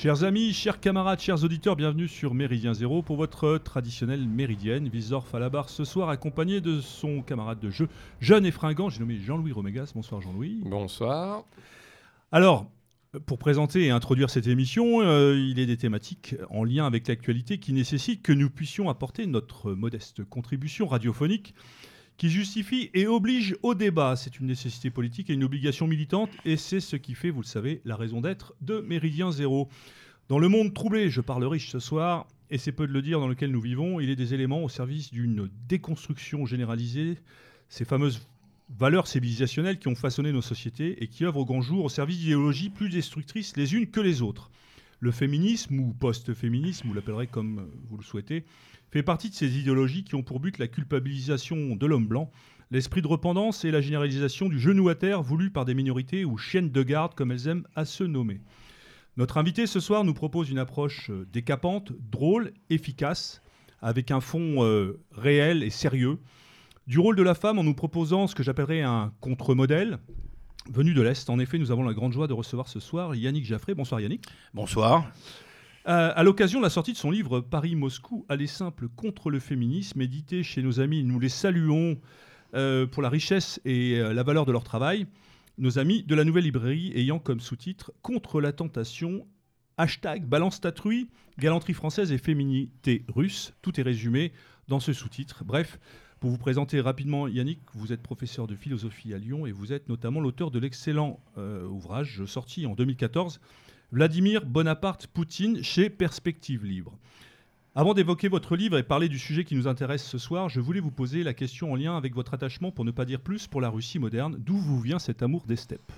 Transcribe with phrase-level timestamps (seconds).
[0.00, 4.88] Chers amis, chers camarades, chers auditeurs, bienvenue sur Méridien Zéro pour votre traditionnelle méridienne.
[4.92, 7.88] Wiesdorf à la barre ce soir, accompagné de son camarade de jeu,
[8.20, 9.90] jeune et fringant, j'ai nommé Jean-Louis Romégas.
[9.96, 10.60] Bonsoir Jean-Louis.
[10.64, 11.42] Bonsoir.
[12.30, 12.70] Alors,
[13.26, 17.58] pour présenter et introduire cette émission, euh, il est des thématiques en lien avec l'actualité
[17.58, 21.56] qui nécessitent que nous puissions apporter notre modeste contribution radiophonique
[22.18, 24.16] qui justifie et oblige au débat.
[24.16, 27.46] C'est une nécessité politique et une obligation militante, et c'est ce qui fait, vous le
[27.46, 29.68] savez, la raison d'être de Méridien Zéro.
[30.28, 33.20] Dans le monde troublé, je parle riche ce soir, et c'est peu de le dire,
[33.20, 37.18] dans lequel nous vivons, il est des éléments au service d'une déconstruction généralisée,
[37.68, 38.26] ces fameuses
[38.76, 42.18] valeurs civilisationnelles qui ont façonné nos sociétés et qui œuvrent au grand jour au service
[42.18, 44.50] d'idéologies plus destructrices les unes que les autres.
[45.00, 48.44] Le féminisme, ou post-féminisme, vous l'appellerez comme vous le souhaitez,
[48.90, 52.30] fait partie de ces idéologies qui ont pour but la culpabilisation de l'homme blanc,
[52.70, 56.36] l'esprit de repentance et la généralisation du genou à terre voulu par des minorités ou
[56.36, 58.40] chiennes de garde comme elles aiment à se nommer.
[59.16, 63.42] Notre invité ce soir nous propose une approche euh, décapante, drôle, efficace,
[63.82, 66.18] avec un fond euh, réel et sérieux,
[66.86, 69.98] du rôle de la femme en nous proposant ce que j'appellerais un contre-modèle,
[70.70, 71.28] venu de l'Est.
[71.30, 73.74] En effet, nous avons la grande joie de recevoir ce soir Yannick Jaffré.
[73.74, 74.24] Bonsoir Yannick.
[74.54, 75.10] Bonsoir.
[75.88, 80.02] Euh, à l'occasion de la sortie de son livre Paris-Moscou, aller simple contre le féminisme,
[80.02, 81.98] édité chez nos amis, nous les saluons
[82.54, 85.06] euh, pour la richesse et euh, la valeur de leur travail,
[85.56, 89.26] nos amis de la nouvelle librairie ayant comme sous-titre Contre la tentation,
[89.78, 93.54] hashtag balance tatruie, galanterie française et féminité russe.
[93.62, 94.32] Tout est résumé
[94.68, 95.42] dans ce sous-titre.
[95.42, 95.78] Bref,
[96.20, 99.88] pour vous présenter rapidement, Yannick, vous êtes professeur de philosophie à Lyon et vous êtes
[99.88, 103.40] notamment l'auteur de l'excellent ouvrage sorti en 2014
[103.90, 106.92] Vladimir Bonaparte Poutine chez Perspective Libre.
[107.74, 110.80] Avant d'évoquer votre livre et parler du sujet qui nous intéresse ce soir, je voulais
[110.80, 113.62] vous poser la question en lien avec votre attachement, pour ne pas dire plus, pour
[113.62, 114.36] la Russie moderne.
[114.38, 115.90] D'où vous vient cet amour des steppes?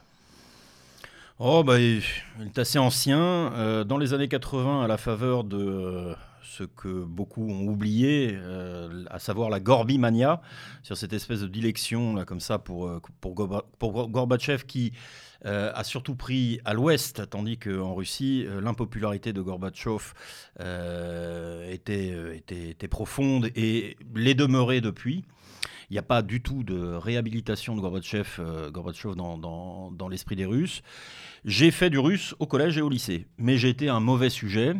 [1.40, 2.00] Oh, bah, il
[2.44, 3.18] est assez ancien.
[3.54, 6.14] Euh, dans les années 80, à la faveur de euh,
[6.44, 10.42] ce que beaucoup ont oublié, euh, à savoir la Gorbimania,
[10.84, 12.88] sur cette espèce de dilection, là, comme ça, pour,
[13.20, 13.34] pour,
[13.80, 14.92] pour Gorbatchev qui
[15.46, 20.12] euh, a surtout pris à l'ouest, tandis qu'en Russie, euh, l'impopularité de Gorbatchev
[20.60, 22.14] euh, était,
[22.68, 25.24] était, profonde et l'est demeurée depuis.
[25.88, 30.36] Il n'y a pas du tout de réhabilitation de Gorbatchev, Gorbatchev dans, dans, dans l'esprit
[30.36, 30.82] des Russes.
[31.44, 34.74] J'ai fait du russe au collège et au lycée, mais j'ai été un mauvais sujet.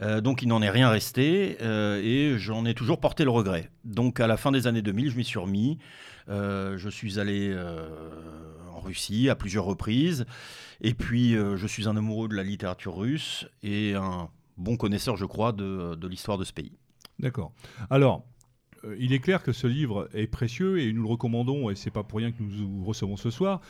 [0.00, 3.70] Donc il n'en est rien resté et j'en ai toujours porté le regret.
[3.84, 5.78] Donc à la fin des années 2000, je m'y suis remis.
[6.28, 7.56] je suis allé
[8.74, 10.26] en Russie à plusieurs reprises.
[10.80, 15.16] Et puis, euh, je suis un amoureux de la littérature russe et un bon connaisseur,
[15.16, 16.72] je crois, de, l'histoire de ce pays.
[17.18, 17.52] D'accord.
[17.90, 18.24] Alors,
[18.84, 21.90] euh, il est clair que ce livre est précieux et nous le recommandons, et c'est
[21.90, 23.60] pas pour rien que nous vous recevons ce soir.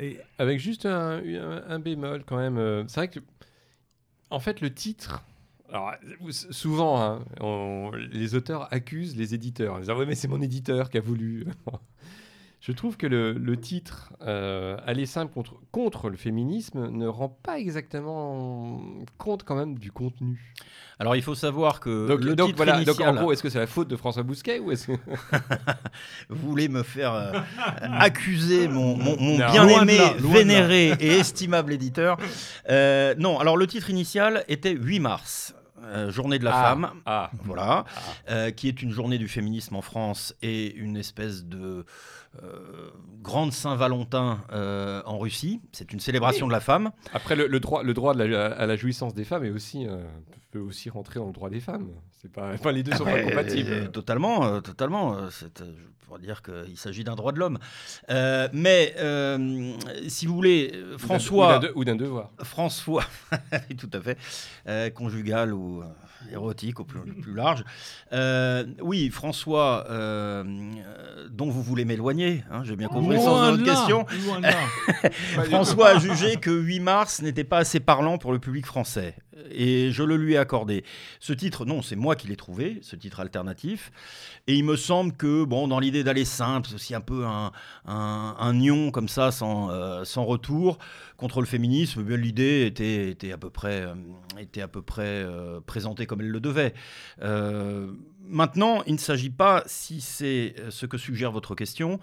[0.00, 0.18] Et...
[0.38, 2.58] Avec juste un, bémol quand même.
[2.58, 3.20] Euh, c'est vrai que,
[4.30, 5.24] en fait, le titre.
[5.72, 5.94] Alors,
[6.50, 7.24] souvent, hein,
[8.12, 9.76] les auteurs accusent les éditeurs.
[9.78, 11.46] Ils disent ah mais c'est mon éditeur qui a voulu.
[12.62, 17.58] Je trouve que le, titre euh, Aller simple contre, contre le féminisme ne rend pas
[17.58, 18.80] exactement
[19.18, 20.54] compte quand même du contenu.
[21.00, 23.58] Alors il faut savoir que donc, le titre voilà, donc en gros, est-ce que c'est
[23.58, 24.92] la faute de François Bousquet ou est-ce que
[26.28, 27.32] vous voulez me faire euh,
[27.80, 32.16] accuser mon, bien-aimé, vénéré et estimable éditeur
[32.70, 35.56] euh, Non, alors le titre initial était 8 mars.
[35.84, 36.62] Euh, journée de la ah.
[36.62, 37.30] femme, ah.
[37.44, 37.84] voilà,
[38.28, 38.52] ah.
[38.52, 41.84] qui est une journée du féminisme en France et une espèce de euh,
[43.22, 45.60] grande Saint-Valentin euh, en Russie.
[45.72, 46.90] C'est une célébration de la femme.
[47.12, 50.02] Après, le, droit, le droit à la jouissance des femmes est aussi, euh,
[50.50, 51.88] peut aussi rentrer dans le droit des femmes.
[52.20, 53.90] C'est pas, enfin, les deux sont pas compatibles.
[53.90, 55.16] totalement, totalement.
[55.30, 55.46] je
[56.06, 57.58] pourrais dire qu'il s'agit d'un droit de l'homme.
[58.52, 58.94] mais
[60.08, 62.30] si vous voulez, François ou d'un devoir.
[62.42, 63.04] François,
[63.78, 65.82] tout à fait, conjugal ou
[66.30, 67.64] érotique au plus, plus large.
[68.82, 69.86] oui, François,
[71.30, 72.12] dont vous voulez m'éloigner
[72.50, 74.06] Hein, j'ai bien compris le sens de votre question.
[75.44, 79.14] François a jugé que 8 mars n'était pas assez parlant pour le public français.
[79.50, 80.84] Et je le lui ai accordé.
[81.20, 83.90] Ce titre, non, c'est moi qui l'ai trouvé, ce titre alternatif.
[84.46, 87.52] Et il me semble que, bon, dans l'idée d'aller simple, c'est aussi un peu un,
[87.86, 90.78] un, nion comme ça, sans, euh, sans retour,
[91.16, 92.04] contre le féminisme.
[92.08, 93.94] Eh l'idée était, était à peu près, euh,
[94.38, 96.74] était à peu près euh, présentée comme elle le devait.
[98.24, 101.98] Maintenant, il ne s'agit pas, si c'est ce que suggère votre question,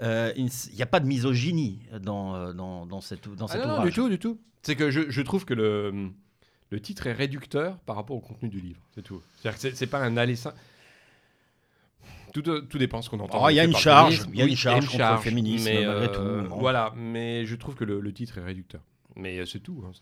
[0.00, 4.08] il n'y a pas de misogynie dans, dans, dans, cette, dans ah Non, du tout,
[4.08, 4.38] du tout.
[4.62, 6.10] C'est que je, je, trouve que le,
[6.74, 8.80] le titre est réducteur par rapport au contenu du livre.
[8.96, 9.22] C'est tout.
[9.36, 10.34] C'est-à-dire c'est pas un aller
[12.32, 13.44] tout, tout, dépend ce qu'on entend.
[13.44, 15.84] Oh, il y a une charge, il y a une charge contre le féminisme, mais,
[15.84, 16.08] euh,
[16.48, 16.56] tout.
[16.58, 18.80] Voilà, mais je trouve que le, titre est réducteur.
[19.14, 19.84] Mais euh, c'est tout.
[19.86, 19.92] Hein,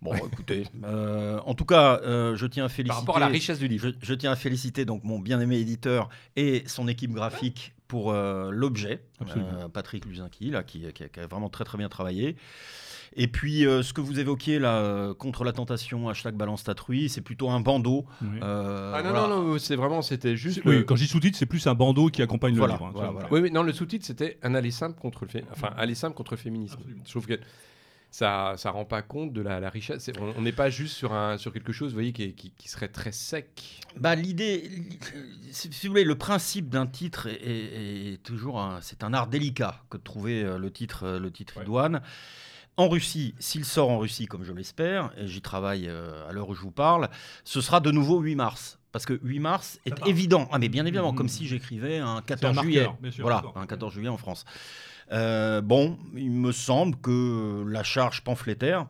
[0.00, 2.88] Bon, écoutez, euh, en tout cas, euh, je tiens à féliciter.
[2.88, 3.90] Par rapport à la richesse du livre.
[3.90, 8.50] Je, je tiens à féliciter donc mon bien-aimé éditeur et son équipe graphique pour euh,
[8.50, 9.50] l'objet, Absolument.
[9.58, 12.36] euh, Patrick Luzinski, là, qui, qui a- qui a vraiment très très bien travaillé.
[13.16, 17.08] Et puis, euh, ce que vous évoquiez là, euh, contre la tentation, hashtag balance tatrouille,
[17.08, 18.06] c'est plutôt un bandeau.
[18.22, 18.28] Oui.
[18.42, 19.26] euh, Ah non, voilà.
[19.28, 20.60] non, non, c'est vraiment, c'était juste.
[20.64, 22.86] Oui, le- quand je dis sous-titre, c'est plus un bandeau qui accompagne Voilà, le livre.
[23.02, 23.28] hein, voilà.
[23.32, 26.14] Oui, mais non, le sous-titre, c'était un aller simple contre le, fé- enfin, aller simple
[26.16, 26.76] contre le féminisme.
[26.78, 27.02] Absolument.
[27.04, 27.40] Je trouve que
[28.12, 30.10] ça ça rend pas compte de la, la richesse.
[30.36, 32.68] On n'est pas juste sur, un, sur quelque chose, vous voyez, qui, est- qui, qui
[32.68, 33.80] serait très sec.
[33.98, 34.98] Bah, l'idée, li-
[35.50, 39.26] si vous voulez, le principe d'un titre est, est- est toujours un, c'est un art
[39.26, 41.64] délicat que de trouver le titre, le titre Ouais.
[41.64, 42.02] douane.
[42.80, 46.48] En Russie, s'il sort en Russie, comme je l'espère, et j'y travaille euh, à l'heure
[46.48, 47.10] où je vous parle,
[47.44, 48.78] ce sera de nouveau 8 mars.
[48.90, 50.48] Parce que 8 mars est évident.
[50.50, 52.84] Ah, mais bien évidemment, comme si j'écrivais un C'est 14 un juillet.
[52.84, 54.46] marqueur, sûr, voilà, un 14 juillet en France.
[55.12, 58.86] Euh, bon, il me semble que la charge pamphlétaire,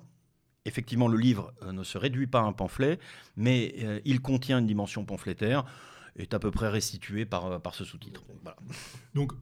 [0.67, 3.01] effectivement, le livre euh, ne se réduit pas à un pamphlet,
[3.37, 5.65] mais euh, il contient une dimension pamphlétaire,
[6.15, 8.23] est à peu près restituée par, par ce sous-titre.
[8.45, 8.57] Voilà.
[9.17, 9.33] Donc,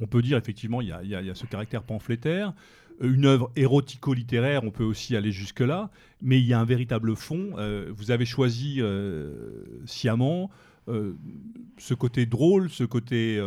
[0.00, 2.54] on peut dire effectivement, il y y a ce caractère pamphlétaire.
[3.00, 5.90] Une œuvre érotico-littéraire, on peut aussi aller jusque-là,
[6.20, 7.52] mais il y a un véritable fond.
[7.56, 10.50] Euh, vous avez choisi euh, sciemment
[10.88, 11.14] euh,
[11.76, 13.40] ce côté drôle, ce côté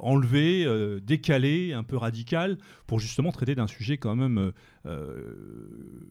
[0.00, 0.66] enlevé,
[1.02, 4.52] décalé, un peu radical, pour justement traiter d'un sujet quand même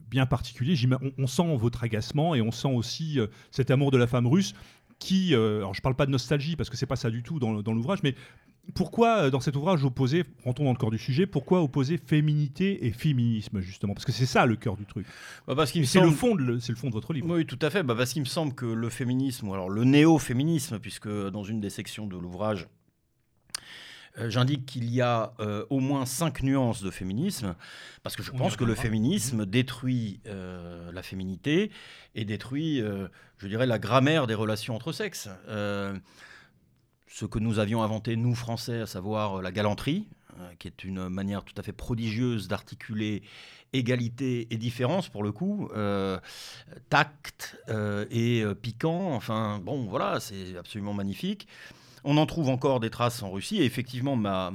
[0.08, 0.74] bien particulier.
[1.18, 3.18] On, sent votre agacement et on sent aussi
[3.50, 4.54] cet amour de la femme russe
[4.98, 7.72] qui, alors je parle pas de nostalgie parce que c'est pas ça du tout dans
[7.72, 8.14] l'ouvrage, mais
[8.74, 12.86] pourquoi euh, dans cet ouvrage opposer, rentrons dans le corps du sujet, pourquoi opposer féminité
[12.86, 13.94] et féminisme justement?
[13.94, 15.06] Parce que c'est ça le cœur du truc.
[15.46, 17.26] Bah, parce qu'il me C'est le fond de, c'est le fond de votre livre.
[17.30, 17.82] Oui, tout à fait.
[17.82, 21.60] Bah, parce qu'il me semble que le féminisme, ou alors le néo-féminisme, puisque dans une
[21.60, 22.68] des sections de l'ouvrage,
[24.18, 27.54] euh, j'indique qu'il y a euh, au moins cinq nuances de féminisme,
[28.02, 31.70] parce que je On pense que le féminisme détruit euh, la féminité
[32.14, 32.82] et détruit,
[33.38, 35.28] je dirais, la grammaire des relations entre sexes.
[37.08, 40.08] Ce que nous avions inventé, nous Français, à savoir euh, la galanterie,
[40.38, 43.22] euh, qui est une manière tout à fait prodigieuse d'articuler
[43.72, 46.18] égalité et différence pour le coup, euh,
[46.88, 47.58] tact
[48.10, 51.46] et piquant, enfin bon voilà, c'est absolument magnifique.
[52.04, 54.52] On en trouve encore des traces en Russie et effectivement ma,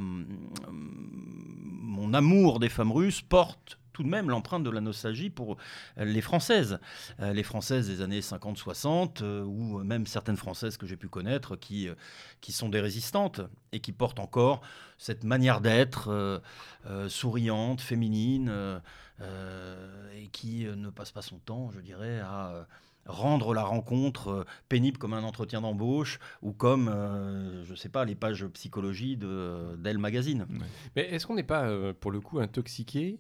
[1.91, 5.57] mon amour des femmes russes porte tout de même l'empreinte de la nostalgie pour
[5.97, 6.79] les Françaises.
[7.19, 11.55] Euh, les Françaises des années 50-60, euh, ou même certaines Françaises que j'ai pu connaître
[11.55, 11.95] qui, euh,
[12.41, 13.41] qui sont des résistantes
[13.71, 14.61] et qui portent encore
[14.97, 16.39] cette manière d'être euh,
[16.85, 18.79] euh, souriante, féminine, euh,
[19.21, 22.63] euh, et qui euh, ne passe pas son temps, je dirais, à euh,
[23.05, 28.05] rendre la rencontre euh, pénible comme un entretien d'embauche ou comme, euh, je sais pas,
[28.05, 30.47] les pages psychologie de d'Elle Magazine.
[30.95, 33.19] Mais est-ce qu'on n'est pas, euh, pour le coup, intoxiqué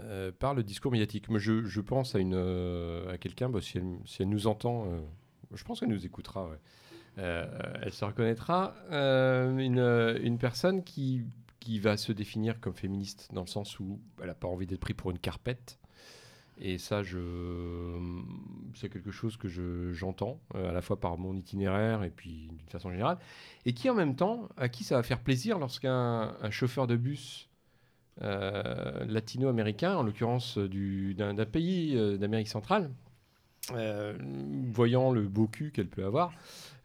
[0.00, 1.28] euh, par le discours médiatique.
[1.28, 5.00] Moi, je, pense à, euh, à quelqu'un, bah, si, elle, si elle nous entend, euh,
[5.54, 6.50] je pense qu'elle nous écoutera,
[7.16, 9.80] elle se reconnaîtra, une,
[10.22, 11.24] une personne qui,
[11.58, 14.80] qui va se définir comme féministe dans le sens où elle n'a pas envie d'être
[14.80, 15.80] prise pour une carpette.
[16.60, 17.02] Et ça,
[18.74, 22.68] c'est quelque chose que je- j'entends, à la fois par mon itinéraire et puis d'une
[22.68, 23.18] façon générale,
[23.64, 26.96] et qui en même temps, à qui ça va faire plaisir lorsqu'un un chauffeur de
[26.96, 27.47] bus
[28.22, 32.90] euh, latino-américain, en l'occurrence euh, du- d'un pays euh, d'Amérique centrale,
[34.72, 36.32] voyant le beau cul qu'elle peut avoir,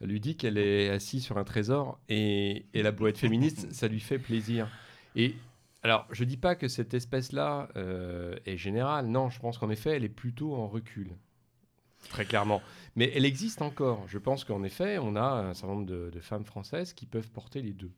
[0.01, 4.01] lui dit qu'elle est assise sur un trésor et, et la être féministe, ça lui
[4.01, 4.67] fait plaisir.
[5.15, 5.35] Et
[5.81, 7.69] alors, je dis pas que cette espèce-là
[8.45, 9.07] est générale.
[9.07, 11.11] Non, je pense qu'en effet, elle est plutôt en recul.
[12.09, 12.61] Très clairement.
[12.97, 14.03] Mais elle existe encore.
[14.07, 17.61] Je pense qu'en effet, on a un certain nombre de femmes françaises qui peuvent porter
[17.61, 17.91] les deux.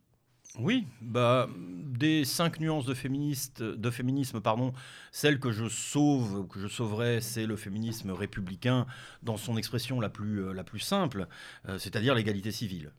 [0.58, 4.72] Oui, bah, des cinq nuances de, féministe, de féminisme, pardon,
[5.12, 8.86] celle que je sauve, que je sauverais, c'est le féminisme républicain
[9.22, 11.26] dans son expression la plus, euh, simple,
[11.68, 12.92] euh, c'est-à-dire l'égalité civile,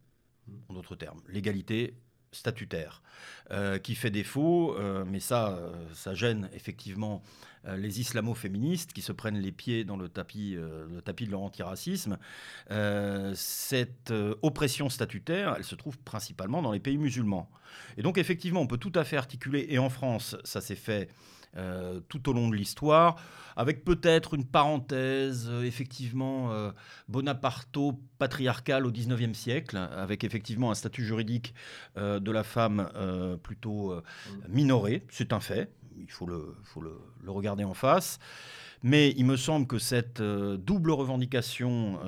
[0.69, 1.95] en d'autres termes, l'égalité
[2.31, 3.01] statutaire,
[3.51, 7.23] euh, qui fait défaut, euh, mais ça, euh, ça gêne effectivement
[7.75, 12.17] les islamo-féministes qui se prennent les pieds dans le tapis, le tapis de leur antiracisme.
[13.33, 17.49] Cette oppression statutaire, elle se trouve principalement dans les pays musulmans.
[17.97, 21.09] Et donc effectivement, on peut tout à fait articuler, et en France, ça s'est fait
[21.57, 23.17] euh, tout au long de l'histoire,
[23.57, 26.71] avec peut-être une parenthèse, euh, effectivement, euh,
[27.09, 31.55] bonaparto-patriarcale au 19e siècle, avec effectivement un statut juridique
[31.97, 32.87] euh, de la femme
[33.41, 33.95] plutôt
[34.47, 36.55] minoré, c'est un fait, il faut, le,
[37.25, 38.19] regarder en face.
[38.83, 41.99] Mais il me semble que cette double revendication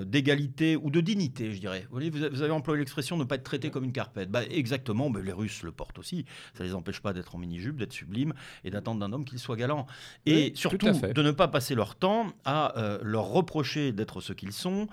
[0.00, 1.86] d'égalité ou de dignité, je dirais.
[1.90, 4.30] Vous, vous avez employé l'expression ne pas être traité comme une carpette.
[4.30, 6.24] Bah, exactement, mais les Russes le portent aussi.
[6.54, 8.34] Ça ne les empêche pas d'être en mini-jupe, d'être sublime
[8.64, 9.86] et d'attendre d'un homme qu'il soit galant.
[10.26, 14.52] Et surtout, de ne pas passer leur temps à euh, leur reprocher d'être ce qu'ils
[14.52, 14.88] sont,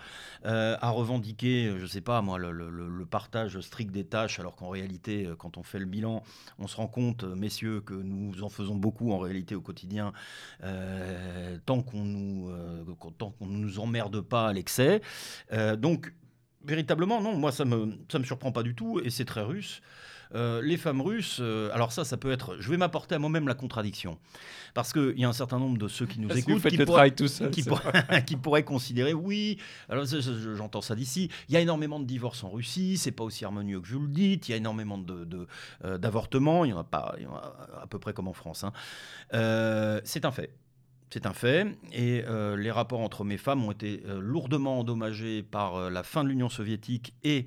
[0.45, 4.55] euh, à revendiquer, je ne sais pas moi, le, le, partage strict des tâches, alors
[4.55, 6.23] qu'en réalité, quand on fait le bilan,
[6.59, 10.13] on se rend compte, messieurs, que nous en faisons beaucoup en réalité au quotidien,
[11.65, 12.51] tant qu'on nous,
[13.17, 14.90] tant qu'on ne nous emmerde pas à l'excès
[15.53, 16.13] euh, donc,
[16.65, 19.81] véritablement, non, moi, ça me, ça me surprend pas du tout, et c'est très russe.
[20.33, 22.55] Euh, les femmes russes, euh, alors ça, ça peut être.
[22.59, 24.17] Je vais m'apporter à moi-même la contradiction.
[24.73, 27.27] Parce qu'il y a un certain nombre de ceux qui nous écoutent qui, pourraient, tout
[27.27, 27.63] seul, qui,
[28.25, 29.57] qui, pourraient considérer, oui,
[29.89, 30.05] alors
[30.55, 33.81] j'entends ça d'ici, il y a énormément de divorces en Russie, c'est pas aussi harmonieux
[33.81, 36.85] que je vous le dites, il y a énormément d'avortements, de, il, y en a
[36.85, 38.63] pas, il y en a à peu près comme en France.
[38.63, 38.71] Hein.
[40.05, 40.53] c'est un fait.
[41.11, 41.67] C'est un fait.
[41.91, 46.03] Et euh, les rapports entre mes femmes ont été euh, lourdement endommagés par euh, la
[46.03, 47.45] fin de l'Union soviétique et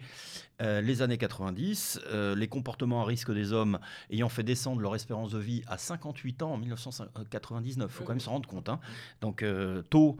[0.61, 2.01] les années 90.
[2.37, 6.43] les comportements à risque des hommes ayant fait descendre leur espérance de vie à 58
[6.43, 7.91] ans en 1999.
[7.91, 8.69] Il faut quand même se rendre compte.
[8.69, 8.79] Hein.
[9.21, 9.45] Donc,
[9.91, 10.17] taux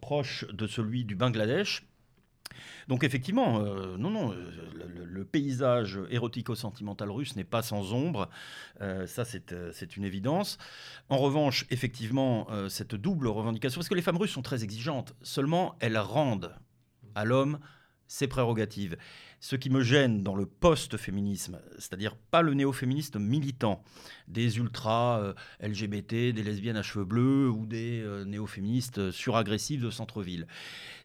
[0.00, 1.84] proche de celui du Bangladesh.
[2.88, 4.50] Donc effectivement, euh, non, non, euh,
[5.04, 8.28] le, paysage érotico-sentimental russe n'est pas sans ombre,
[8.80, 10.58] euh, ça c'est une évidence.
[11.08, 15.76] En revanche, effectivement, cette double revendication, parce que les femmes russes sont très exigeantes, seulement
[15.80, 16.54] elles rendent
[17.14, 17.60] à l'homme
[18.12, 18.98] ses prérogatives.
[19.40, 23.82] Ce qui me gêne dans le post-féminisme, c'est-à-dire pas le néo-féministe militant,
[24.28, 29.88] des ultras euh, LGBT, des lesbiennes à cheveux bleus ou des euh, néo-féministes suragressifs de
[29.88, 30.46] centre-ville,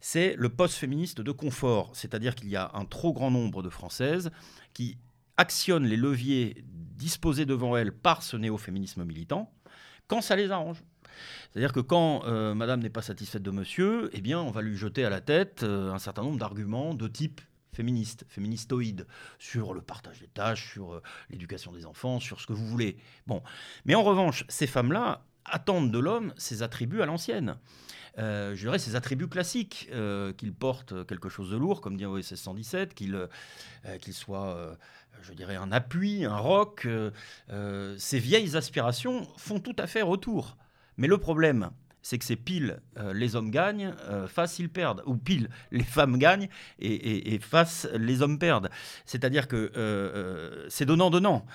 [0.01, 4.29] c'est le post-féministe de confort, c'est-à-dire qu'il y a un trop grand nombre de Françaises
[4.73, 4.97] qui
[5.37, 6.61] actionnent les leviers
[6.97, 9.49] disposés devant elles par ce néo-féminisme militant
[10.07, 10.83] quand ça les arrange.
[11.51, 14.77] C'est-à-dire que quand euh, madame n'est pas satisfaite de monsieur, eh bien, on va lui
[14.77, 17.41] jeter à la tête un certain nombre d'arguments de type
[17.77, 19.05] féministe, féministoïde,
[19.37, 22.97] sur le partage des tâches, sur euh, l'éducation des enfants, sur ce que vous voulez.
[23.27, 23.43] Bon.
[23.85, 27.55] Mais en revanche, ces femmes-là attendent de l'homme ses attributs à l'ancienne.
[28.17, 32.05] Euh, je dirais ses attributs classiques, euh, qu'il porte quelque chose de lourd, comme dit
[32.05, 33.27] OSS 117, qu'il
[34.01, 34.75] qu'il soit,
[35.21, 36.87] je dirais, un appui, un roc.
[37.97, 40.57] ces vieilles aspirations font tout à fait retour.
[40.97, 41.69] Mais le problème,
[42.07, 45.83] c'est que c'est pile euh, les hommes gagnent, euh, face ils perdent, ou pile les
[45.83, 46.47] femmes gagnent
[46.79, 48.69] et, face les hommes perdent.
[49.05, 51.45] C'est-à-dire que euh, c'est donnant-donnant.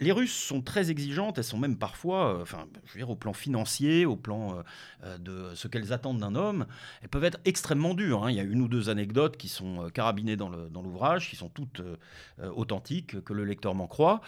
[0.00, 2.68] les Russes sont très exigeantes, elles sont même parfois, enfin,
[3.04, 4.62] au plan financier, au plan
[5.18, 6.66] de ce qu'elles attendent d'un homme,
[7.02, 8.24] elles peuvent être extrêmement dures.
[8.24, 8.30] Hein.
[8.30, 10.50] Il y a une ou deux anecdotes qui sont carabinées dans
[10.82, 11.82] l'ouvrage, qui sont toutes
[12.40, 14.20] authentiques, que le lecteur m'en croit.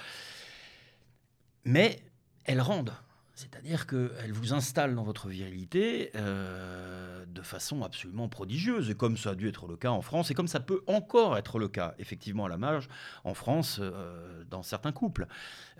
[1.64, 2.02] Mais
[2.44, 2.92] elles rendent.
[3.40, 9.30] C'est-à-dire qu'elle vous installe dans votre virilité euh, de façon absolument prodigieuse, et comme ça
[9.30, 11.94] a dû être le cas en France, et comme ça peut encore être le cas,
[11.99, 12.88] effectivement, à la marge,
[13.25, 15.26] en France, euh, dans certains couples.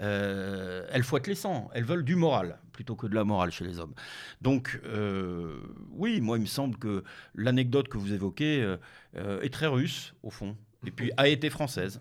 [0.01, 3.67] Euh, elles fouettent les sangs, elles veulent du moral, plutôt que de la morale chez
[3.67, 3.95] les hommes.
[4.41, 4.81] Donc,
[5.93, 8.77] oui, moi, il me semble que l'anecdote que vous évoquez
[9.15, 12.01] est très russe, au fond et puis a été française.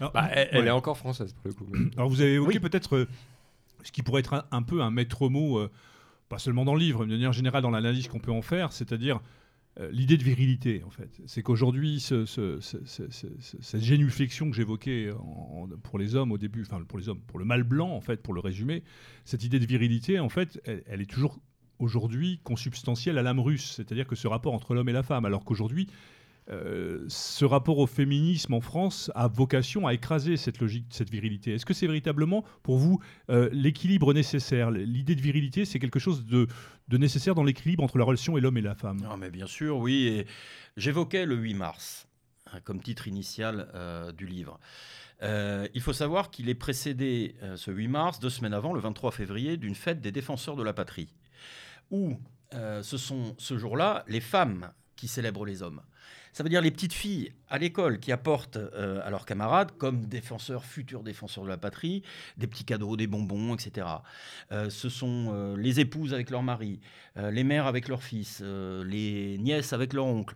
[0.00, 1.66] Bah, elle, est encore française pour le coup.
[1.96, 3.08] Alors vous avez évoqué peut-être
[3.84, 5.70] ce qui pourrait être un, peu un maître mot, euh,
[6.28, 8.72] pas seulement dans le livre, mais de manière générale dans l'analyse qu'on peut en faire,
[8.72, 9.20] c'est-à-dire
[9.78, 11.20] euh, l'idée de virilité, en fait.
[11.26, 15.10] C'est qu'aujourd'hui, cette génuflexion que j'évoquais
[15.82, 18.22] pour les hommes au début, enfin pour les hommes, pour le mâle blanc, en fait,
[18.22, 18.82] pour le résumer,
[19.24, 21.38] cette idée de virilité, en fait, elle est toujours
[21.78, 25.44] aujourd'hui consubstantielle à l'âme russe, c'est-à-dire que ce rapport entre l'homme et la femme, alors
[25.44, 25.88] qu'aujourd'hui,
[26.50, 31.54] euh, ce rapport au féminisme en France a vocation à écraser cette logique, cette virilité.
[31.54, 34.70] Est-ce que c'est véritablement pour vous euh, l'équilibre nécessaire?
[34.70, 36.48] L'idée de virilité, c'est quelque chose de,
[36.90, 39.00] nécessaire dans l'équilibre entre la relation et l'homme et la femme?
[39.00, 40.24] Non, mais bien sûr, oui.
[40.76, 42.08] J'évoquais le 8 mars
[42.52, 44.58] hein, comme titre initial euh, du livre.
[45.22, 49.56] il faut savoir qu'il est précédé, ce 8 mars, deux semaines avant, le 23 février,
[49.56, 51.14] d'une fête des défenseurs de la patrie,
[51.90, 52.18] où
[52.52, 55.80] ce sont ce jour-là les femmes qui célèbrent les hommes.
[56.34, 60.04] Ça veut dire les petites filles à l'école qui apportent euh, à leurs camarades, comme
[60.04, 62.02] défenseurs, futurs défenseurs de la patrie,
[62.36, 63.86] des petits cadeaux, des bonbons, etc.
[64.52, 66.80] Euh, ce sont euh, les épouses avec leurs maris,
[67.16, 70.34] les mères avec leurs fils, les nièces avec leurs oncles.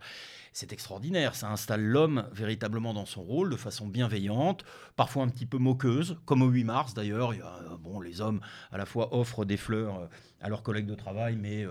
[0.52, 4.64] C'est extraordinaire, ça installe l'homme véritablement dans son rôle de façon bienveillante,
[4.96, 7.32] parfois un petit peu moqueuse, comme au 8 mars d'ailleurs.
[7.80, 8.40] Bon, les hommes
[8.72, 10.08] à la fois offrent des fleurs
[10.40, 11.64] à leurs collègues de travail, mais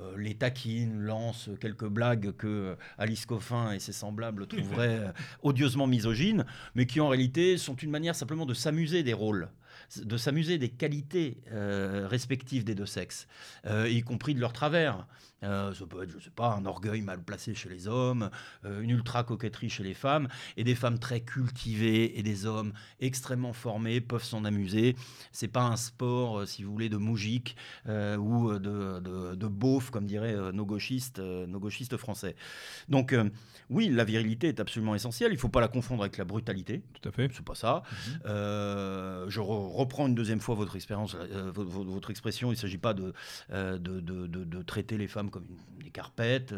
[0.00, 5.12] euh, les taquines, lancent quelques blagues que euh, Alice Coffin et ses semblables trouveraient euh,
[5.42, 9.48] odieusement misogynes, mais qui en réalité sont une manière simplement de s'amuser des rôles.
[9.96, 13.28] de s'amuser des qualités euh, respectives des deux sexes,
[13.66, 15.06] euh, y compris de leur travers.
[15.44, 18.30] Euh, ça peut être, je sais pas, un orgueil mal placé chez les hommes,
[18.64, 23.52] une ultra coquetterie chez les femmes, et des femmes très cultivées et des hommes extrêmement
[23.52, 24.96] formés peuvent s'en amuser.
[25.32, 30.06] C'est pas un sport, si vous voulez, de moujik ou de, de, de beauf, comme
[30.06, 32.36] diraient nos gauchistes, nos gauchistes français.
[32.88, 33.14] Donc,
[33.70, 35.32] oui, la virilité est absolument essentielle.
[35.32, 36.82] Il ne faut pas la confondre avec la brutalité.
[37.00, 37.30] Tout à fait.
[37.32, 37.82] C'est pas ça.
[37.90, 38.20] Mhm.
[38.26, 42.48] Euh, je reprends une deuxième fois votre expérience, euh, votre, expression.
[42.48, 42.94] Il ne s'agit pas
[43.50, 45.46] euh, de de, traiter les femmes comme
[45.82, 46.54] des carpettes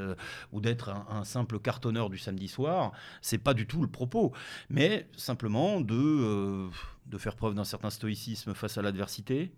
[0.53, 2.93] ou d'être un, simple cartonneur du samedi soir.
[3.23, 4.33] C'est pas du tout le propos.
[4.71, 6.69] Mais simplement de,
[7.07, 9.53] de faire preuve d'un certain stoïcisme face à l'adversité,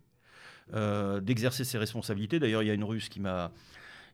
[0.72, 2.38] d'exercer ses responsabilités.
[2.38, 3.52] D'ailleurs, il y a une Russe qui m'a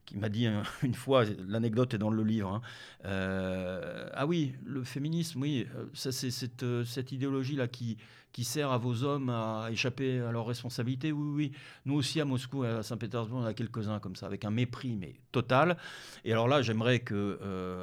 [0.06, 0.46] qui m'a dit
[0.82, 2.62] une fois, l'anecdote est dans le livre, hein,
[3.04, 7.96] euh, ah oui, le féminisme, oui, euh, c'est cette, euh, cette idéologie-là qui,
[8.34, 11.12] qui sert à vos hommes à échapper à leurs responsabilités.
[11.12, 11.52] Oui, oui,
[11.86, 15.14] nous aussi à Moscou, à Saint-Pétersbourg, on a quelques-uns comme ça, avec un mépris, mais
[15.32, 15.78] total.
[16.24, 17.38] Et alors là, j'aimerais que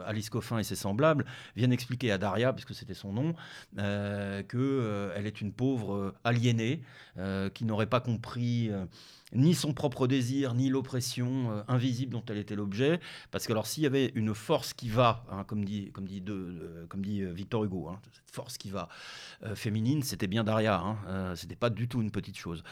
[0.05, 3.34] Alice Coffin et ses semblables viennent expliquer à Daria, puisque c'était son nom,
[3.77, 6.84] euh, qu'elle est une pauvre aliénée,
[7.53, 8.72] qui n'aurait pas compris
[9.34, 13.00] ni son propre désir, ni l'oppression euh, invisible dont elle était l'objet.
[13.31, 16.24] Parce que alors s'il y avait une force qui va, hein, comme dit, comme dit,
[16.89, 18.00] comme dit euh, Victor Hugo, hein,
[18.31, 18.88] force qui va
[19.43, 20.79] euh, féminine, c'était bien Daria.
[20.79, 22.63] Hein, c'était pas du tout une petite chose.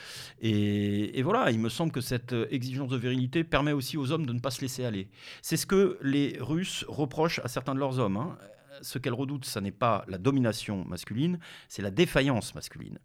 [0.41, 4.33] Et, voilà, il me semble que cette exigence de virilité permet aussi aux hommes de
[4.33, 5.09] ne pas se laisser aller.
[5.41, 8.37] C'est ce que les Russes reprochent à certains de leurs hommes hein.
[8.81, 12.99] ce qu'elles redoutent, ce n'est pas la domination masculine, c'est la défaillance masculine.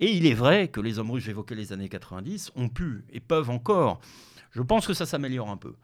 [0.00, 3.20] Et il est vrai que les hommes russes, j'évoquais les années 90, ont pu et
[3.20, 4.00] peuvent encore,
[4.50, 5.74] je pense que ça s'améliore un peu,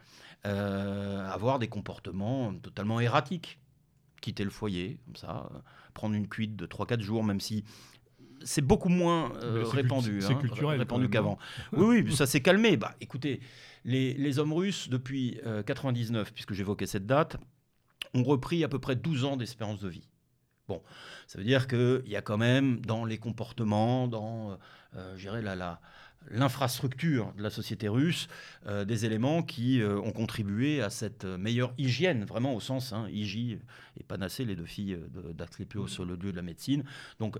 [0.46, 3.58] euh, avoir des comportements totalement erratiques.
[4.22, 5.48] Quitter le foyer, comme ça,
[5.96, 7.64] prendre une cuite de 3-4 jours, même si
[8.44, 10.38] c'est beaucoup moins euh, répandu, hein,
[10.76, 11.38] répandu qu'avant.
[11.72, 12.76] Oui, oui, ça s'est calmé.
[12.76, 13.40] Bah, écoutez,
[13.84, 17.38] les, hommes russes, depuis 99, euh, puisque j'évoquais cette date,
[18.14, 20.08] ont repris à peu près 12 ans d'espérance de vie.
[20.68, 20.82] Bon,
[21.26, 24.58] ça veut dire qu'il y a quand même dans les comportements, dans
[24.96, 25.80] euh, la,
[26.30, 28.28] l'infrastructure de la société russe,
[28.66, 33.08] euh, des éléments qui euh, ont contribué à cette meilleure hygiène, vraiment au sens hein,
[33.10, 33.58] hygie
[33.98, 34.98] et panacée, les deux filles
[35.34, 36.84] d'Asclépios sur le lieu de la médecine.
[37.18, 37.38] Donc,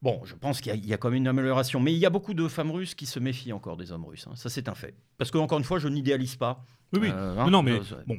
[0.00, 1.80] Bon, je pense qu'il y, a quand même une amélioration.
[1.80, 4.28] Mais il y a beaucoup de femmes russes qui se méfient encore des hommes russes.
[4.28, 4.36] Hein.
[4.36, 4.94] Ça, c'est un fait.
[5.16, 6.64] Parce que, encore une fois, je n'idéalise pas.
[6.92, 7.08] Oui, oui.
[7.10, 7.50] Hein.
[7.50, 8.16] non, mais bon,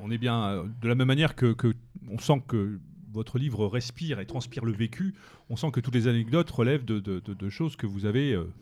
[0.00, 1.74] on est bien de la même manière que, que
[2.08, 2.78] on sent que
[3.16, 5.14] votre livre respire et transpire le vécu,
[5.48, 8.52] on sent que toutes les anecdotes relèvent de, choses que vous avez euh,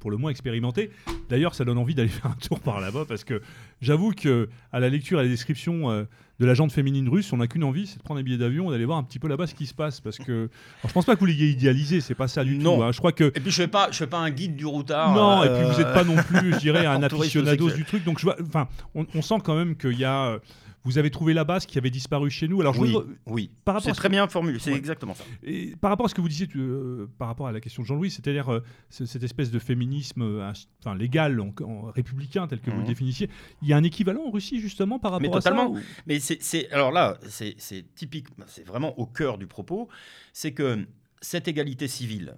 [0.00, 0.90] pour le moins expérimentées.
[1.28, 3.42] D'ailleurs, ça donne envie d'aller faire un tour par là-bas parce que
[3.80, 6.04] j'avoue que à la lecture et à la description euh,
[6.38, 8.70] de la jante féminine russe, on n'a qu'une envie, c'est de prendre un billet d'avion,
[8.70, 10.00] d'aller voir un petit peu là-bas ce qui se passe.
[10.00, 12.82] Parce que alors, je pense pas que vous l'ayez idéalisé, c'est pas ça du tout.
[12.82, 12.92] Hein.
[12.92, 15.14] Je crois que et puis je fais pas, je fais pas un guide du routard.
[15.14, 18.04] Non, et puis vous n'êtes pas non plus, je dirais, un aficionado du truc.
[18.04, 20.38] Donc je vois, enfin, on, on, sent quand même qu'il y a
[20.86, 22.60] vous avez trouvé la base qui avait disparu chez nous.
[22.60, 22.94] Alors, oui,
[23.26, 23.50] oui.
[23.82, 25.24] c'est très bien formulé, c'est exactement ça.
[25.42, 27.88] Et par rapport à ce que vous disiez, euh, par rapport à la question de
[27.88, 32.76] Jean-Louis, c'est-à-dire euh, cette espèce de féminisme euh, enfin, légal, en, républicain, tel que vous
[32.76, 32.88] le mhm.
[32.88, 33.28] définissiez,
[33.62, 35.68] il y a un équivalent en Russie justement par rapport à ça
[36.06, 37.56] Mais c'est alors là, c'est
[37.96, 39.88] typique, c'est vraiment au cœur du propos,
[40.32, 40.86] c'est que
[41.20, 42.36] cette égalité civile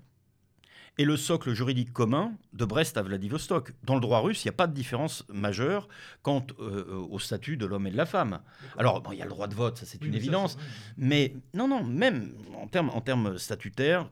[0.99, 3.73] et le socle juridique commun de Brest à Vladivostok.
[3.85, 5.89] Dans le droit russe, il n'y a pas de différence majeure
[6.23, 8.41] quant euh, au statut de l'homme et de la femme.
[8.77, 10.59] Alors, il y a le droit de vote, ça c'est une évidence,
[10.97, 14.11] mais non, non, même en termes, en termes statutaires,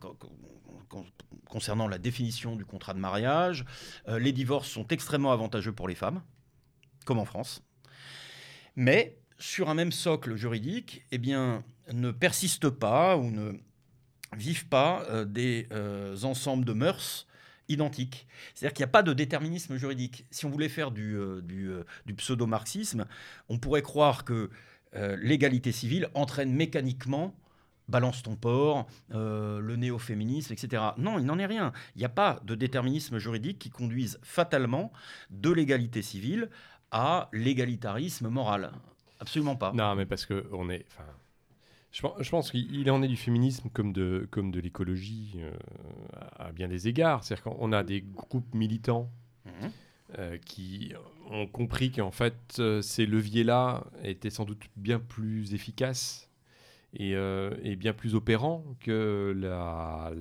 [1.49, 3.65] concernant la définition du contrat de mariage,
[4.09, 6.23] euh, les divorces sont extrêmement avantageux pour les femmes,
[7.05, 7.63] comme en France.
[8.77, 13.53] Mais sur un même socle juridique, eh bien, ne persiste pas ou ne
[14.37, 17.27] vivent pas euh, des euh, ensembles de mœurs
[17.69, 18.27] identiques.
[18.55, 20.25] C'est-à-dire qu'il n'y a pas de déterminisme juridique.
[20.31, 21.41] Si on voulait faire du, euh,
[22.05, 23.07] du, pseudo-marxisme,
[23.49, 24.51] on pourrait croire que
[25.19, 27.35] l'égalité civile entraîne mécaniquement
[27.87, 30.83] balance ton port, le néo-féminisme, etc.
[30.97, 31.73] Non, il n'en est rien.
[31.97, 34.91] Il n'y a pas de déterminisme juridique qui conduise fatalement
[35.29, 36.49] de l'égalité civile
[36.93, 38.73] à l'égalitarisme moral.
[39.21, 39.73] Absolument pas.
[39.73, 40.87] Non, mais parce que on est,
[41.93, 45.53] je, pense qu'il en est du féminisme comme de, comme de l'écologie euh,
[46.37, 47.25] à, bien des égards.
[47.25, 49.11] C'est-à-dire qu'on a des groupes militants
[49.47, 49.71] mhm.
[50.19, 50.93] euh, qui
[51.31, 56.31] ont compris qu'en fait, euh, ces leviers-là étaient sans doute bien plus efficaces
[56.99, 60.13] et, et bien plus opérants que la,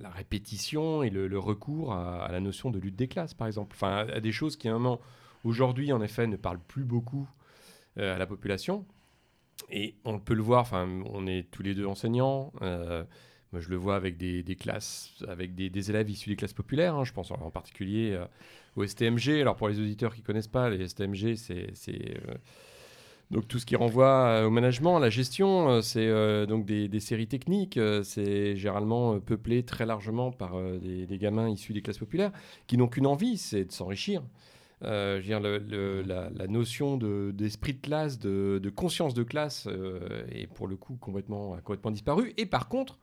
[0.00, 3.76] la, répétition et le, recours à, la notion de lutte des classes, par exemple.
[3.76, 5.00] Enfin, à, des choses qui, à un moment,
[5.44, 7.28] aujourd'hui, en effet, ne parlent plus beaucoup
[7.96, 8.84] à la population
[9.70, 12.52] et on peut le voir, on est tous les deux enseignants.
[12.62, 13.04] Euh,
[13.52, 16.94] Moi, je le vois avec des, classes, avec des, élèves issus des classes populaires.
[16.94, 17.04] hein.
[17.04, 18.24] je pense en, particulier euh,
[18.76, 19.40] au STMG.
[19.40, 22.34] Alors, pour les auditeurs qui connaissent pas, les STMG, c'est euh,
[23.30, 25.80] donc tout ce qui renvoie au management, à la gestion.
[25.80, 27.80] c'est donc des, séries techniques.
[28.02, 32.30] c'est généralement peuplé très largement par des gamins issus des classes populaires
[32.66, 34.22] qui n'ont qu'une envie, c'est de s'enrichir.
[34.84, 38.70] Euh, je veux dire, le- le- la, la notion de- d'esprit de, classe, de, de
[38.70, 42.32] conscience de classe euh, est pour le coup complètement, a complètement disparu.
[42.36, 42.98] Et par contre,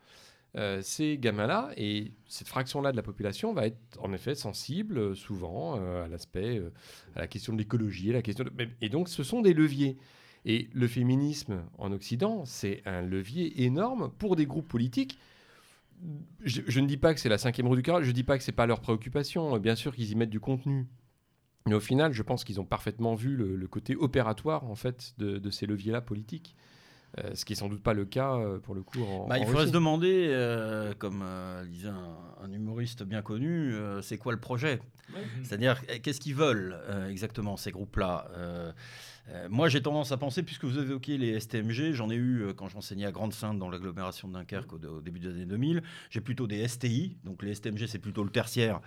[0.57, 5.15] euh, ces gamins-là et cette fraction-là de la population va être en effet sensible euh,
[5.15, 6.61] souvent à l'aspect,
[7.15, 9.53] à la question de l'écologie, à la question de- mais- et donc ce sont des
[9.53, 9.97] leviers.
[10.45, 15.19] Et le féminisme en Occident, c'est un levier énorme pour des groupes politiques.
[16.45, 18.23] Je, je ne dis pas que c'est la cinquième roue du carrosse, je ne dis
[18.23, 19.57] pas que c'est pas leur préoccupation.
[19.59, 20.87] Bien sûr qu'ils y mettent du contenu,
[21.69, 25.13] mais au final, je pense qu'ils ont parfaitement vu le, le côté opératoire en fait
[25.17, 26.55] de, de ces leviers-là politiques.
[27.17, 29.39] Euh, ce qui est sans doute pas le cas euh, pour le coup en, Bah,
[29.39, 34.19] il faudrait se demander, euh, comme euh, disait un, un humoriste bien connu, euh, c'est
[34.19, 34.79] quoi le projet?
[35.41, 38.27] C'est-à-dire, qu'est-ce qu'ils veulent euh, exactement, ces groupes-là?
[39.49, 42.67] Moi, j'ai tendance à penser, puisque vous évoquez les STMG, j'en ai eu euh, quand
[42.67, 45.83] j'enseignais à Grande-Sainte dans l'agglomération de Dunkerque au, au début des années 2000.
[46.09, 48.81] J'ai plutôt des STI, donc les STMG, c'est plutôt le tertiaire.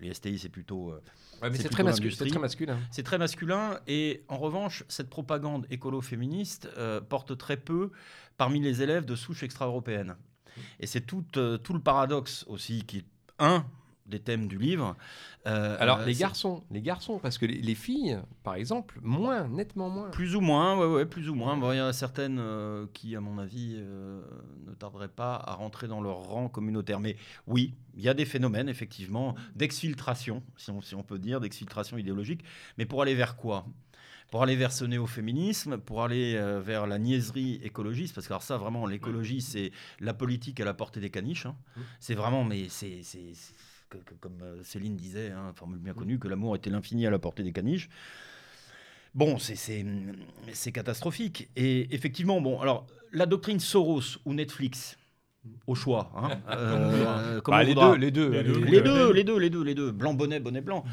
[0.00, 0.90] Les STI, c'est plutôt.
[0.90, 1.00] euh,
[1.42, 2.78] Ouais, mais c'est très, masculin, c'est très masculin.
[2.90, 7.90] c'est très masculin et en revanche, cette propagande écolo-féministe euh, porte très peu
[8.38, 10.16] parmi les élèves de souche extra-européenne.
[10.80, 13.04] Et c'est tout, euh, tout le paradoxe aussi qui est
[13.38, 13.66] un
[14.08, 14.96] des thèmes du livre.
[15.46, 19.48] Euh, Alors euh, les garçons, les garçons, parce que les, les filles, par exemple, moins,
[19.48, 20.10] nettement moins.
[20.10, 21.56] Plus ou moins, ouais, ouais, plus ou moins.
[21.56, 24.22] Bon, il y en a certaines euh, qui, à mon avis, euh,
[24.66, 27.00] ne tarderaient pas à rentrer dans leur rang communautaire.
[27.00, 27.16] Mais
[27.46, 31.98] oui, il y a des phénomènes, effectivement, d'exfiltration, si on, si on peut dire, d'exfiltration
[31.98, 32.42] idéologique.
[32.78, 33.66] Mais pour aller vers quoi?
[34.32, 38.42] Pour aller vers ce néo-féminisme, pour aller euh, vers la niaiserie écologiste, parce que alors
[38.42, 41.46] ça, vraiment, l'écologie, c'est la politique à la portée des caniches.
[41.46, 41.54] hein.
[42.00, 43.02] C'est vraiment, mais c'est-
[43.90, 47.10] que- que- comme euh, Céline disait, hein, formule bien connue, que l'amour était l'infini à
[47.10, 47.88] la portée des caniches.
[49.14, 49.84] Bon, c'est-
[50.72, 51.48] catastrophique.
[51.56, 54.98] Et effectivement, bon, alors, la doctrine Soros ou Netflix,
[55.66, 56.12] au choix.
[56.16, 59.50] hein, euh, comme Bah, les, deux, les deux, Les deux, Les deux, les deux, les
[59.50, 59.90] deux, les deux.
[59.92, 60.84] Blanc bonnet, bonnet blanc.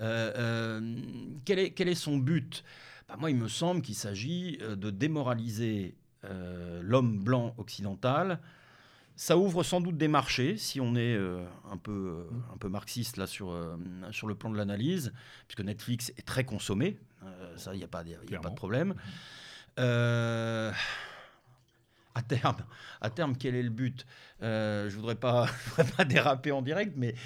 [0.00, 0.32] Euh,
[0.80, 0.96] euh,
[1.44, 2.64] quel, est, quel est son but?
[3.08, 8.40] Bah, Moi, il me semble qu'il s'agit de démoraliser euh, l'homme blanc occidental.
[9.20, 11.90] Ça ouvre sans doute des marchés, si on est euh, un, peu,
[12.30, 13.76] euh, un peu marxiste là sur, euh,
[14.12, 15.12] sur le plan de l'analyse,
[15.48, 16.96] puisque Netflix est très consommé.
[17.56, 18.94] Ça, il n'y a, pas y a pas de problème.
[19.80, 20.70] Euh,
[22.14, 22.58] à terme,
[23.00, 24.06] à terme, quel est le but?
[24.42, 27.16] Euh, Je voudrais pas, je voudrais pas déraper en direct, mais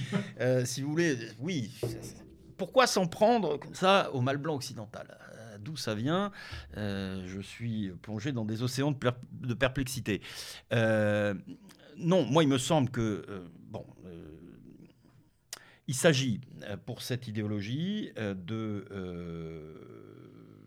[0.40, 1.78] euh, si vous voulez, oui.
[2.56, 5.18] Pourquoi s'en prendre comme ça au mal blanc occidental?
[5.60, 6.32] D'où ça vient?
[6.74, 10.22] Je suis plongé dans des océans de, per- de perplexité.
[11.96, 13.86] Non, moi, il me semble que euh, bon.
[14.06, 14.38] euh,
[15.88, 18.86] il s'agit euh, pour cette idéologie de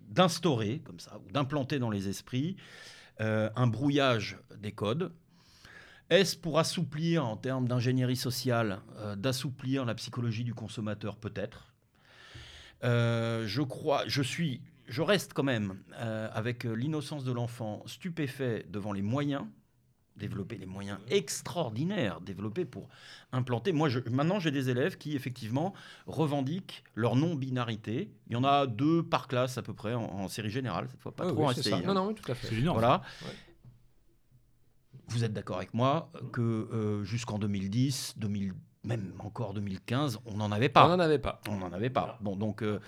[0.09, 2.55] d'instaurer comme ça ou d'implanter dans les esprits
[3.19, 5.11] un brouillage des codes.
[6.09, 8.79] Est-ce pour assouplir en termes d'ingénierie sociale,
[9.17, 11.73] d'assouplir la psychologie du consommateur peut-être?
[12.81, 19.01] Je crois, je suis, je reste quand même avec l'innocence de l'enfant stupéfait devant les
[19.01, 19.45] moyens
[20.17, 22.87] développer les moyens extraordinaires développés pour
[23.31, 23.71] implanter.
[23.73, 25.73] Moi, je- maintenant, j'ai des élèves qui, effectivement,
[26.07, 28.09] revendiquent leur non-binarité.
[28.27, 31.01] Il y en a deux par classe, à peu près, en, en série générale, cette
[31.01, 31.75] fois, pas trop oui, en STI, ça.
[31.77, 31.81] hein.
[31.85, 32.47] Non, non, oui, tout à fait.
[32.47, 32.79] C'est énorme.
[32.79, 33.01] Voilà.
[33.23, 33.33] Ouais.
[35.09, 38.53] Vous êtes d'accord avec moi que euh, jusqu'en 2010, 2000,
[38.85, 40.87] même encore 2015, on n'en avait On pas.
[40.87, 41.41] n'en avait pas.
[41.49, 42.17] On n'en avait pas.
[42.21, 42.79] Bon, donc euh,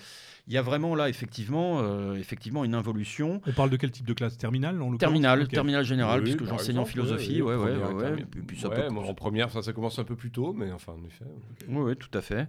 [0.47, 3.41] il y a vraiment là, effectivement, euh, effectivement une involution.
[3.47, 4.37] On parle de quel type de classe?
[4.37, 5.49] Terminale en Terminale, Ok.
[5.49, 7.41] terminale générale, Oui, puisque j'enseigne en philosophie.
[7.41, 8.03] Ouais, ouais, ouais, et ouais.
[8.03, 10.15] termi- Et puis, puis ça Ouais, peut- moi, en première, ça, ça commence un peu
[10.15, 11.25] plus tôt, mais enfin, en effet.
[11.67, 12.47] Oui, oui, tout à fait.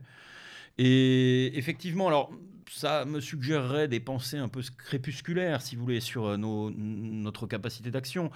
[0.78, 2.30] Et effectivement, alors,
[2.70, 7.46] ça me suggérerait des pensées un peu crépusculaires, si vous voulez, sur euh, nos- notre
[7.46, 8.30] capacité d'action.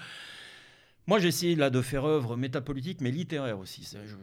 [1.06, 3.82] Moi, j'ai essayé là de faire œuvre métapolitique, mais littéraire aussi.
[3.92, 4.14] Je-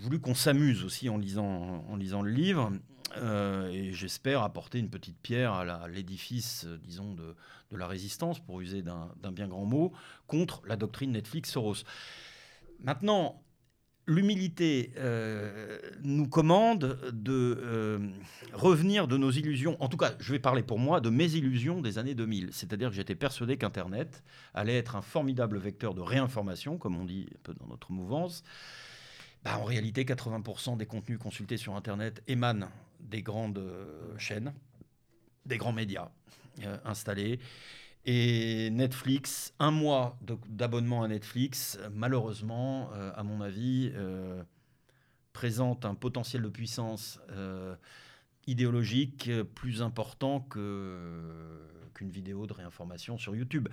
[0.00, 2.72] voulu qu'on s'amuse aussi en lisant, le livre,
[3.18, 7.34] euh, et j'espère apporter une petite pierre à l'édifice, euh, disons, de,
[7.76, 9.92] la résistance, pour user d'un bien grand mot,
[10.26, 11.84] contre la doctrine Netflix-Soros.
[12.82, 13.42] Maintenant,
[14.06, 18.10] l'humilité euh, nous commande de
[18.52, 21.80] revenir de nos illusions, en tout cas, je vais parler pour moi de mes illusions
[21.80, 22.48] des années 2000.
[22.52, 27.28] C'est-à-dire que j'étais persuadé qu'Internet allait être un formidable vecteur de réinformation, comme on dit
[27.32, 28.42] un peu dans notre mouvance.
[29.42, 34.52] Bah, en réalité, 80% des contenus consultés sur Internet émanent des grandes euh, chaînes,
[35.46, 36.10] des grands médias
[36.62, 37.40] euh, installés.
[38.04, 43.92] Et Netflix, un mois d'abonnement à Netflix, malheureusement, euh, à mon avis,
[45.32, 47.20] présente un potentiel de puissance
[48.46, 50.40] idéologique plus important
[51.94, 53.68] qu'une vidéo de réinformation sur YouTube.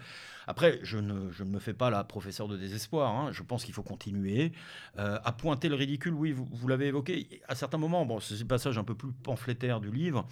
[0.48, 3.16] Après, je ne, me fais pas la professeur de désespoir.
[3.16, 3.32] Hein.
[3.32, 4.52] Je pense qu'il faut continuer
[4.98, 6.14] à pointer le ridicule.
[6.14, 7.42] Oui, vous, l'avez évoqué.
[7.48, 10.28] À certains moments, bon, c'est le passage un peu plus pamphlétaire du livre.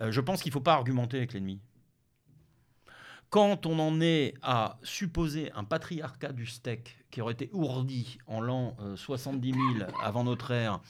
[0.00, 1.60] je pense qu'il ne faut pas argumenter avec l'ennemi.
[3.32, 8.42] Quand on en est à supposer un patriarcat du steak qui aurait été ourdi en
[8.42, 10.80] l'an 70 euh, 000 avant notre ère,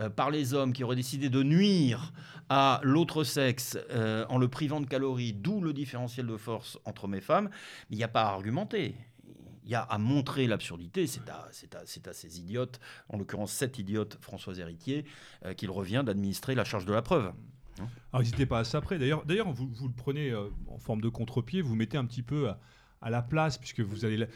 [0.00, 2.12] euh, par les hommes qui auraient décidé de nuire
[2.48, 7.08] à l'autre sexe euh, en le privant de calories, d'où le différentiel de force entre
[7.08, 7.50] mes femmes,
[7.90, 8.94] il n'y a pas à argumenter.
[9.64, 11.06] Il y a à montrer l'absurdité.
[11.06, 15.06] C'est à, ces idiotes, en l'occurrence cette idiote Françoise Héritier,
[15.56, 17.32] qu'il revient d'administrer la charge de la preuve.
[17.78, 18.98] Alors n'hésitez pas à s'après.
[18.98, 22.50] D'ailleurs, d'ailleurs vous, le prenez euh, en forme de contre-pied, vous mettez un petit peu
[23.00, 24.26] à, la place, puisque vous allez...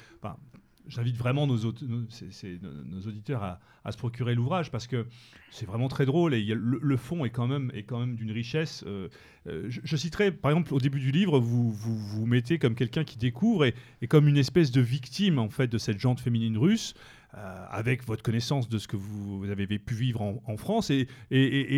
[0.89, 3.43] J'invite vraiment nos, auditeurs
[3.85, 5.07] à, se procurer l'ouvrage parce que
[5.51, 7.71] c'est vraiment très drôle et le, fond est quand même,
[8.17, 8.85] d'une richesse.
[8.87, 9.09] Euh,
[9.47, 13.05] euh, je, citerai par exemple au début du livre, vous vous, vous mettez comme quelqu'un
[13.05, 16.59] qui découvre et, et, comme une espèce de victime en fait de cette jante féminine
[16.59, 16.95] russe.
[17.35, 20.89] Euh, avec votre connaissance de ce que vous, avez pu vivre en, France.
[20.89, 21.07] Et,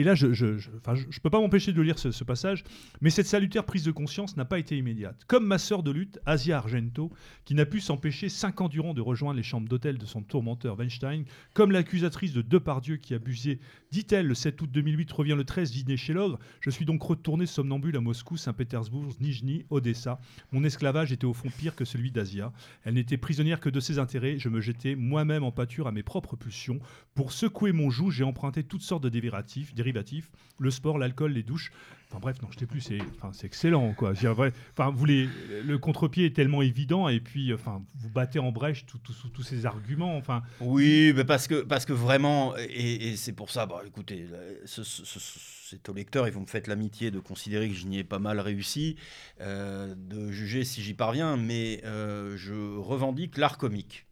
[0.04, 2.62] là, je ne peux pas m'empêcher de lire ce, passage,
[3.00, 5.24] mais cette salutaire prise de conscience n'a pas été immédiate.
[5.26, 7.10] Comme ma sœur de lutte, Asia Argento,
[7.44, 10.78] qui n'a pu s'empêcher cinq ans durant de rejoindre les chambres d'hôtel de son tourmenteur
[10.78, 13.58] Weinstein, comme l'accusatrice de Depardieu qui abusait,
[13.90, 17.46] dit-elle, le 7 août 2008 revient le 13 dîner chez l'ogre, je suis donc retourné
[17.46, 20.20] somnambule à Moscou, Saint-Pétersbourg, Nijni, Odessa.
[20.52, 22.52] Mon esclavage était au fond pire que celui d'Asia.
[22.84, 26.02] Elle n'était prisonnière que de ses intérêts, je me jetais moi-même en pâture à mes
[26.02, 26.80] propres pulsions.
[27.14, 31.42] Pour secouer mon joug, j'ai emprunté toutes sortes de dérivatifs, dérivatifs le sport, l'alcool, les
[31.42, 31.72] douches.
[32.08, 33.94] Enfin bref, non, je sais plus, c'est enfin, excellent.
[33.94, 34.12] Quoi.
[34.12, 35.28] Enfin, vous les,
[35.64, 40.16] le contre-pied est tellement évident et puis enfin, vous battez en brèche tous ces arguments.
[40.16, 40.42] Enfin.
[40.60, 44.26] Oui, mais parce, que, parce que vraiment, et, c'est pour ça, bah, écoutez,
[44.66, 48.18] c'est au lecteur et vous me faites l'amitié de considérer que je n'y ai pas
[48.18, 48.96] mal réussi,
[49.40, 54.06] euh, de juger si j'y parviens, mais euh, je revendique l'art comique.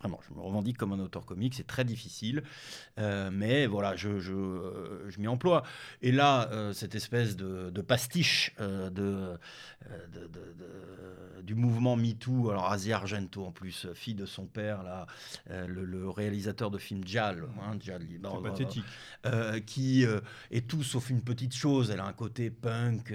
[0.00, 2.42] Vraiment, je me revendique comme un auteur comique, c'est très difficile,
[2.98, 5.62] euh, mais voilà, je, je, euh, je m'y emploie.
[6.00, 9.38] Et là, euh, cette espèce de, de pastiche de, de,
[11.42, 15.06] du mouvement MeToo, alors Asia Argento en plus, fille de son père, là,
[15.66, 17.76] le, réalisateur de film Jal, hein,
[18.42, 18.84] pathétique.
[19.66, 20.06] qui
[20.50, 23.12] est tout sauf une petite chose, elle a un côté punk,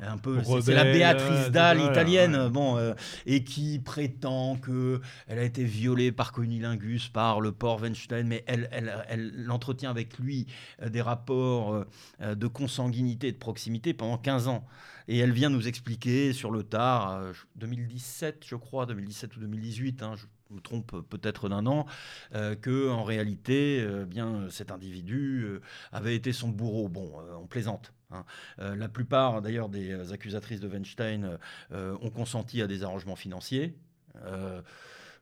[0.00, 2.94] un peu, c'est la Béatrice Dalle italienne, bon,
[3.26, 8.44] et qui prétend que elle a été violée par Conilingus, par le port Weinstein, mais
[8.46, 10.46] elle, elle, entretient avec lui
[10.82, 11.84] euh, des rapports euh,
[12.22, 14.66] euh, de consanguinité et de proximité pendant 15 ans.
[15.06, 17.20] Et elle vient nous expliquer sur le tard,
[17.56, 20.24] 2017 je crois, 2017 ou 2018, hein, je
[20.54, 21.84] me trompe peut-être d'un an,
[22.32, 25.46] que en réalité, bien cet individu
[25.92, 26.88] avait été son bourreau.
[26.88, 27.92] Bon, on plaisante.
[28.12, 28.24] Hein.
[28.56, 31.38] la plupart d'ailleurs des accusatrices de Weinstein
[31.70, 33.76] ont consenti à des arrangements financiers.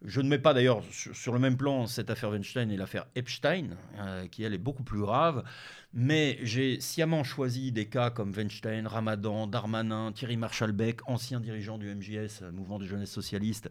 [0.05, 3.77] Je ne mets pas d'ailleurs sur, le même plan cette affaire Weinstein et l'affaire Epstein,
[3.99, 5.45] euh, qui elle est beaucoup plus grave,
[5.93, 11.95] mais j'ai sciemment choisi des cas comme Weinstein, Ramadan, Darmanin, Thierry Marshall-Beck, ancien dirigeant du
[11.95, 13.71] MJS, mouvement de jeunesse socialiste,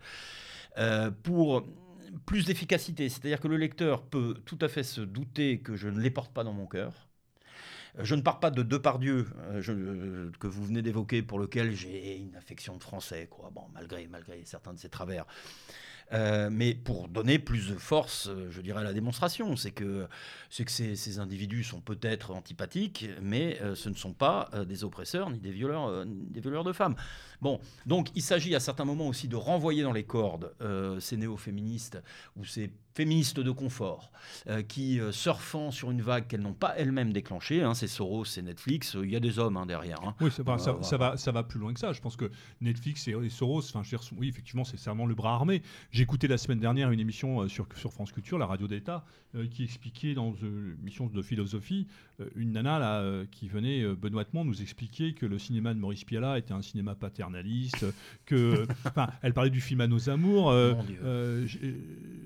[0.78, 1.68] euh, pour
[2.26, 3.10] plus d'efficacité.
[3.10, 6.34] C'est-à-dire que le lecteur peut tout à fait se douter que je ne les porte
[6.34, 7.10] pas dans mon cœur.
[8.00, 12.36] Je ne pars pas de Depardieu, euh, que vous venez d'évoquer, pour lequel j'ai une
[12.38, 13.30] affection de français,
[13.74, 15.26] malgré, malgré certains de ses travers.
[16.14, 19.56] Euh, mais pour donner plus de force, euh, je dirais, à la démonstration.
[19.56, 20.08] C'est que,
[20.50, 25.40] ces, ces, individus sont peut-être antipathiques, mais euh, ce ne sont pas des oppresseurs ni
[25.40, 26.96] des violeurs, des violeurs de femmes.
[27.42, 30.54] Bon, donc il s'agit à certains moments aussi de renvoyer dans les cordes
[31.00, 32.02] ces néo-féministes
[32.36, 34.12] ou ces féministes de confort,
[34.68, 38.96] qui, surfant sur une vague qu'elles n'ont pas elles-mêmes déclenchée, hein, c'est Soros, c'est Netflix,
[39.02, 40.04] il y a des hommes hein, derrière.
[40.04, 40.16] Hein.
[40.22, 40.44] Oui, ça,
[40.82, 41.94] ça, va, ça va plus loin que ça.
[41.94, 43.82] Je pense que Netflix et, Soros, enfin,
[44.18, 45.64] oui, effectivement, c'est vraiment le bras armé.
[46.02, 49.06] J'ai écouté la semaine dernière une émission sur, sur France Culture, la radio d'État,
[49.52, 51.86] qui expliquait dans une émission de philosophie,
[52.36, 56.54] une nana là, qui venait benoîtement nous expliquer que le cinéma de Maurice Piala était
[56.54, 57.86] un cinéma paternaliste,
[58.26, 58.66] que,
[59.22, 60.52] elle parlait du film à nos amours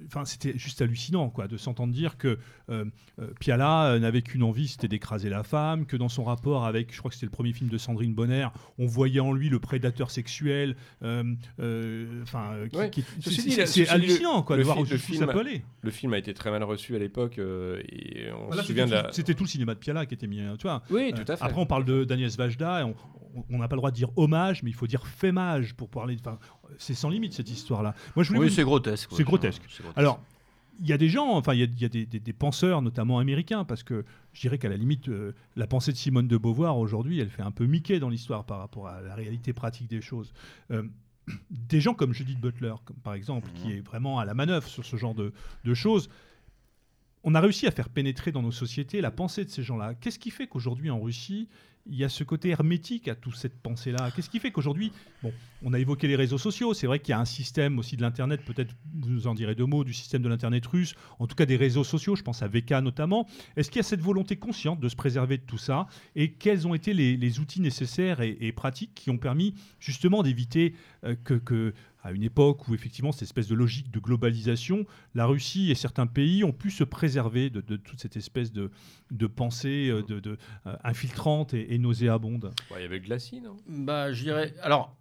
[0.07, 2.37] enfin, c'était juste hallucinant, quoi, de s'entendre dire que
[2.69, 2.85] euh,
[3.19, 6.99] euh, Piala n'avait qu'une envie, c'était d'écraser la femme, que dans son rapport avec, je
[6.99, 10.11] crois que c'était le premier film de Sandrine Bonner, on voyait en lui le prédateur
[10.11, 10.75] sexuel.
[11.01, 12.55] Enfin,
[13.65, 15.63] c'est hallucinant, quoi, de voir où ça peut aller.
[15.81, 19.11] Le film a été très mal reçu à l'époque, et on se souvient de la...
[19.11, 20.83] C'était tout le cinéma de Piala qui était mis, tu vois.
[20.89, 21.43] Oui, tout à fait.
[21.43, 22.87] Après, on parle de Daniel Vajda,
[23.49, 26.17] on n'a pas le droit de dire hommage, mais il faut dire fémage pour parler.
[26.19, 26.39] Enfin,
[26.77, 27.93] c'est sans limite cette histoire-là.
[28.15, 29.09] Moi, je oui, c'est grotesque.
[29.13, 29.61] C'est grotesque.
[29.95, 30.19] Alors,
[30.79, 34.03] il y a des gens, enfin, il y a, des, penseurs, notamment américains, parce que
[34.33, 37.43] je dirais qu'à la limite, euh, la pensée de Simone de Beauvoir aujourd'hui, elle fait
[37.43, 40.33] un peu Mickey dans l'histoire par rapport à la réalité pratique des choses.
[40.71, 40.83] Euh,
[41.49, 43.77] des gens comme Judith Butler, comme, par exemple, qui mhm.
[43.77, 45.33] est vraiment à la manœuvre sur ce genre de,
[45.63, 46.09] de choses,
[47.23, 49.95] on a réussi à faire pénétrer dans nos sociétés la pensée de ces gens-là.
[49.95, 51.49] Qu'est-ce qui fait qu'aujourd'hui en Russie,
[51.87, 54.09] il y a ce côté hermétique à toute cette pensée-là.
[54.15, 55.31] Qu'est-ce qui fait qu'aujourd'hui, bon,
[55.63, 58.01] on a évoqué les réseaux sociaux, c'est vrai qu'il y a un système aussi de
[58.01, 61.35] l'Internet, peut-être vous nous en direz deux mots, du système de l'Internet russe, en tout
[61.35, 63.27] cas des réseaux sociaux, je pense à VK notamment.
[63.55, 66.67] Est-ce qu'il y a cette volonté consciente de se préserver de tout ça Et quels
[66.67, 71.73] ont été les, outils nécessaires et, pratiques qui ont permis justement d'éviter euh, que
[72.05, 76.05] à une époque où effectivement cette espèce de logique de globalisation, la Russie et certains
[76.05, 78.69] pays ont pu se préserver de, toute cette espèce de,
[79.25, 82.53] pensée euh, de, euh, infiltrante et, nauséabonde.
[82.75, 83.57] il y avait Glacis, non?
[83.67, 84.53] Bah, je dirais.
[84.61, 84.95] Alors,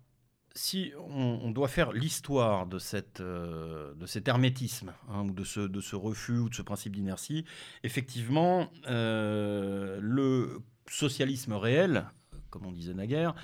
[0.54, 5.60] si on, doit faire l'histoire de, cette, euh, de cet hermétisme, hein, ou de ce,
[5.60, 7.44] de ce refus, ou de ce principe d'inertie,
[7.82, 12.06] effectivement, le socialisme réel,
[12.50, 13.34] comme on disait naguère,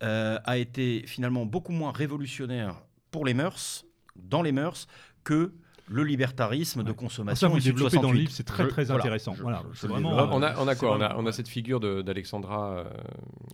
[0.00, 4.86] a été finalement beaucoup moins révolutionnaire pour les mœurs, dans les mœurs,
[5.24, 5.52] que
[5.90, 7.48] le libertarisme de consommation.
[7.48, 9.34] ça, vous développez dans le livre, c'est très très intéressant.
[9.40, 12.84] voilà, vraiment, on, a, on a quoi on a, on a, cette figure d'Alexandra euh,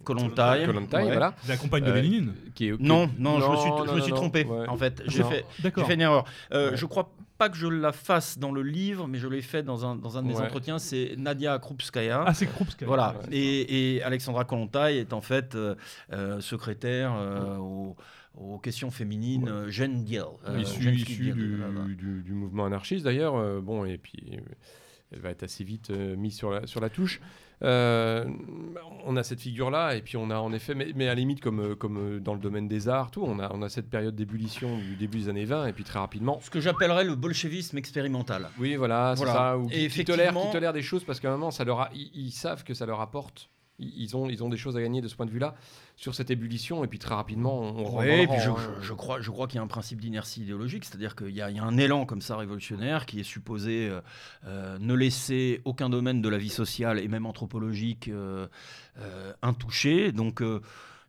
[0.05, 1.35] Kolontai, voilà.
[1.49, 4.12] La compagne de euh, Lénine qui est, non, non, je me suis, je me suis
[4.12, 4.46] trompé.
[4.68, 6.25] En fait, j'ai fait, fait, une erreur.
[6.53, 9.62] Euh, Je crois pas que je la fasse dans le livre, mais je l'ai fait
[9.62, 10.79] dans un, dans un de mes entretiens.
[10.79, 12.25] C'est Nadia Krupskaya.
[12.27, 12.87] Ah, c'est Krupskaya.
[12.87, 13.14] Voilà.
[13.31, 15.75] Et, et, Alexandra Kolontai est en fait euh,
[16.12, 17.12] euh secrétaire
[17.61, 17.96] au
[18.37, 19.70] aux questions féminines, ouais.
[19.72, 20.25] Jeanne Diel.
[20.46, 23.37] Euh, issu, du, du, mouvement anarchiste d'ailleurs.
[23.37, 24.40] Euh, bon, et puis euh,
[25.12, 27.20] elle va être assez vite mise sur la, sur la touche.
[27.62, 31.40] on a cette figure-là, et puis on a en effet, mais, mais à la limite,
[31.40, 34.77] comme, comme dans le domaine des arts, tout, on a, on a cette période d'ébullition
[34.79, 36.40] du début des années 20, et puis très rapidement.
[36.42, 38.51] Ce que j'appellerais le bolchevisme expérimental.
[38.59, 39.57] Oui, voilà, c'est ça.
[39.57, 40.46] Ou et qui, effectivement...
[40.46, 42.85] qui, tolèrent, des choses parce qu'à un moment, ça leur a, ils savent que ça
[42.85, 45.54] leur apporte ils ont, ils ont des choses à gagner de ce point de vue-là
[45.96, 49.30] sur cette ébullition et puis très rapidement on oui, et puis je, je, crois, je
[49.30, 52.06] crois qu'il y a un principe d'inertie idéologique, c'est-à-dire qu'il y, y, a un élan
[52.06, 54.00] comme ça révolutionnaire qui est supposé euh,
[54.46, 58.46] euh, ne laisser aucun domaine de la vie sociale et même anthropologique euh,
[59.42, 60.12] intouché.
[60.12, 60.42] Donc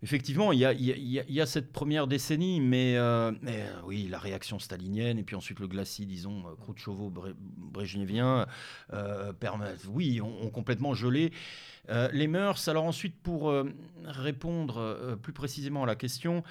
[0.03, 2.97] effectivement, il y, a, il, y a, il y, a, cette première décennie, mais,
[3.41, 8.45] mais oui, la réaction stalinienne et puis ensuite le glacis, disons, Khrouchtchevo-Brejnevien,
[9.39, 11.32] permettent, oui, ont, ont complètement gelé.
[11.89, 13.71] Euh, les mœurs, alors ensuite, pour euh,
[14.04, 16.43] répondre euh, plus précisément à la question,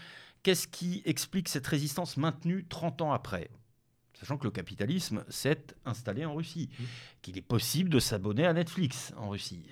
[0.42, 3.50] qu'est-ce qui explique cette résistance maintenue 30 ans après?
[4.14, 6.84] Sachant que le capitalisme s'est installé en Russie, mmh.
[7.20, 9.68] qu'il est possible de s'abonner à Netflix en Russie.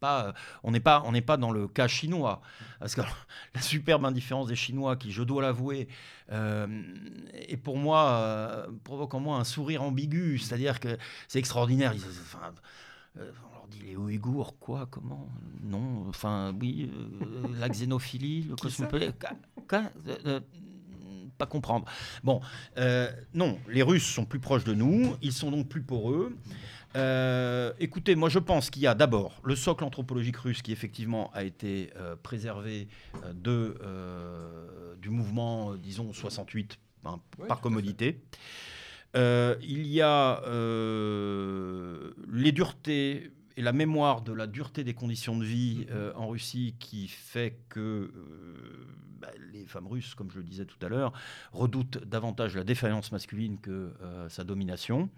[0.00, 0.32] Pas,
[0.62, 2.40] on n'est pas, on pas dans le cas chinois.
[2.78, 3.02] Parce que
[3.54, 5.88] la superbe indifférence des Chinois, qui, je dois l'avouer,
[6.30, 10.38] est pour moi, provoque en moi un sourire ambigu.
[10.38, 10.96] C'est-à-dire que
[11.28, 11.92] c'est extraordinaire.
[11.94, 12.54] enfin,
[13.70, 15.28] dit les Ouïghours, quoi, comment
[15.62, 19.24] Non, enfin, oui, euh, la xénophilie, le cosmopolite.
[19.72, 19.82] Euh,
[20.26, 20.40] euh,
[21.38, 21.86] pas comprendre.
[22.22, 22.40] Bon,
[23.32, 26.36] non, les Russes sont plus proches de nous, ils sont donc plus poreux.
[27.78, 31.44] écoutez, moi je pense qu'il y a d'abord le socle anthropologique russe qui effectivement a
[31.44, 31.90] été
[32.22, 32.88] préservé
[33.32, 33.74] de,
[35.00, 38.20] du mouvement, disons, 68 hein, par commodité.
[39.14, 40.42] il y a
[42.28, 45.92] les duretés et la mémoire de la dureté des conditions de vie mm-hmm.
[45.92, 48.10] euh, en Russie qui fait que euh,
[49.20, 51.12] bah, les femmes russes, comme je le disais tout à l'heure,
[51.52, 55.10] redoutent davantage la défaillance masculine que euh, sa domination.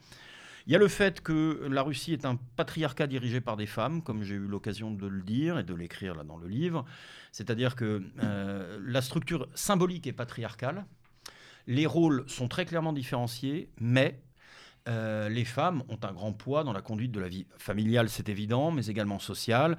[0.66, 4.02] Il y a le fait que la Russie est un patriarcat dirigé par des femmes,
[4.02, 6.84] comme j'ai eu l'occasion de le dire et de l'écrire là dans le livre.
[7.30, 8.02] C'est-à-dire que
[8.80, 10.84] la structure symbolique est patriarcale.
[11.66, 14.22] Les rôles sont très clairement différenciés, mais
[14.88, 18.28] euh, les femmes ont un grand poids dans la conduite de la vie familiale, c'est
[18.28, 19.78] évident, mais également sociale,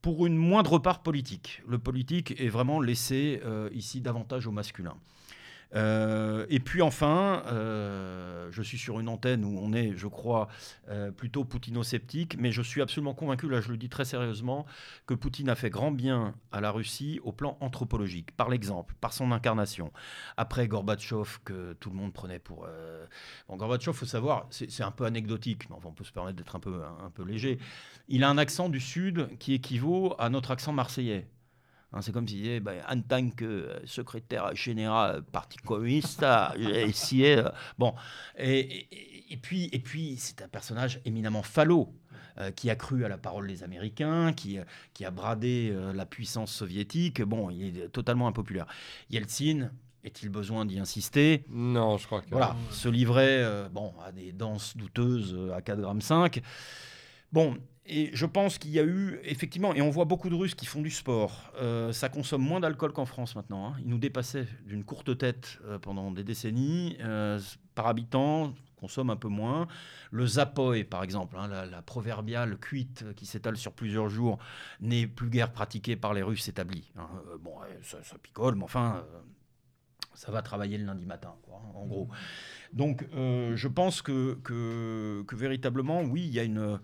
[0.00, 1.62] pour une moindre part politique.
[1.66, 4.94] Le politique est vraiment laissé euh, ici davantage au masculin.
[5.74, 10.48] Euh, et puis enfin, euh, je suis sur une antenne où on est, je crois,
[10.88, 14.66] euh, plutôt poutino-sceptique, mais je suis absolument convaincu, là je le dis très sérieusement,
[15.06, 19.12] que Poutine a fait grand bien à la Russie au plan anthropologique, par l'exemple, par
[19.12, 19.92] son incarnation.
[20.36, 22.66] Après Gorbatchev, que tout le monde prenait pour...
[23.48, 26.60] Bon, Gorbatchev, faut savoir, c'est un peu anecdotique, mais on peut se permettre d'être un
[26.60, 27.58] peu, un peu léger.
[28.08, 31.26] Il a un accent du Sud qui équivaut à notre accent marseillais.
[31.92, 36.24] Hein, c'est comme si, ben, en tant que euh, secrétaire général Parti communiste,
[36.58, 37.38] j'ai essayé.
[37.38, 37.94] Euh, bon,
[38.38, 38.88] et,
[39.42, 41.92] puis, et puis c'est un personnage éminemment falot.
[42.38, 44.58] Euh, qui a cru à la parole des Américains, qui,
[44.94, 47.20] qui a bradé la puissance soviétique.
[47.20, 48.64] Bon, il est totalement impopulaire.
[49.10, 49.70] Yeltsin,
[50.02, 51.44] est-il besoin d'y insister?
[51.50, 52.30] Non, je crois que.
[52.30, 56.40] Voilà, se livrait bon, à des danses douteuses à 4 grammes 5.
[57.32, 57.58] Bon,
[57.92, 60.64] et je pense qu'il y a eu, effectivement, et on voit beaucoup de Russes qui
[60.64, 61.52] font du sport.
[61.56, 63.68] Euh, ça consomme moins d'alcool qu'en France maintenant.
[63.68, 63.74] Hein.
[63.80, 66.96] Ils nous dépassaient d'une courte tête euh, pendant des décennies.
[67.00, 67.38] Euh,
[67.74, 69.68] par habitant, consomme un peu moins.
[70.10, 74.38] Le zapoy, par exemple, hein, la, proverbiale cuite qui s'étale sur plusieurs jours,
[74.80, 76.90] n'est plus guère pratiquée par les Russes établis.
[76.96, 77.08] Hein.
[77.40, 79.04] bon, ça, picole, mais enfin,
[80.14, 81.34] ça va travailler le lundi matin,
[81.74, 82.08] en gros.
[82.72, 86.78] Donc, je pense que, véritablement, oui, il y a une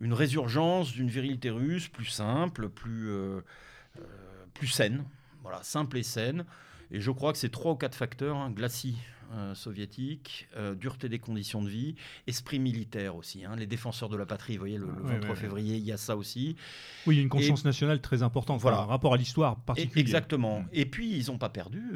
[0.00, 3.40] une résurgence d'une virilité russe plus simple, plus, euh,
[3.98, 4.02] euh,
[4.54, 5.04] plus saine.
[5.42, 6.44] Voilà, simple et saine.
[6.90, 8.96] Et je crois que c'est trois ou quatre facteurs hein, glacis
[9.34, 10.48] euh, soviétique,
[10.80, 11.96] dureté des conditions de vie,
[12.26, 13.44] esprit militaire aussi.
[13.44, 16.16] Hein, les défenseurs de la patrie, vous voyez, le, 23 février, il y a ça
[16.16, 16.56] aussi.
[17.06, 18.78] Oui, il y a une conscience nationale très importante, voilà.
[18.78, 20.00] un rapport à l'histoire particulier.
[20.00, 20.60] exactement.
[20.60, 20.68] Mm.
[20.72, 21.92] Et puis, ils n'ont pas perdu.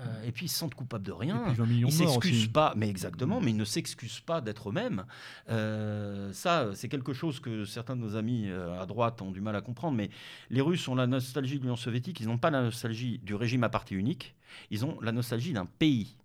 [0.00, 1.54] Euh, et puis ils se sentent coupables de rien.
[1.70, 5.04] ils ne s'excusent pas, mais exactement, mais ils ne s'excusent pas d'être eux-mêmes.
[5.48, 9.40] Euh, ça, c'est quelque chose que certains de nos amis euh, à droite ont du
[9.40, 9.96] mal à comprendre.
[9.96, 10.10] Mais
[10.50, 12.20] les Russes ont la nostalgie de l'Union soviétique.
[12.20, 14.34] Ils n'ont pas la nostalgie du régime à parti unique.
[14.70, 16.16] Ils ont la nostalgie d'un pays.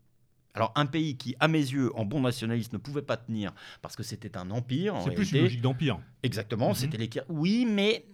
[0.55, 3.95] Alors un pays qui, à mes yeux, en bon nationaliste, ne pouvait pas tenir parce
[3.95, 4.95] que c'était un empire.
[5.03, 5.99] C'est plus une logique d'empire.
[6.21, 6.75] Exactement, mhm.
[6.75, 7.09] c'était les.
[7.27, 8.05] Oui, mais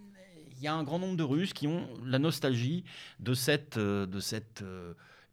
[0.56, 2.86] il y a un grand nombre de Russes qui ont la nostalgie
[3.20, 4.64] de cette, de cette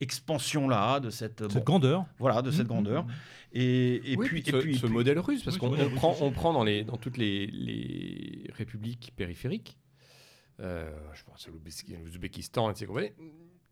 [0.00, 2.04] expansion-là, de cette, grandeur.
[2.18, 3.04] Voilà, de cette mmh, grandeur.
[3.04, 3.12] Mmh, mmh.
[3.52, 6.64] Et, et, puis, ce, et puis, ce modèle russe, parce qu'on prend, on prend dans,
[6.64, 9.78] les, dans toutes les, les républiques périphériques,
[10.60, 13.12] euh, je pense à l'Ouzbékistan, etc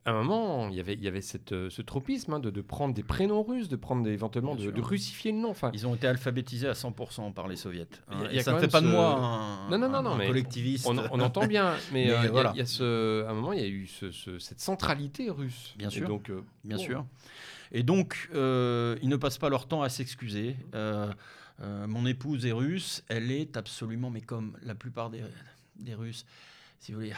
[0.06, 2.50] à un moment, il y avait, il y avait cette, euh, ce tropisme hein, de,
[2.50, 5.48] de, prendre des prénoms russes, de prendre des, éventuellement de, de, russifier le nom.
[5.50, 7.88] Enfin, ils ont été alphabétisés à 100% par les soviets.
[8.10, 8.28] Hein.
[8.30, 10.86] et ça ne fait pas de moi un, non, non, non, collectiviste.
[10.86, 12.52] On, entend bien, mais, euh, voilà.
[12.54, 15.74] il y a, ce, à un moment, il y a eu ce, cette centralité russe.
[15.78, 16.06] Bien sûr.
[16.06, 17.06] donc, euh, bien sûr.
[17.72, 18.38] Et donc, ils
[19.08, 20.56] ne passent pas leur temps à s'excuser.
[21.60, 25.22] mon épouse est russe, elle est absolument, mais comme la plupart des,
[25.76, 26.26] des Russes,
[26.78, 27.14] si vous voulez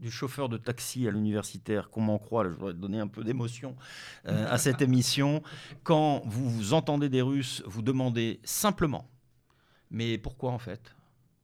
[0.00, 3.76] du chauffeur de taxi à l'universitaire, qu'on m'en croit, je voudrais donner un peu d'émotion
[4.26, 5.42] euh, à cette émission.
[5.82, 9.06] Quand vous entendez des Russes, vous demandez simplement,
[9.90, 10.94] mais pourquoi en fait?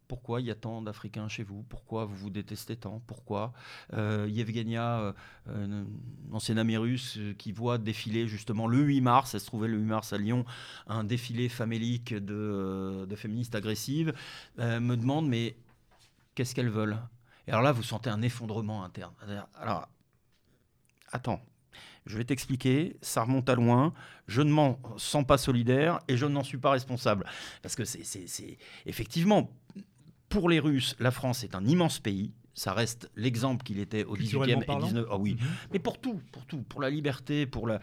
[0.09, 1.64] Pourquoi il y a tant d'Africains chez vous?
[1.64, 3.02] Pourquoi vous vous détestez tant?
[3.09, 3.52] Pourquoi
[3.92, 5.14] euh, Yevgenia,
[5.48, 5.84] euh,
[6.30, 9.84] ancienne amie russe, qui voit défiler justement le 8 mars, elle se trouvait le 8
[9.84, 10.44] mars à Lyon,
[10.86, 14.14] un défilé famélique de féministes agressives,
[14.59, 15.57] me demande mais
[16.36, 16.98] qu'est-ce qu'elles veulent?
[17.47, 19.14] Et alors là, vous sentez un effondrement interne.
[19.55, 19.88] Alors,
[21.12, 21.40] attends,
[22.07, 23.92] je vais t'expliquer, ça remonte à loin,
[24.26, 27.24] je ne m'en sens pas solidaire et je n'en suis pas responsable.
[27.62, 29.51] Parce que c'est effectivement,
[30.28, 32.32] pour les Russes, la France est un immense pays.
[32.55, 35.05] Ça reste l'exemple qu'il était au 18e et 19e.
[35.11, 35.47] Ah oui, mhm.
[35.74, 37.80] mais pour tout, pour tout, pour la liberté, pour la,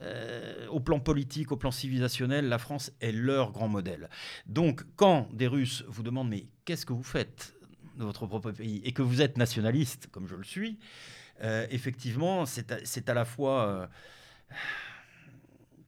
[0.00, 4.08] euh, au plan politique, au plan civilisationnel, la France est leur grand modèle.
[4.46, 7.54] Donc, quand des Russes vous demandent mais qu'est-ce que vous faites?
[7.96, 10.78] De votre propre pays et que vous êtes nationaliste, comme je le suis,
[11.42, 13.86] euh, effectivement, c'est à, la fois euh,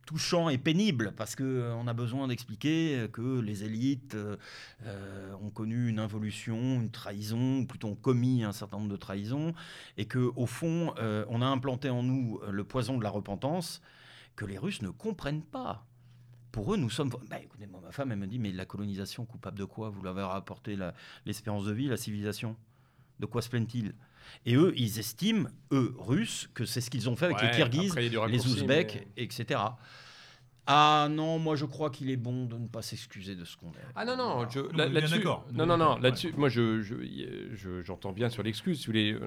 [0.07, 4.17] touchant et pénible parce qu'on euh, a besoin d'expliquer que les élites
[5.41, 9.55] ont connu une involution, une trahison, ou plutôt ont commis un certain nombre de trahisons,
[9.97, 10.95] et que au fond,
[11.29, 13.81] on a implanté en nous le poison de la repentance
[14.35, 15.86] que les Russes ne comprennent pas
[16.57, 17.11] pour eux, nous sommes.
[17.29, 19.91] Bah, écoutez, ma femme, elle me dit Mais la colonisation, coupable de quoi?
[19.91, 20.75] Vous l'avez rapporté
[21.27, 22.57] l'espérance de vie, la civilisation?
[23.21, 23.95] De quoi se plaignent-ils?
[24.47, 27.95] Et eux, ils estiment, eux, Russes, que c'est ce qu'ils ont fait avec les Kirghizes,
[27.95, 29.61] les Ouzbeks, etc.
[30.67, 33.69] Ah non, moi je crois qu'il est bon de ne pas s'excuser de ce qu'on
[33.69, 33.87] est.
[33.95, 34.41] Ah non, non,
[34.73, 35.25] là-dessus.
[35.53, 36.81] non, non, non, là-dessus, moi je,
[37.85, 38.81] j'entends bien sur l'excuse.
[38.81, 39.19] Si vous voulez,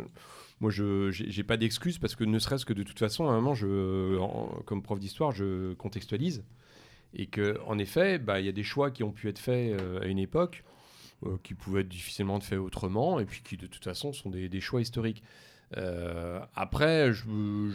[0.60, 3.36] moi je j'ai pas d'excuse parce que ne serait-ce que de toute façon, à un
[3.36, 4.18] moment, je,
[4.66, 6.44] comme prof d'histoire, je contextualise.
[7.14, 10.02] Et qu'en effet, bah, il y a des choix qui ont pu être faits euh,
[10.02, 10.64] à une époque,
[11.26, 14.62] euh, qui pouvaient être difficilement faits autrement, et puis qui de toute façon sont des,
[14.62, 15.24] choix historiques.
[15.78, 17.12] Euh, après,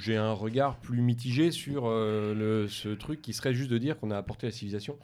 [0.01, 4.17] j'ai un regard plus mitigé sur ce truc qui serait juste de dire qu'on a
[4.17, 4.99] apporté la civilisation.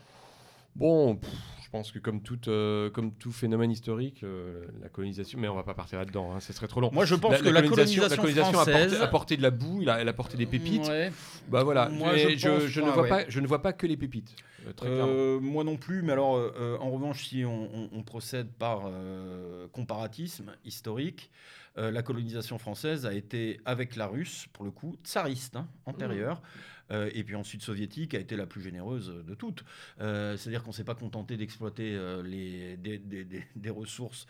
[0.77, 1.19] Bon,
[1.71, 5.63] pense que comme, toute, euh, comme tout phénomène historique, euh, la colonisation, mais on va
[5.63, 6.91] pas partir là-dedans, hein, ça serait trop long.
[6.93, 8.77] Moi, je pense que la colonisation, la colonisation a, française...
[8.93, 10.87] apporté, a apporté de la boue, il a, elle a apporté des pépites.
[10.89, 11.13] Ouais.
[11.49, 13.09] Bah voilà, Moi, je je, ne vois ouais.
[13.09, 14.35] pas, je ne vois pas que les pépites,
[14.67, 14.89] euh, très.
[14.89, 18.49] Euh, moi non plus, mais alors euh, euh, en revanche, si on, on- on procède
[18.53, 21.31] par euh, comparatisme historique,
[21.79, 26.43] euh, la colonisation française a été, avec la russe, pour le coup, tsariste, hein, antérieure,
[26.91, 29.65] euh, et puis ensuite soviétique a été la plus généreuse de toutes.
[30.01, 32.77] Euh, C'est-à-dire qu'on ne s'est pas contenté d'exploiter euh,
[33.57, 34.27] des ressources.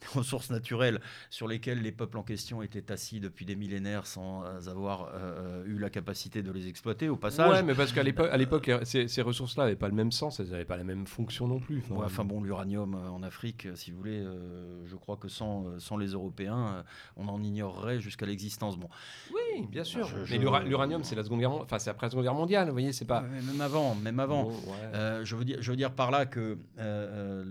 [0.00, 4.44] Des ressources naturelles sur lesquelles les peuples en question étaient assis depuis des millénaires sans
[4.68, 7.50] avoir euh, eu la capacité de les exploiter au passage.
[7.50, 10.12] Ouais, mais parce qu'à l'époque, à l'époque, les- ces, ces ressources-là n'avaient pas le même
[10.12, 11.82] sens, elles n'avaient pas la même fonction non plus.
[11.90, 15.28] Ouais, enfin bon, l'uranium euh, en Afrique, euh, si vous voulez, euh, je crois que
[15.28, 16.82] sans, euh, sans les Européens, euh,
[17.16, 18.76] on en ignorerait jusqu'à l'existence.
[18.78, 18.88] Bon,
[19.32, 20.06] oui, bien sûr.
[20.06, 22.66] Je- Mais je- l'uranium, c'est la seconde guerre, enfin c'est après la seconde guerre mondiale.
[22.68, 23.22] Vous voyez, c'est pas.
[23.22, 24.48] Même avant, même avant.
[24.48, 24.52] Ouais.
[24.94, 27.44] Euh, je, veux dire, je veux dire par là que euh, euh,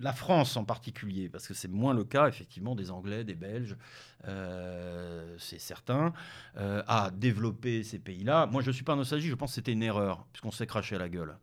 [0.00, 3.76] la France en particulier, parce que c'est moins le cas effectivement des Anglais, des Belges,
[4.28, 6.12] euh, c'est certain,
[6.56, 8.46] euh, a développé ces pays-là.
[8.46, 10.96] Moi, je ne suis pas nostalgique, je pense que c'était une erreur, puisqu'on s'est craché
[10.96, 11.36] à la gueule.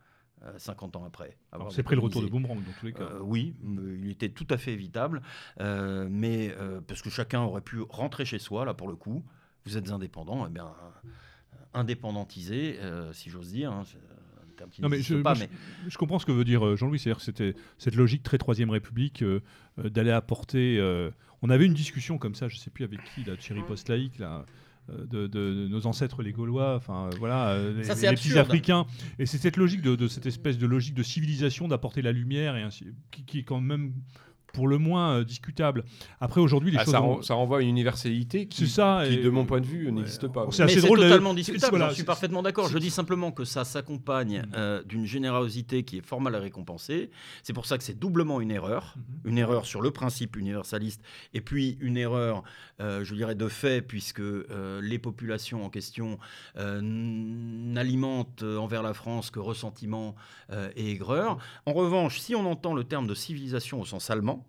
[0.45, 1.35] euh, 50 ans après.
[1.71, 3.01] C'est pris le retour de boomerang dans tous les cas.
[3.03, 5.23] Euh, oui, il était tout à fait évitable,
[5.59, 9.23] euh, mais euh, parce que chacun aurait pu rentrer chez soi, là pour le coup.
[9.65, 11.09] Vous êtes indépendant, eh bien euh,
[11.73, 13.71] indépendantisé, euh, si j'ose dire.
[13.71, 13.83] hein,
[14.57, 15.49] terme qui Non, mais je, pas, moi, mais
[15.85, 18.37] je- je comprends ce que veut dire euh, Jean-Louis, c'est-à-dire que c'était cette logique très
[18.37, 19.39] Troisième République euh,
[19.79, 20.77] euh, d'aller apporter.
[20.79, 21.09] euh,
[21.41, 23.61] on avait une discussion comme ça, je ne sais plus avec qui, là, de Thierry
[23.67, 24.45] Postlaïc, là.
[24.89, 28.39] De, de- de nos ancêtres les Gaulois, enfin voilà, les, les petits.
[28.39, 28.85] Africains,
[29.19, 32.55] et c'est cette logique de, de cette espèce de logique de civilisation d'apporter la lumière
[32.55, 33.91] et ainsi, qui, qui est quand même
[34.57, 35.83] pour le moins euh, discutable.
[36.19, 38.73] Après aujourd'hui les Ah, choses ça, ont- ren- ça renvoie à une universalité qui, C'est
[38.81, 40.47] ça, qui, et- de mon point de vue, n'existe pas.
[40.49, 42.67] c'est Mais assez c'est drôle de- totalement discutable, voilà, je suis parfaitement d'accord.
[42.67, 44.51] Je dis simplement que ça s'accompagne Mm.
[44.55, 47.11] euh, d'une générosité qui est fort mal récompensée.
[47.43, 48.95] C'est pour ça que c'est doublement une erreur.
[48.97, 49.29] Mhm.
[49.31, 51.03] Une erreur sur le principe universaliste,
[51.35, 52.41] et puis une erreur,
[52.81, 56.17] euh, je dirais, de fait, puisque euh, les populations en question
[56.57, 60.15] euh, n'alimentent envers la France que ressentiment
[60.51, 61.37] euh, et aigreur.
[61.67, 64.46] En revanche, si on entend le terme de civilisation au sens allemand,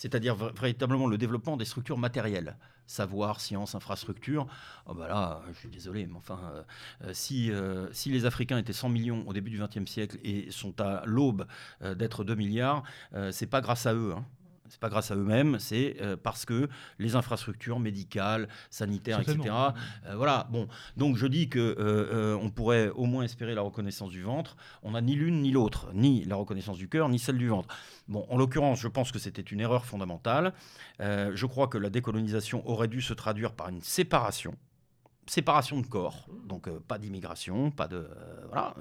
[0.00, 4.46] c'est-à-dire véritablement le développement des structures matérielles, savoir, science, infrastructure.
[4.86, 6.62] Oh bah là, je suis désolé, mais enfin, euh,
[7.04, 10.50] euh, si, euh, si les Africains étaient 100 millions au début du XXe siècle et
[10.50, 11.46] sont à l'aube
[11.82, 12.82] d'être 2 milliards,
[13.30, 14.14] c'est pas grâce à eux.
[14.16, 14.24] Hein.
[14.70, 16.68] C'est pas grâce à eux-mêmes, c'est euh, parce que
[16.98, 19.38] les infrastructures médicales, sanitaires, etc.
[20.06, 20.46] Euh, voilà.
[20.50, 24.22] Bon, donc je dis que euh, euh, on pourrait au moins espérer la reconnaissance du
[24.22, 24.56] ventre.
[24.84, 27.74] On n'a ni l'une ni l'autre, ni la reconnaissance du cœur, ni celle du ventre.
[28.06, 30.52] Bon, en l'occurrence, je pense que c'était une erreur fondamentale.
[31.00, 34.54] Je crois que la décolonisation aurait dû se traduire par une séparation,
[35.26, 38.08] séparation de corps, donc pas d'immigration, pas de
[38.48, 38.74] voilà,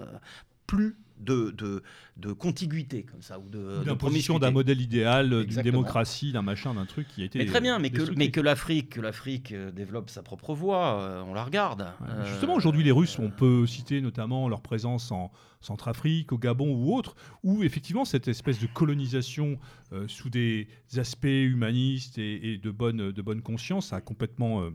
[0.68, 1.84] plus de, de,
[2.18, 6.86] de contiguïté comme ça ou de, d'imposition d'un modèle idéal, d'une démocratie, d'un machin, d'un
[6.86, 7.40] truc qui a été.
[7.40, 11.00] Mais très bien, mais que, mais que l'Afrique, que l'Afrique euh, développe sa propre voie,
[11.02, 11.82] euh, on la regarde.
[12.02, 16.38] Ouais, Euh, Justement, aujourd'hui, les Russes, on peut citer notamment leur présence en Centrafrique, au
[16.38, 19.60] Gabon ou autre, où effectivement cette espèce de colonisation
[19.92, 20.68] euh, sous des
[20.98, 24.62] aspects humanistes et, et de, bonne, de bonne conscience a complètement.
[24.64, 24.70] euh,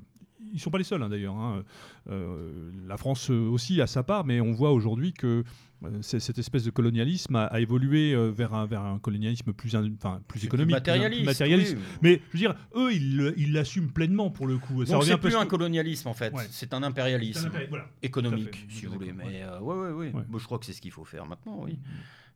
[0.50, 1.34] ils ne sont pas les seuls hein, d'ailleurs.
[1.36, 1.62] hein.
[2.10, 5.44] Euh, la France euh, aussi a sa part, mais on voit aujourd'hui que
[5.84, 9.92] euh, cette espèce de colonialisme a, a évolué vers, un, vers un colonialisme plus, in-
[9.96, 11.20] enfin, plus plus économique, plus- matérialiste.
[11.20, 11.76] plus matérialiste.
[11.76, 11.82] oui.
[12.02, 14.84] Mais je veux dire, eux, ils l'assument pleinement pour le coup.
[14.84, 16.46] Donc c'est plus un colonialisme en fait, Ouais.
[16.50, 17.86] c'est un impérialisme un voilà.
[18.02, 19.12] économique, si vous voulez.
[19.12, 20.24] Mais euh, ouais, ouais, ouais.
[20.38, 21.78] Je crois que c'est ce qu'il faut faire maintenant, oui.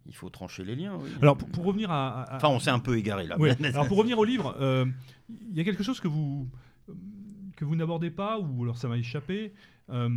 [0.07, 0.97] Il faut trancher les liens.
[0.99, 1.11] Oui.
[1.21, 2.23] Alors, pour, pour revenir à.
[2.23, 3.39] à- Enfin, on s'est un peu égaré là.
[3.39, 3.55] Ouais.
[3.75, 4.87] Alors pour revenir au livre, euh,
[5.51, 6.49] il y a quelque chose que vous
[7.59, 9.53] que vous n'abordez pas ou alors ça m'a échappé.
[9.91, 10.09] euh,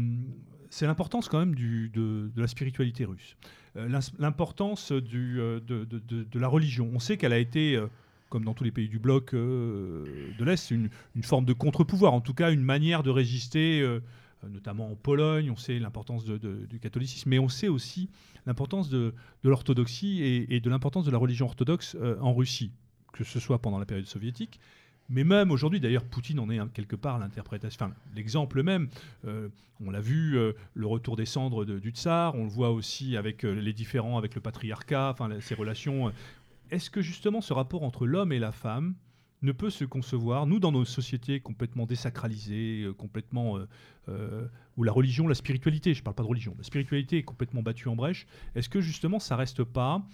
[0.69, 3.35] c'est l'importance quand même de, la spiritualité russe,
[3.77, 6.91] Euh, l'importance euh, de, la religion.
[6.93, 7.81] On sait qu'elle a été,
[8.29, 10.89] comme dans tous les pays du bloc de l'Est, une,
[11.23, 13.83] forme de contre-pouvoir, en tout cas une manière de résister,
[14.47, 15.49] notamment en Pologne.
[15.49, 18.09] On sait l'importance du catholicisme, mais on sait aussi
[18.45, 19.13] l'importance de,
[19.43, 22.71] l'orthodoxie et, de l'importance de la religion orthodoxe en Russie,
[23.13, 24.59] que ce soit pendant la période soviétique,
[25.11, 28.87] mais même aujourd'hui, d'ailleurs, Poutine en est quelque part l'interprétation, enfin, l'exemple même.
[29.25, 29.49] Euh,
[29.85, 33.43] on l'a vu, euh, le retour des cendres du tsar, on le voit aussi avec
[33.43, 36.13] euh, les différends avec le patriarcat, enfin, ces relations.
[36.69, 38.95] Est-ce que justement ce rapport entre l'homme et la femme
[39.41, 43.57] ne peut se concevoir, nous, dans nos sociétés complètement désacralisées, complètement.
[44.77, 47.63] où la religion, la spiritualité, je ne parle pas de religion, la spiritualité est complètement
[47.63, 50.05] battue en brèche, est-ce que justement ça reste pas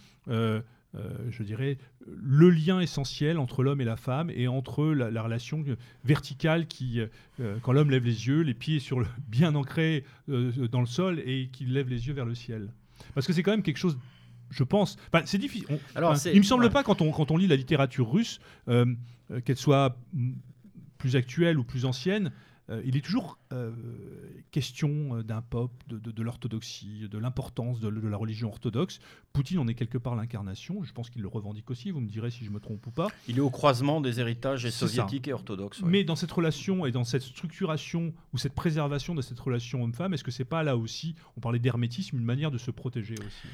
[0.94, 5.64] je dirais, le lien essentiel entre l'homme et la femme et entre la, relation
[6.04, 7.02] verticale qui,
[7.62, 11.50] quand l'homme lève les yeux, les pieds sur le, bien ancrés dans le sol et
[11.52, 12.72] qu'il lève les yeux vers le ciel.
[13.14, 13.98] Parce que c'est quand même quelque chose
[14.50, 14.98] je pense.
[15.26, 15.78] c'est difficile.
[15.94, 19.98] Alors, il me semble pas quand on, quand on lit la littérature russe, qu'elle soit
[20.98, 22.32] plus actuelle ou plus ancienne,
[22.70, 23.72] euh, il est toujours euh,
[24.52, 29.00] question euh, d'un peuple, de, l'orthodoxie, de l'importance de, la religion orthodoxe.
[29.32, 30.84] Poutine en est quelque part l'incarnation.
[30.84, 31.92] Je pense qu'il le revendique aussi.
[31.92, 33.08] Vous me direz si je me trompe ou pas.
[33.28, 35.82] Il est au croisement des héritages soviétiques et orthodoxes.
[35.84, 40.14] Mais dans cette relation et dans cette structuration ou cette préservation de cette relation homme-femme,
[40.14, 43.48] est-ce que c'est pas là aussi, on parlait d'hermétisme, une manière de se protéger aussi?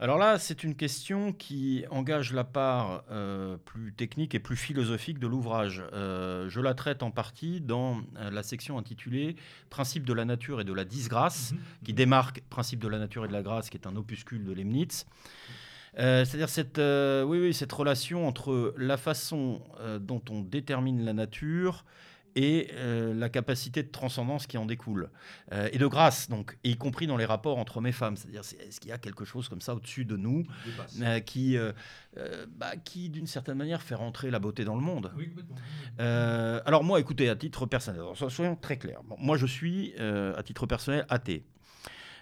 [0.00, 5.18] Alors là, c'est une question qui engage la part euh, plus technique et plus philosophique
[5.18, 5.82] de l'ouvrage.
[5.92, 9.36] Euh, je la traite en partie dans euh, la section intitulée
[9.68, 11.58] Principe de la nature et de la disgrâce, mhm.
[11.84, 14.52] qui démarque Principe de la nature et de la grâce, qui est un opuscule de
[14.52, 15.04] Leibniz.
[15.96, 19.60] C'est-à-dire cette, oui, oui, cette relation entre la façon
[20.00, 21.84] dont on détermine la nature
[22.36, 25.10] et euh, la capacité de transcendance qui en découle.
[25.52, 28.16] Euh, et de grâce, donc, y compris dans les rapports entre hommes et femmes.
[28.16, 30.44] C'est-à-dire, est-ce qu'il y a quelque chose comme ça au-dessus de nous
[31.00, 31.56] euh, qui,
[32.56, 35.12] bah, qui d'une certaine manière, fait rentrer la beauté dans le monde?
[35.98, 39.02] Alors moi, écoutez, à titre personnel, soyons très clairs.
[39.18, 41.44] moi, je suis, à titre personnel, athée.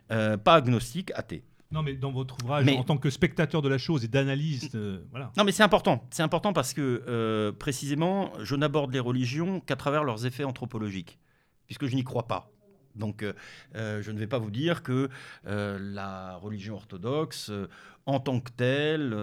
[0.09, 1.45] pas agnostique, athée.
[1.71, 5.05] Non, mais dans votre ouvrage, en tant que spectateur de la chose et d'analyste, euh,
[5.11, 5.31] voilà.
[5.37, 6.07] Non, mais c'est important.
[6.11, 11.19] C'est important parce que, euh, précisément, je n'aborde les religions qu'à travers leurs effets anthropologiques,
[11.67, 12.51] puisque je n'y crois pas.
[12.95, 15.11] Donc, euh, je ne vais pas vous dire que
[15.45, 17.53] la religion orthodoxe,
[18.07, 19.15] en tant que telle,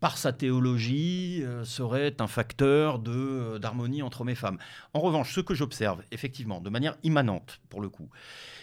[0.00, 4.58] par sa théologie, serait un facteur de, d'harmonie entre hommes et femmes.
[4.94, 8.08] En revanche, ce que j'observe, effectivement, de manière immanente, pour le coup,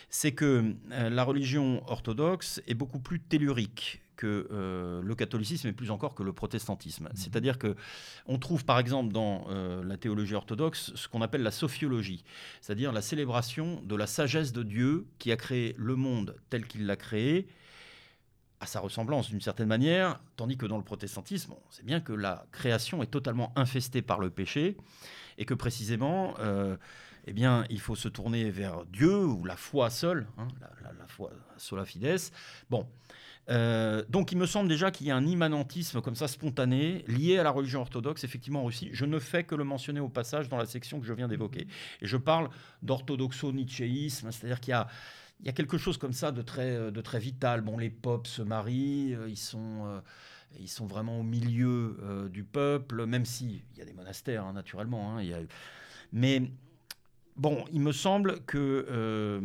[0.09, 5.73] c'est que euh, la religion orthodoxe est beaucoup plus tellurique que euh, le catholicisme et
[5.73, 7.05] plus encore que le protestantisme.
[7.05, 7.15] Mmh.
[7.15, 7.75] C'est-à-dire que
[8.25, 12.23] on trouve par exemple dans euh, la théologie orthodoxe ce qu'on appelle la sophiologie,
[12.61, 16.87] c'est-à-dire la célébration de la sagesse de Dieu qui a créé le monde tel qu'il
[16.87, 17.47] l'a créé
[18.59, 22.13] à sa ressemblance d'une certaine manière, tandis que dans le protestantisme, on sait bien que
[22.13, 24.77] la création est totalement infestée par le péché
[25.37, 26.33] et que précisément
[27.27, 30.47] eh bien, il faut se tourner vers Dieu ou la foi seule, hein,
[30.81, 32.31] la, foi sola fides.
[32.69, 32.87] Bon.
[33.49, 37.37] Euh, donc il me semble déjà qu'il y a un immanentisme comme ça spontané lié
[37.37, 38.89] à la religion orthodoxe effectivement en Russie.
[38.91, 41.67] Je ne fais que le mentionner au passage dans la section que je viens d'évoquer.
[42.01, 42.49] Et je parle
[42.81, 44.87] d'orthodoxo-nichéisme, c'est-à-dire qu'il y a,
[45.39, 47.61] il y a quelque chose comme ça de très, de très vital.
[47.61, 49.85] Bon, les popes se marient, euh, ils sont...
[49.85, 49.99] Euh,
[50.59, 55.17] ils sont vraiment au milieu du peuple, même s'il y a des monastères, hein, naturellement.
[55.17, 55.23] Hein.
[56.13, 56.41] Mais
[57.37, 59.39] Bon, il me semble que euh,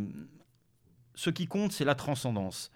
[1.14, 2.72] ce qui compte, c'est la transcendance.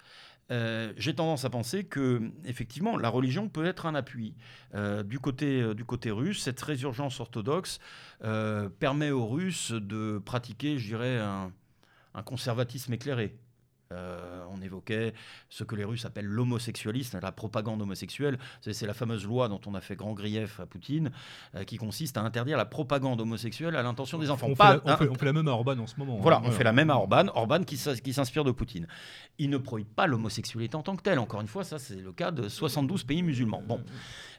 [0.51, 4.35] Euh, j'ai tendance à penser que, effectivement, la religion peut être un appui.
[4.75, 7.79] Euh, du, côté, du côté russe, cette résurgence orthodoxe
[8.79, 11.51] permet aux Russes de pratiquer, je dirais, un
[12.23, 13.37] conservatisme éclairé.
[13.93, 15.15] Euh, on évoquait
[15.49, 18.39] ce que les Russes appellent l'homosexualisme, la propagande homosexuelle.
[18.61, 21.13] C'est la fameuse loi dont on a fait grand grief à Poutine,
[21.55, 24.49] euh, qui consiste à interdire la propagande homosexuelle à l'intention des enfants.
[24.49, 26.17] On, fait, la, même à Orban en ce moment.
[26.17, 27.27] Voilà, on fait la même à Orban.
[27.35, 28.89] Orban qui, s'inspire de Poutine.
[29.39, 31.21] Il ne prohibe pas l'homosexualité en tant que telle.
[31.21, 33.63] Encore une fois, ça c'est le cas de 72 pays musulmans.
[33.67, 33.81] Bon.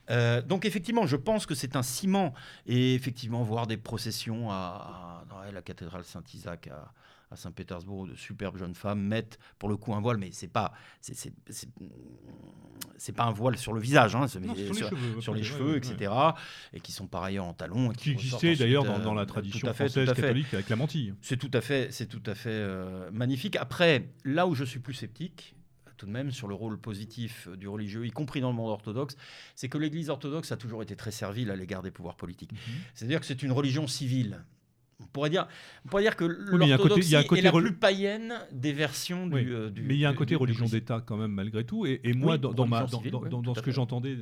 [0.10, 2.34] Euh, donc effectivement, je pense que c'est un ciment
[2.66, 6.92] et effectivement voir des processions à, à la cathédrale Saint-Isaac à,
[7.30, 10.74] à Saint-Pétersbourg, de superbes jeunes femmes mettent pour le coup un voile, mais c'est pas
[12.98, 16.12] c'est pas un voile sur le visage, hein, sur, les cheveux, etc.
[16.74, 17.90] Et qui sont par ailleurs en talons.
[17.90, 21.14] qui, existait d'ailleurs dans, la tradition française catholique avec la mantille.
[21.22, 23.56] C'est tout à fait, c'est tout à fait euh, magnifique.
[23.56, 25.56] Après, là où je suis plus sceptique,
[25.98, 29.18] tout de même sur le rôle positif du religieux, y compris dans le monde orthodoxe,
[29.56, 32.54] c'est que l'Église orthodoxe a toujours été très servile à l'égard des pouvoirs politiques.
[32.54, 32.60] Mhm.
[32.94, 34.44] C'est-à-dire que c'est une religion civile
[35.00, 35.48] on pourrait dire,
[35.86, 40.00] on pourrait dire que l'orthodoxie est la plus païenne des versions euh, du, Mais il
[40.00, 41.86] y a un côté religion d'État quand même malgré tout.
[41.86, 44.18] Et, moi, dans, dans, ce que j'entendais,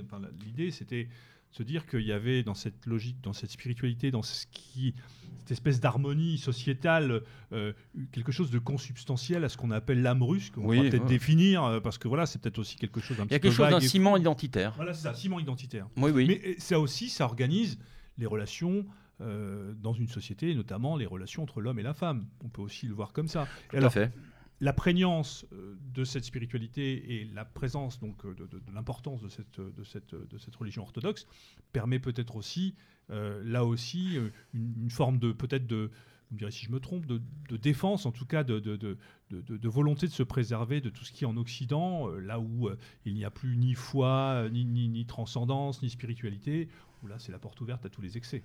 [0.45, 1.07] l'idée, c'était
[1.51, 4.93] se dire qu'il y avait dans cette logique, dans cette spiritualité, dans ce qui,
[5.39, 7.21] cette espèce d'harmonie sociétale,
[7.53, 7.71] euh,
[8.11, 11.79] quelque chose de consubstantiel à ce qu'on appelle l'âme russe, qu'on va peut-être définir, euh,
[11.79, 13.55] parce que voilà, c'est peut-être aussi quelque chose d'un petit peu Il y a quelque
[13.55, 14.73] chose d'un ciment identitaire.
[14.75, 15.87] Voilà, c'est un ciment identitaire.
[15.95, 16.25] Oui, oui.
[16.27, 17.79] Mais ça aussi, ça organise
[18.17, 18.85] les relations
[19.21, 22.27] euh, dans une société, notamment les relations entre l'homme et la femme.
[22.43, 23.47] On peut aussi le voir comme ça.
[23.69, 24.11] Tout à fait.
[24.59, 29.61] La prégnance euh, de cette spiritualité et la présence donc euh, de, l'importance de cette,
[29.61, 31.27] de, cette, de cette religion orthodoxe
[31.71, 32.75] permet peut-être aussi,
[33.07, 34.17] là aussi,
[34.53, 35.91] une, forme de peut-être de
[36.29, 37.21] vous me direz si je me trompe, de,
[37.55, 41.27] défense, en tout cas de, de, volonté de se préserver de tout ce qui est
[41.27, 42.69] en Occident, là où
[43.05, 46.67] il n'y a plus ni foi, ni, ni, ni, transcendance, ni spiritualité,
[47.03, 48.43] où là c'est la porte ouverte à tous les excès.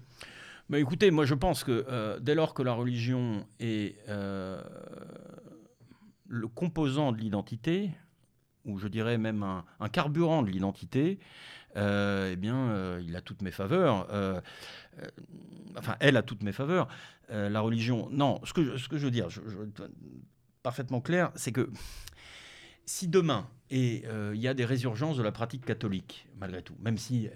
[0.70, 3.96] Mais écoutez, moi je pense que dès lors que la religion est
[6.30, 7.90] le composant de l'identité,
[8.64, 11.18] ou je dirais même un, carburant de l'identité,
[11.76, 14.08] euh, eh bien, euh, il a toutes mes faveurs.
[14.12, 14.40] Euh,
[15.76, 16.88] enfin, elle a toutes mes faveurs.
[17.28, 18.40] la religion, non.
[18.44, 19.40] Ce que je, veux dire, je,
[20.62, 21.70] parfaitement clair, c'est que
[22.86, 24.04] si demain, et
[24.34, 27.28] il y a des résurgences de la pratique catholique, malgré tout, même si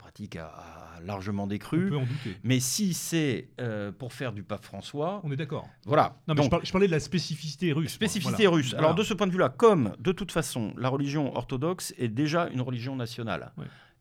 [0.00, 1.86] pratique a largement décru.
[1.86, 2.36] On peut en douter.
[2.42, 5.20] Mais si c'est euh, pour faire du pape François.
[5.24, 5.68] On est d'accord.
[5.84, 6.16] Voilà.
[6.26, 7.92] Non, mais je, parlais, de la spécificité russe.
[7.92, 8.74] Spécificité russe.
[8.74, 12.48] Alors, de ce point de vue-là, comme de toute façon, la religion orthodoxe est déjà
[12.48, 13.52] une religion nationale.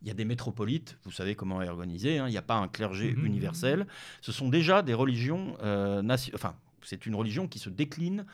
[0.02, 2.28] Il y a des métropolites, vous savez comment est organisé, hein.
[2.30, 3.26] il n'y a pas un clergé mhm.
[3.26, 3.86] universel.
[4.22, 6.02] Ce sont déjà des religions euh,
[6.34, 8.26] Enfin, c'est une religion qui se décline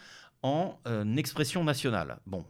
[0.43, 2.20] en euh, expression nationale.
[2.28, 2.45] Bon,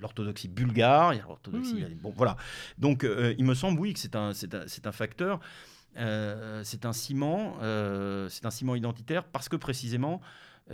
[0.00, 1.84] l'orthodoxie bulgare, il y a l'orthodoxie.
[2.02, 2.36] Bon, voilà.
[2.78, 5.40] Donc, euh, il me semble, oui, que c'est un, c'est un, un, facteur.
[5.96, 10.20] Euh, c'est un ciment, euh, c'est un ciment identitaire parce que précisément,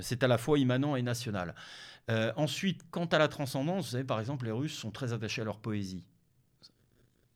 [0.00, 1.54] c'est à la fois immanent et national.
[2.36, 5.44] ensuite, quant à la transcendance, vous savez, par exemple, les Russes sont très attachés à
[5.44, 6.04] leur poésie.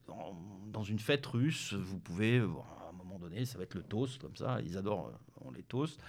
[0.06, 4.20] Dans, une fête russe, vous pouvez, à un moment donné, ça va être le toast,
[4.20, 5.10] comme ça, ils adorent
[5.54, 6.00] les toasts.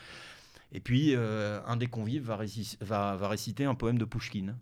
[0.71, 2.39] Et puis, un des convives va,
[2.81, 4.55] va, va, réciter un poème de Pushkin.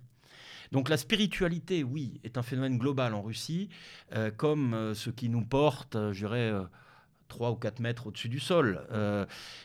[0.71, 3.69] Donc la spiritualité, oui, est un phénomène global en Russie,
[4.13, 6.51] euh, comme euh, ce qui nous porte, euh, je dirais,
[7.27, 8.81] 3 ou 4 mètres au-dessus du sol.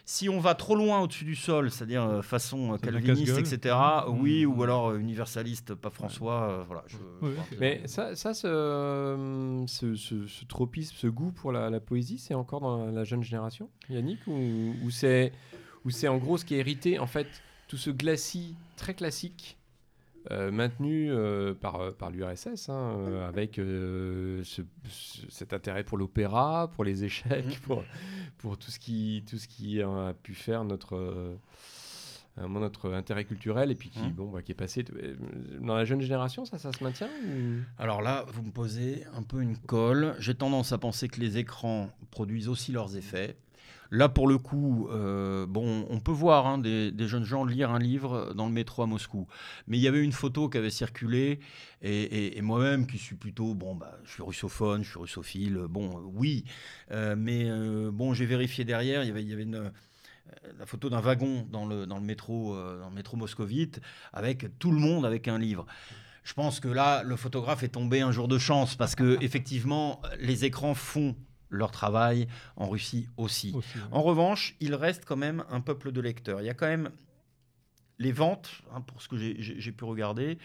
[0.05, 3.75] si on va trop loin au-dessus du sol, c'est-à-dire façon calviniste, etc.,
[4.07, 4.21] mmh.
[4.21, 6.85] oui, ou alors universaliste, pas François, voilà.
[7.59, 13.05] Mais ça, ça ce, ce, tropisme, ce goût pour la, poésie, c'est encore dans la
[13.05, 15.33] jeune génération, Yannick, ou, ou c'est
[16.07, 17.29] en gros ce qui est hérité, en fait,
[17.67, 19.57] tout ce glacis très classique
[20.31, 23.61] euh, maintenu euh, par, euh, par l'URSS, hein, avec
[25.29, 27.61] cet intérêt pour l'opéra, pour les échecs, mhm.
[27.67, 27.85] pour,
[28.39, 31.37] pour tout, ce qui, tout ce qui a pu faire notre,
[32.39, 34.13] notre intérêt culturel et puis qui, mhm.
[34.13, 34.83] bon, bah, qui est passé.
[35.61, 37.11] Dans la jeune génération, ça, ça se maintient
[37.79, 40.15] Alors là, vous me posez un peu une colle.
[40.19, 43.37] J'ai tendance à penser que les écrans produisent aussi leurs effets.
[43.95, 47.79] Là, pour le coup, euh, bon, on peut voir hein, des, jeunes gens lire un
[47.79, 49.29] livre dans le métro à Moscou.
[49.69, 51.39] Mais il y avait une photo qui avait circulé,
[51.81, 56.45] et, moi-même, qui suis plutôt, bon, bah, je suis russophone, je suis russophile, bon, oui,
[56.91, 59.71] euh, mais euh, bon, j'ai vérifié derrière, il y avait, une
[60.59, 63.81] la photo d'un wagon dans le, dans le métro, dans le métro moscovite,
[64.13, 65.67] avec tout le monde avec un livre.
[66.25, 70.03] Je pense que là, le photographe est tombé un jour de chance parce que effectivement,
[70.19, 71.15] les écrans font
[71.51, 73.55] leur travail en Russie aussi.
[73.91, 76.41] En revanche, il reste quand même un peuple de lecteurs.
[76.41, 76.91] Il y a quand même
[77.99, 80.39] les ventes, hein, pour ce que j'ai pu regarder.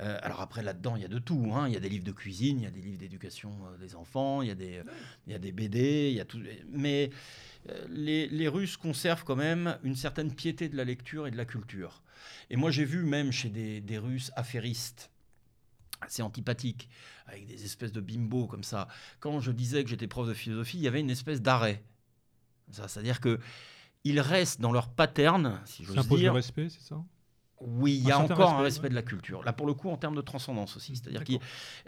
[0.00, 1.52] Euh, alors après, là-dedans, il y a de tout.
[1.54, 1.66] Hein.
[1.68, 3.94] Il y a des livres de cuisine, il y a des livres d'éducation euh, des
[3.94, 4.82] enfants, il y, a des,
[5.26, 6.40] il y a des BD, il y a tout.
[6.70, 7.10] Mais
[7.68, 11.44] euh, les, Russes conservent quand même une certaine piété de la lecture et de la
[11.44, 12.02] culture.
[12.50, 15.10] Et moi, j'ai vu même chez des, des Russes affairistes,
[16.02, 16.88] assez antipathiques,
[17.26, 18.88] avec des espèces de bimbo comme ça.
[19.20, 21.82] Quand je disais que j'étais prof de philosophie, il y avait une espèce d'arrêt.
[22.70, 23.38] C'est-à-dire que
[24.04, 26.32] ils restent dans leur pattern, si j'ose dire.
[26.32, 26.96] le respect, c'est ça?
[27.64, 29.44] Oui, il y a encore un respect de la culture.
[29.44, 30.96] Là, pour le coup, en termes de transcendance aussi.
[30.96, 31.38] C'est-à-dire qu'il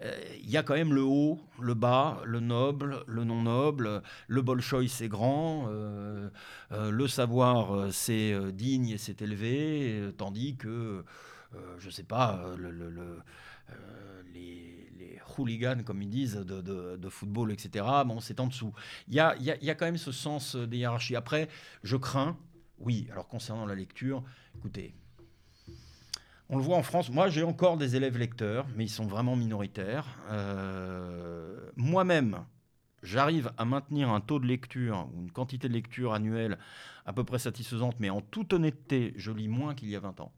[0.03, 0.13] euh,
[0.43, 4.03] y a quand même le haut, le bas, le noble, le non noble.
[4.29, 5.67] Le bolchoï, c'est grand.
[5.69, 6.31] Euh,
[6.71, 10.11] euh, le savoir, c'est digne et c'est élevé.
[10.17, 11.05] tandis que,
[11.79, 13.19] je ne sais pas, le,
[14.33, 17.85] les hooligans, comme ils disent, de, football, etc.
[18.07, 18.73] Bon, c'est en dessous.
[19.09, 21.17] Il y a, y a, quand même ce sens des hiérarchies.
[21.17, 21.49] Après,
[21.83, 22.37] je crains,
[22.79, 24.23] oui, alors concernant la lecture,
[24.57, 24.95] écoutez,
[26.51, 29.35] on le voit en France, moi j'ai encore des élèves lecteurs, mais ils sont vraiment
[29.35, 30.07] minoritaires.
[30.31, 32.45] Euh, moi-même,
[33.03, 36.59] j'arrive à maintenir un taux de lecture, une quantité de lecture annuelle
[37.07, 40.21] à peu près satisfaisante, mais en toute honnêteté, je lis moins qu'il y a 20
[40.21, 40.33] ans.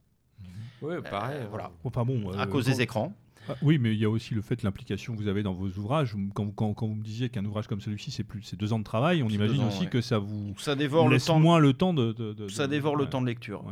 [0.82, 1.38] Oui, pareil.
[1.42, 1.70] Euh, voilà.
[1.84, 3.14] Enfin bon, à cause des écrans.
[3.48, 5.52] Ah, oui, mais il y a aussi le fait de l'implication que vous avez dans
[5.52, 6.14] vos ouvrages.
[6.34, 8.84] Quand, quand, vous me disiez qu'un ouvrage comme celui-ci, c'est plus c'est deux ans de
[8.84, 12.48] travail, on imagine aussi que ça vous ça dévore le temps moins le temps de,
[12.48, 13.64] ça dévore le temps de lecture.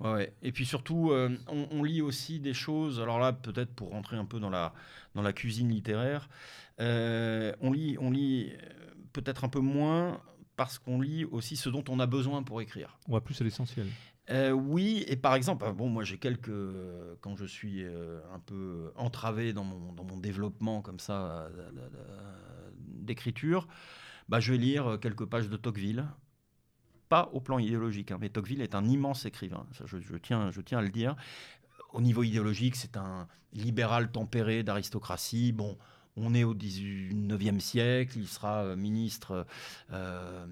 [0.00, 3.00] Ouais, Et puis surtout, euh, on, lit aussi des choses.
[3.00, 4.72] Alors là, peut-être pour rentrer un peu dans la
[5.14, 6.28] dans la cuisine littéraire,
[6.80, 10.20] euh, on lit on lit euh, peut-être un peu moins
[10.56, 12.98] parce qu'on lit aussi ce dont on a besoin pour écrire.
[13.08, 13.86] On va plus à l'essentiel.
[14.30, 16.50] Euh, oui, et par exemple, bon, moi j'ai quelques.
[17.20, 21.48] Quand je suis euh, un peu entravé dans mon, dans mon développement comme ça
[22.78, 23.68] d'écriture,
[24.28, 26.04] bah, je vais lire quelques pages de Tocqueville.
[27.08, 30.78] pas au plan idéologique, hein, mais Tocqueville est un immense écrivain, je, tiens, je tiens
[30.78, 31.16] à le dire.
[31.94, 35.52] Au niveau idéologique, c'est un libéral tempéré d'aristocratie.
[35.52, 35.78] Bon,
[36.16, 39.46] on est au 19e siècle, il sera euh, ministre
[39.92, 40.46] euh,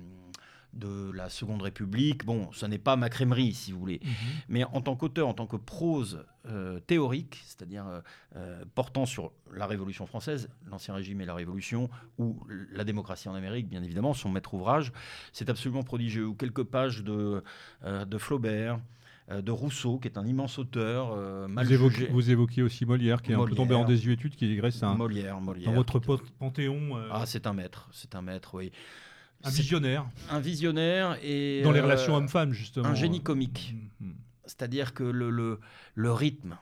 [0.77, 2.25] de la Seconde République.
[2.25, 4.01] Bon, ce n'est pas ma crèmerie, si vous voulez.
[4.03, 4.11] Mhm.
[4.49, 8.01] Mais en tant qu'auteur, en tant que prose euh, théorique, c'est-à-dire euh,
[8.37, 12.39] euh, portant sur la Révolution française, l'Ancien Régime et la Révolution, ou
[12.73, 14.93] la démocratie en Amérique, bien évidemment, son maître ouvrage,
[15.33, 16.27] c'est absolument prodigieux.
[16.27, 17.43] Ou quelques pages de,
[17.85, 18.79] euh, de Flaubert,
[19.31, 21.73] de Rousseau, qui est un immense auteur, euh, mal Vous
[22.31, 25.41] évoquez, vous aussi Molière, qui est un peu tombé en désuétude, qui reste un, Molière,
[25.41, 25.71] Molière.
[25.71, 25.99] dans votre
[26.39, 28.71] panthéon euh, Ah, c'est un maître, c'est un maître, oui.
[29.45, 32.87] Un visionnaire un visionnaire et dans les euh, relations hommes-femmes, justement.
[32.87, 33.75] un génie comique.
[34.01, 34.15] Mhm.
[34.45, 35.61] C'est-à-dire que le, le,
[35.95, 36.57] le rythme,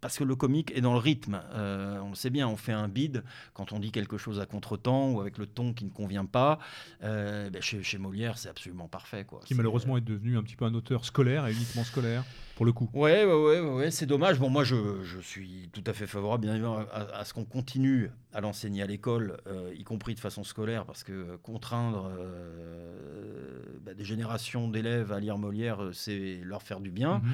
[0.00, 1.40] parce que le comique est dans le rythme.
[1.52, 3.22] Euh, on le sait bien, on fait un bide
[3.54, 6.58] quand on dit quelque chose à contre-temps ou avec le ton qui ne convient pas.
[7.02, 9.24] Euh, ben, chez, chez Molière, c'est absolument parfait.
[9.24, 9.40] Quoi.
[9.44, 12.24] Qui malheureusement est devenu un petit peu un auteur scolaire et uniquement scolaire,
[12.60, 12.90] pour le coup.
[12.92, 14.38] Ouais, ouais, ouais, c'est dommage.
[14.38, 17.46] Bon, moi, je, je suis tout à fait favorable, bien évidemment, à, à ce qu'on
[17.46, 23.62] continue à l'enseigner à l'école, euh, y compris de façon scolaire, parce que contraindre euh,
[23.80, 27.20] bah, des générations d'élèves à lire Molière, euh, c'est leur faire du bien.
[27.20, 27.30] Mhm.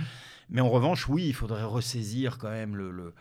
[0.51, 3.13] Mais en revanche, oui, il faudrait ressaisir quand même le, le-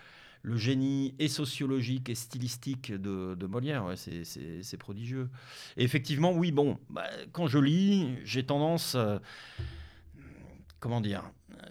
[0.43, 3.83] le génie et sociologique et stylistique de, de Molière.
[3.83, 5.27] Ouais, c'est prodigieux.
[5.75, 8.93] Et effectivement, oui, bon, bah, quand je lis, j'ai tendance.
[8.93, 9.17] euh,
[10.79, 11.23] comment dire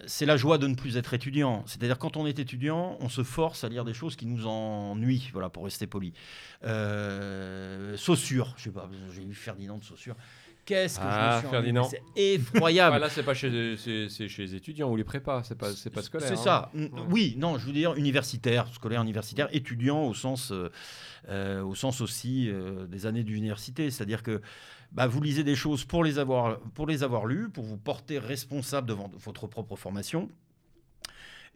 [0.05, 1.63] c'est la joie de ne plus être étudiant.
[1.65, 5.29] C'est-à-dire quand on est étudiant, on se force à lire des choses qui nous ennuient,
[5.33, 6.13] voilà, pour rester poli.
[6.63, 10.15] Euh, Saussure, je sais pas, j'ai lu Ferdinand de Saussure.
[10.65, 11.89] Qu'est-ce que Ah, je me suis ennuyé, Ferdinand.
[11.89, 12.95] C'est effroyable.
[12.95, 15.71] Ah, là, c'est pas chez, c'est, c'est chez les étudiants ou les prépas, c'est pas,
[15.71, 16.27] c'est pas scolaire.
[16.27, 16.37] C'est hein.
[16.37, 16.71] ça.
[17.11, 20.71] Oui, non, je veux dire universitaire, scolaire, universitaire, étudiant au sens, euh,
[21.29, 23.91] euh, au sens aussi euh, des années d'université.
[23.91, 24.41] C'est-à-dire que
[24.95, 28.17] bah, vous lisez des choses pour les avoir, pour les avoir lues, pour vous porter
[28.17, 30.29] responsable devant votre propre formation.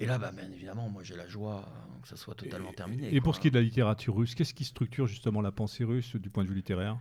[0.01, 1.65] Et là, bah, bien évidemment, moi j'ai la joie
[2.01, 3.13] que ça soit totalement terminé.
[3.13, 5.83] Et pour ce qui est de la littérature russe, qu'est-ce qui structure justement la pensée
[5.83, 6.97] russe du point de vue littéraire?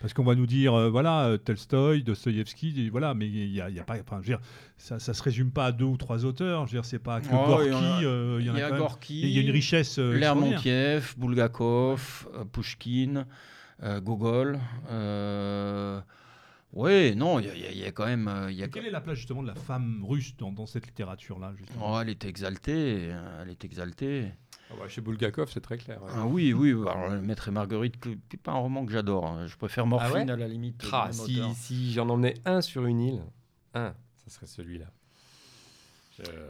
[0.00, 3.68] Parce qu'on va nous dire, euh, voilà, euh, Tolstoï, Dostoïevski, voilà, mais il y a,
[3.68, 4.40] il y a pas, enfin, je veux dire,
[4.76, 6.66] ça, ça se résume pas à deux ou trois auteurs.
[6.68, 7.66] Je veux dire, c'est pas que Oh, Gorky.
[7.66, 9.98] il y euh, il y y a Gorky, il y a une richesse.
[9.98, 10.12] euh.
[10.16, 13.26] Lermontiev, Bulgakov, euh, Pushkin,
[13.82, 14.58] euh, Gogol.
[14.90, 16.00] euh,
[16.72, 18.28] Oui, non, il y, a- y quand même.
[18.28, 20.86] euh, y a Quelle est la place justement de la femme russe dans, dans cette
[20.86, 23.10] littérature-là Oh, elle est exaltée,
[23.40, 24.32] elle est exaltée.
[24.70, 26.02] Ah bah, chez Bulgakov, c'est très clair.
[26.02, 26.10] ouais.
[26.14, 29.26] Ah oui, oui, alors, le Maître et Marguerite, n'est pas un roman que j'adore.
[29.26, 29.46] hein.
[29.46, 30.30] Je préfère Morphine Ah ouais?
[30.30, 30.82] à la limite.
[30.92, 33.22] Ah, si, si j'en emmenais un sur une île,
[33.72, 34.86] un, ça serait celui-là.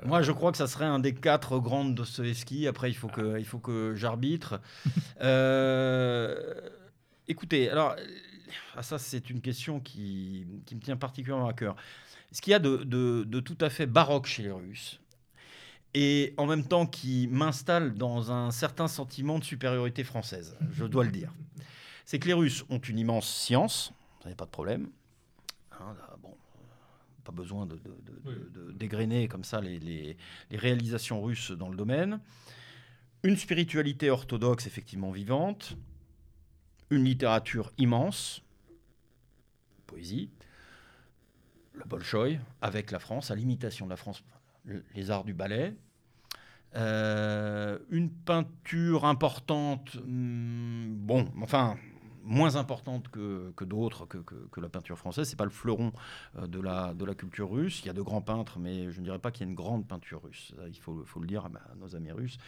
[0.07, 2.67] Moi, je crois que ça serait un des quatre grandes Dostoevsky.
[2.67, 3.17] Après, il faut Ah.
[3.17, 4.61] que, il faut que j'arbitre.
[5.21, 6.35] Euh,
[7.29, 7.95] écoutez, alors,
[8.75, 11.77] ah, ça, c'est une question qui, qui me tient particulièrement à cœur.
[12.33, 15.01] Ce qu'il y a de, de- de tout à fait baroque chez les Russes,
[15.95, 21.05] et en même temps qui m'installe dans un certain sentiment de supériorité française, je dois
[21.05, 21.33] le dire,
[22.05, 24.91] c'est que les Russes ont une immense science, ça n'est pas de problème.
[25.73, 26.35] Hein, là, bon,
[27.25, 30.17] pas besoin de, de- de- de- de dégrainer comme ça les, les-
[30.51, 32.21] les réalisations russes dans le domaine.
[33.23, 35.77] Une spiritualité orthodoxe effectivement vivante,
[36.91, 38.43] une littérature immense,
[39.87, 40.31] poésie,
[41.75, 44.23] le Bolchoï avec la France, à l'imitation de la France,
[44.65, 45.75] le- les arts du ballet,
[46.77, 51.79] Euh, une peinture importante, hum, bon, enfin,
[52.29, 55.29] moins importante que, d'autres, que, la peinture française.
[55.29, 55.93] C'est pas le fleuron
[56.37, 57.81] euh, de, la, culture russe.
[57.83, 59.57] Il y a de grands peintres, mais je ne dirais pas qu'il y a une
[59.57, 60.53] grande peinture russe.
[60.69, 62.39] Il faut, le dire à nos amis russes.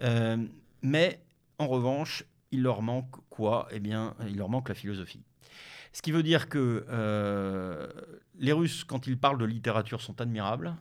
[0.00, 0.38] Euh,
[0.80, 1.22] mais
[1.58, 3.68] en revanche, il leur manque quoi?
[3.72, 5.24] Eh bien, il leur manque la philosophie.
[5.92, 7.86] Ce qui veut dire que euh,
[8.38, 10.74] les Russes, quand ils parlent de littérature, sont admirables.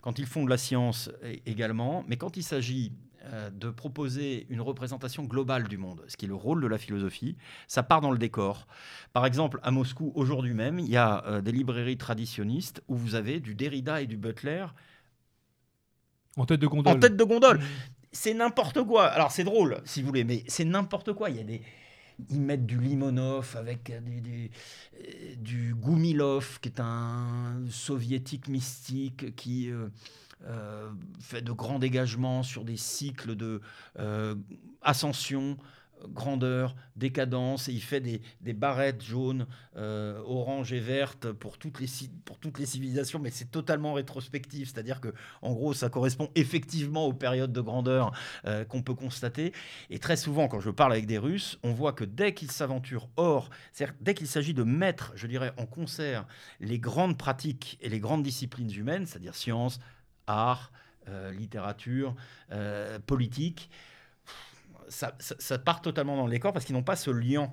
[0.00, 1.10] Quand ils font de la science
[1.44, 2.92] également, mais quand il s'agit
[3.26, 6.78] euh, de proposer une représentation globale du monde, ce qui est le rôle de la
[6.78, 7.36] philosophie,
[7.66, 8.66] ça part dans le décor.
[9.12, 13.16] Par exemple, à Moscou, aujourd'hui même, il y a euh, des librairies traditionnistes où vous
[13.16, 14.64] avez du Derrida et du Butler
[16.38, 16.96] En tête de gondole.
[16.96, 17.60] en tête de gondole.
[18.12, 19.06] C'est n'importe quoi.
[19.06, 21.30] Alors c'est drôle, si vous voulez, mais c'est n'importe quoi.
[21.30, 21.62] Il y a des,
[22.28, 24.50] ils mettent du Limonov avec euh, du,
[24.94, 30.90] euh, du Goumilov, qui est un soviétique mystique qui euh,
[31.20, 33.60] fait de grands dégagements sur des cycles de
[34.82, 35.56] ascension
[36.08, 39.46] grandeur, décadence, et il fait des, des barrettes jaunes,
[39.76, 41.88] euh, oranges et vertes pour toutes les,
[42.24, 47.06] pour toutes les civilisations, mais c'est totalement rétrospectif, c'est-à-dire que en gros, ça correspond effectivement
[47.06, 48.12] aux périodes de grandeur
[48.46, 49.52] euh, qu'on peut constater.
[49.90, 53.08] Et très souvent, quand je parle avec des Russes, on voit que dès qu'ils s'aventurent
[53.16, 56.26] hors, c'est-à-dire dès qu'il s'agit de mettre, je dirais, en concert
[56.60, 59.80] les grandes pratiques et les grandes disciplines humaines, c'est-à-dire science,
[60.26, 60.72] art,
[61.08, 62.14] euh, littérature,
[63.06, 63.70] politique,
[64.90, 67.52] ça, part totalement dans les corps parce qu'ils n'ont pas ce lien,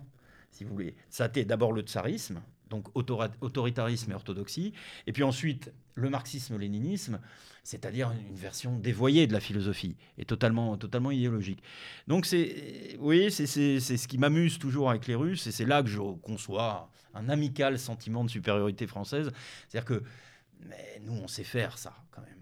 [0.51, 0.95] si vous voulez.
[1.09, 4.73] Ça a été d'abord le tsarisme, donc autoritarisme et orthodoxie,
[5.05, 7.19] et puis ensuite le marxisme-léninisme,
[7.63, 11.63] c'est-à-dire une version dévoyée de la philosophie et totalement, totalement idéologique.
[12.07, 15.89] Donc c'est, oui, c'est ce qui m'amuse toujours avec les Russes, et c'est là que
[15.89, 19.31] je conçois un amical sentiment de supériorité française,
[19.67, 20.03] c'est-à-dire que
[21.01, 22.36] nous, on sait faire ça quand même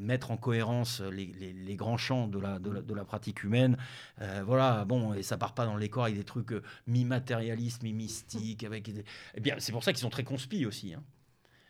[0.00, 3.76] mettre en cohérence les, grands champs de la, de la, pratique humaine.
[4.20, 7.82] Euh, voilà, bon, et ça part pas dans les corps avec des trucs euh, mi-matérialistes,
[7.82, 8.64] mi-mystiques.
[8.64, 8.90] Avec...
[9.34, 10.94] Eh bien, c'est pour ça qu'ils sont très conspis aussi.
[10.94, 11.02] Hein.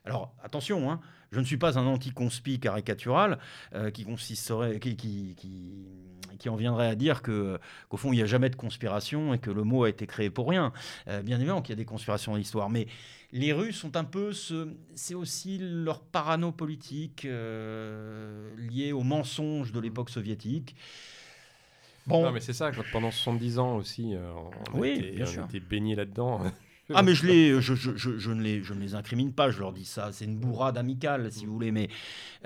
[0.05, 1.01] Alors, attention, hein,
[1.33, 3.39] je ne suis pas un anti-conspi caricatural
[3.75, 5.35] euh, qui, consisterait, qui, qui,
[6.39, 7.59] qui, en viendrait à dire que,
[7.89, 10.29] qu'au fond, il n'y a jamais de conspiration et que le mot a été créé
[10.29, 10.73] pour rien.
[11.07, 12.87] bien évidemment qu'il y a des conspirations dans l'histoire, mais
[13.35, 19.73] les Russes sont un peu ce, c'est aussi leur parano politique euh, lié aux mensonges
[19.73, 20.77] de l'époque soviétique.
[22.07, 22.71] Bon, non, mais c'est ça.
[22.71, 24.31] Quand pendant 70 ans aussi, euh,
[24.73, 25.49] on, oui, était, bien sûr.
[25.97, 26.43] là-dedans.
[26.93, 29.59] Ah mais je, les, je, je, je, ne les, je ne les incrimine pas, je
[29.59, 31.89] leur dis ça, c'est une bourrade amicale si vous voulez, mais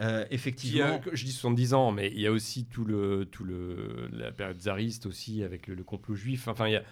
[0.00, 1.00] euh, effectivement...
[1.12, 4.56] je dis 70 ans, mais il y a aussi tout le, tout le, la période
[4.56, 6.84] tsariste aussi avec le, le complot juif, enfin il y a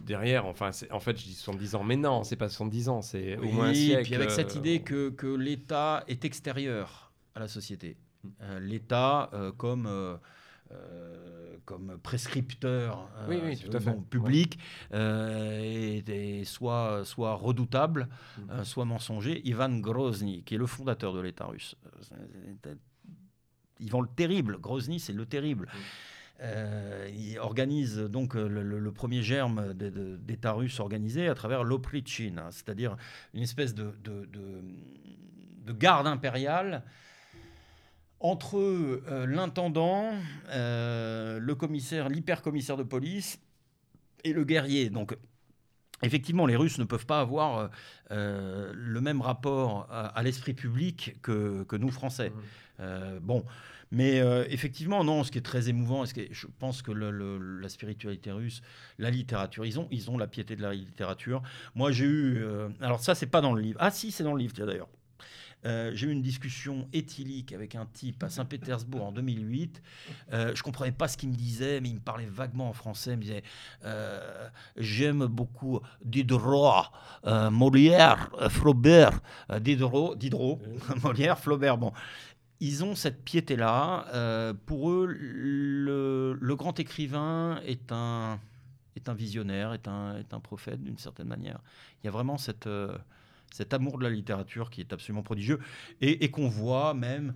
[0.00, 3.36] derrière, enfin, en fait, je dis 70 ans, mais non, c'est pas 70 ans, c'est
[3.36, 4.00] au moins un siècle.
[4.00, 7.96] Et puis avec cette euh, idée que, que l'État est extérieur à la société.
[8.40, 9.88] Euh, L'État euh, comme,
[11.64, 13.08] comme prescripteur
[14.10, 14.58] public
[14.92, 18.64] est, soit, soit redoutable, hmm.
[18.64, 19.42] soit mensonger.
[19.46, 21.76] Ivan Grozny, qui est le fondateur de l'État russe.
[23.80, 25.66] Ivan le terrible, Grozny, c'est le terrible.
[25.66, 25.78] Hmm.
[26.42, 32.48] Euh, il organise donc euh, le, premier germe d'État russe organisé à travers l'Oprichin, hein,
[32.50, 32.96] c'est-à-dire
[33.32, 36.82] une espèce de, de, garde impériale
[38.18, 40.10] entre euh, l'intendant,
[40.48, 43.38] le commissaire, l'hypercommissaire de police
[44.24, 44.90] et le guerrier.
[44.90, 45.16] Donc,
[46.02, 47.70] effectivement, les Russes ne peuvent pas avoir
[48.10, 52.32] le même rapport à, l'esprit public que, que, nous, Français.
[52.78, 53.18] Mmh.
[53.20, 53.44] bon,
[53.92, 58.32] mais euh, effectivement, non, ce qui est très émouvant, ce je pense que la spiritualité
[58.32, 58.62] russe,
[58.98, 61.42] la littérature, ils ont, ils ont la piété de la littérature.
[61.74, 62.42] Moi, j'ai eu.
[62.42, 63.78] Euh, alors, ça, c'est pas dans le livre.
[63.82, 64.88] Ah, si, c'est dans le livre, d'ailleurs.
[65.64, 69.80] Euh, j'ai eu une discussion éthylique avec un type à Saint-Pétersbourg en 2008.
[70.32, 73.12] Euh, je comprenais pas ce qu'il me disait, mais il me parlait vaguement en français.
[73.12, 73.42] Il me disait
[74.76, 76.86] J'aime beaucoup Diderot,
[77.50, 79.20] Molière, Flaubert.
[79.60, 80.60] Diderot, Diderot
[81.04, 81.78] Molière, Flaubert.
[81.78, 81.92] Bon
[82.62, 84.06] ils ont cette piété-là.
[84.14, 88.38] Euh, pour eux, le, grand écrivain est un,
[88.94, 91.58] est un visionnaire, est un, est un prophète d'une certaine manière.
[92.00, 92.96] Il y a vraiment cette, euh,
[93.52, 95.58] cet amour de la littérature qui est absolument prodigieux
[96.00, 97.34] et, qu'on voit même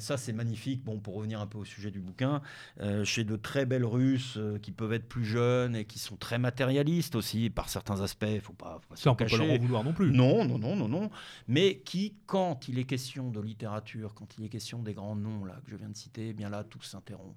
[0.00, 0.84] ça, c'est magnifique.
[0.84, 2.42] Bon, pour revenir un peu au sujet du bouquin,
[2.80, 6.16] euh, chez de très belles Russes euh, qui peuvent être plus jeunes et qui sont
[6.16, 8.26] très matérialistes aussi par certains aspects.
[8.28, 8.78] Il faut pas.
[8.82, 10.10] Faut pas ça, on peut pas leur en vouloir non plus.
[10.10, 11.10] Non, non, non, non, non.
[11.46, 15.44] Mais qui, quand il est question de littérature, quand il est question des grands noms
[15.44, 17.36] là que je viens de citer, eh bien là, tout s'interrompt.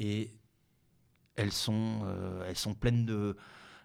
[0.00, 0.34] Et
[1.36, 2.02] elles sont,
[2.48, 3.36] elles sont pleines de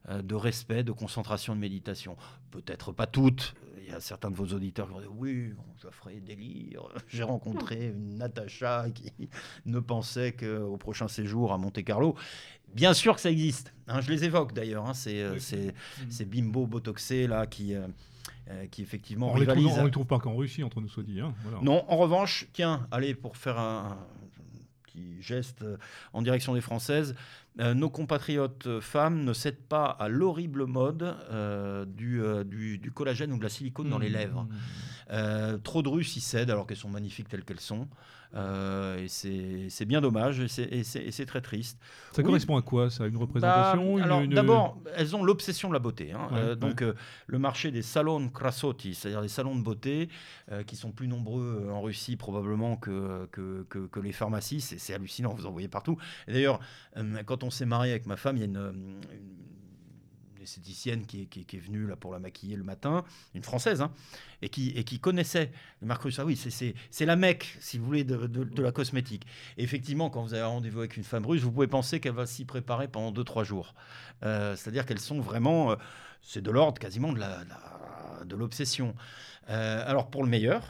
[0.08, 2.16] de respect, de concentration, de méditation.
[2.52, 3.54] Peut-être pas toutes,
[3.90, 6.84] il y a certains de vos auditeurs qui vont dire Oui, ça ferait délire.
[7.08, 9.12] J'ai rencontré une Natacha qui
[9.66, 12.16] ne pensait qu'au prochain séjour à Monte-Carlo.
[12.74, 13.74] Bien sûr que ça existe.
[13.88, 14.86] Hein, je les évoque d'ailleurs.
[14.86, 17.74] Hein, c'est euh, ces bimbo botoxés là qui.
[17.74, 17.88] Euh,
[18.52, 21.20] euh, qui effectivement on ne les trouve pas qu'en Russie, entre nous soit dit.
[21.20, 23.98] Hein, non, en revanche, tiens, allez, pour faire un,
[24.88, 25.64] qui geste
[26.14, 27.16] en direction des Françaises,
[27.60, 33.34] euh, nos compatriotes femmes ne cèdent pas à l'horrible mode euh, euh, du, du, collagène
[33.34, 34.14] ou de la silicone dans les mmh.
[34.14, 34.48] lèvres.
[35.64, 37.88] trop de Russes y cèdent alors qu'elles sont magnifiques telles qu'elles sont.
[38.36, 41.80] Euh, et c'est bien dommage et c'est très triste.
[42.12, 45.80] Ça correspond à quoi Ça Une représentation bah, Alors d'abord, elles ont l'obsession de la
[45.80, 46.12] beauté.
[46.12, 46.30] Hein.
[46.34, 46.94] Euh, donc euh,
[47.28, 50.10] le marché des salons krasoti, c'est-à-dire des salons de beauté,
[50.66, 55.46] qui sont plus nombreux en Russie probablement que, que, que, les pharmacies, c'est hallucinant, vous
[55.46, 55.98] en voyez partout.
[56.28, 56.60] D'ailleurs,
[57.26, 59.00] quand on s'est marié avec ma femme, il y a une
[60.50, 63.92] esthéticienne qui est, venue là pour la maquiller le matin, une française, hein,
[64.42, 66.20] et, qui, et qui connaissait le Marcus.
[66.20, 69.26] Ah oui, c'est la mec, si vous voulez, de, la cosmétique.
[69.58, 72.26] Et effectivement, quand vous avez rendez-vous avec une femme russe, vous pouvez penser qu'elle va
[72.26, 73.74] s'y préparer pendant 2-3 jours.
[74.24, 75.76] Euh, c'est-à-dire qu'elles sont vraiment, euh,
[76.22, 78.96] c'est de l'ordre quasiment de l'obsession.
[79.50, 80.64] Euh, alors pour le meilleur,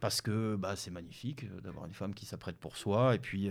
[0.00, 3.50] parce que bah, c'est magnifique d'avoir une femme qui s'apprête pour soi, et puis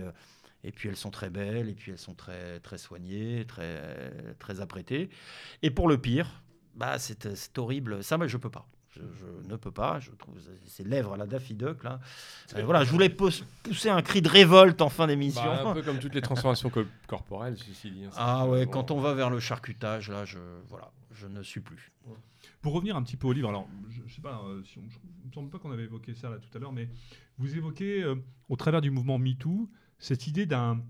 [0.64, 4.60] et puis elles sont très belles, et puis elles sont très, très soignées, très, très
[4.60, 5.10] apprêtées.
[5.62, 6.42] Et pour le pire,
[6.74, 8.02] bah, c'est horrible.
[8.02, 8.66] Ça, moi, je peux pas.
[8.96, 10.00] Je, ne peux pas.
[10.00, 10.34] Je trouve
[10.66, 12.00] ces lèvres à la Daffy Duck là.
[12.54, 15.44] Euh, voilà, je voulais pousser un cri de révolte en fin d'émission.
[15.44, 16.70] Bah, un peu comme toutes les transformations
[17.06, 18.04] corporelles, ceci dit.
[18.04, 20.38] Hein, ah ouais, quand on va vers le charcutage, là, je
[20.68, 21.92] voilà, je ne suis plus.
[22.62, 24.82] Pour revenir un petit peu au livre, alors je, ne sais pas, euh, si on,
[24.82, 26.88] me semble pas qu'on avait évoqué ça là tout à l'heure, mais
[27.38, 28.16] vous évoquez euh,
[28.48, 29.68] au travers du mouvement MeToo
[29.98, 30.80] cette idée d'un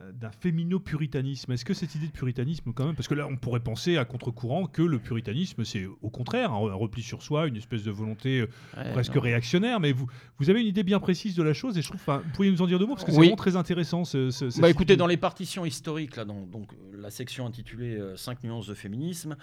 [0.00, 1.52] euh, d'un fémino-puritanisme.
[1.52, 4.04] Est-ce que cette idée de puritanisme, quand même, parce que là, on pourrait penser à
[4.04, 8.40] contre-courant que le puritanisme, c'est au contraire un, repli sur soi, une espèce de volonté
[8.40, 11.82] euh, presque réactionnaire, mais vous, vous avez une idée bien précise de la chose, et
[11.82, 14.04] je trouve, vous pourriez nous en dire deux mots, parce que c'est vraiment très intéressant.
[14.04, 18.48] Ce, bah, écoutez, dans les partitions historiques, là, dans donc, la section intitulée 5 euh,
[18.48, 19.36] nuances de féminisme,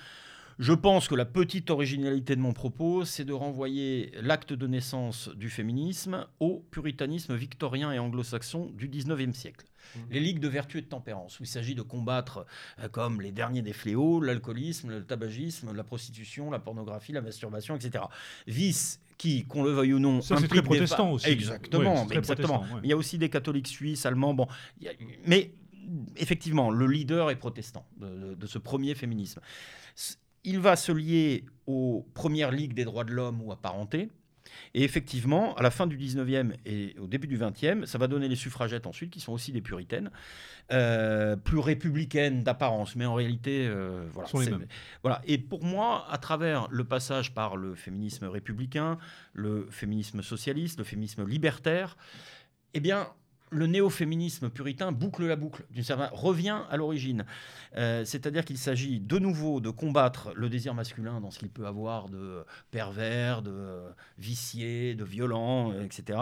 [0.61, 5.27] je pense que la petite originalité de mon propos, c'est de renvoyer l'acte de naissance
[5.29, 9.65] du féminisme au puritanisme victorien et anglo-saxon du 19e siècle.
[9.95, 9.99] Mmh.
[10.11, 12.45] Les ligues de vertu et de tempérance, où il s'agit de combattre
[12.79, 17.75] euh, comme les derniers des fléaux, l'alcoolisme, le tabagisme, la prostitution, la pornographie, la masturbation,
[17.75, 18.03] etc.
[18.45, 21.27] Vice qui, qu'on le veuille ou non, ça c'est très protestant aussi.
[21.27, 22.65] Exactement, exactement.
[22.83, 24.47] Il y a aussi des catholiques suisses, allemands, bon,
[25.25, 25.55] mais
[26.17, 29.41] effectivement, le leader est protestant de, de ce premier féminisme
[30.43, 34.09] il va se lier aux premières ligues des droits de l'homme ou apparentées.
[34.73, 38.27] Et effectivement, à la fin du 19e et au début du 20e, ça va donner
[38.27, 40.11] les suffragettes ensuite, qui sont aussi des puritaines,
[40.71, 44.29] euh, plus républicaines d'apparence, mais en réalité, euh, voilà,
[45.03, 45.21] voilà.
[45.25, 48.97] Et pour moi, à travers le passage par le féminisme républicain,
[49.33, 51.97] le féminisme socialiste, le féminisme libertaire,
[52.73, 53.09] eh bien,
[53.51, 57.25] le néo-féminisme puritain boucle la boucle, d'une certaine revient à l'origine.
[57.75, 61.67] Euh, c'est-à-dire qu'il s'agit de nouveau de combattre le désir masculin dans ce qu'il peut
[61.67, 63.81] avoir de pervers, de
[64.17, 66.19] vicié, de violent, etc.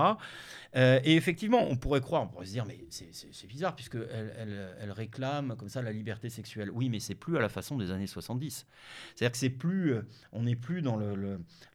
[0.76, 4.34] Euh, et effectivement, on pourrait croire, on pourrait se dire, mais c'est bizarre, puisqu'elle
[4.80, 6.72] elle, réclame comme ça la liberté sexuelle.
[6.72, 8.66] Oui, mais c'est plus à la façon des années 70.
[9.16, 10.02] C'est-à-dire que c'est plus, euh,
[10.34, 11.00] on n'est plus dans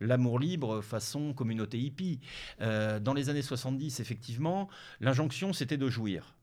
[0.00, 2.20] l'amour libre façon communauté hippie.
[2.61, 4.68] dans les années 70, effectivement,
[5.00, 6.34] l'injonction c'était de jouir.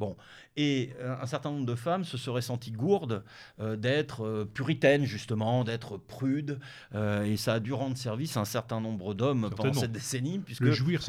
[0.00, 0.16] Bon,
[0.56, 3.22] et euh, un certain nombre de femmes se seraient senties gourdes
[3.60, 6.58] euh, d'être euh, puritaines, justement, d'être prudes,
[6.94, 10.62] et ça a dû rendre service à un certain nombre d'hommes pendant cette décennie, puisque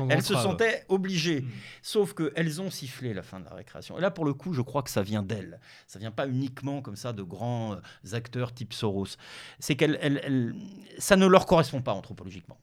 [0.09, 1.41] elles se sentaient obligées.
[1.41, 1.49] Hmm.
[1.81, 3.97] Sauf qu'elles ont sifflé la fin de la récréation.
[3.97, 5.59] Et là, pour le coup, je crois que ça vient d'elles.
[5.87, 7.77] Ça vient pas uniquement comme ça de grands
[8.13, 9.17] acteurs type Soros.
[9.59, 10.53] C'est qu'elles,
[10.97, 12.59] ça ne leur correspond pas anthropologiquement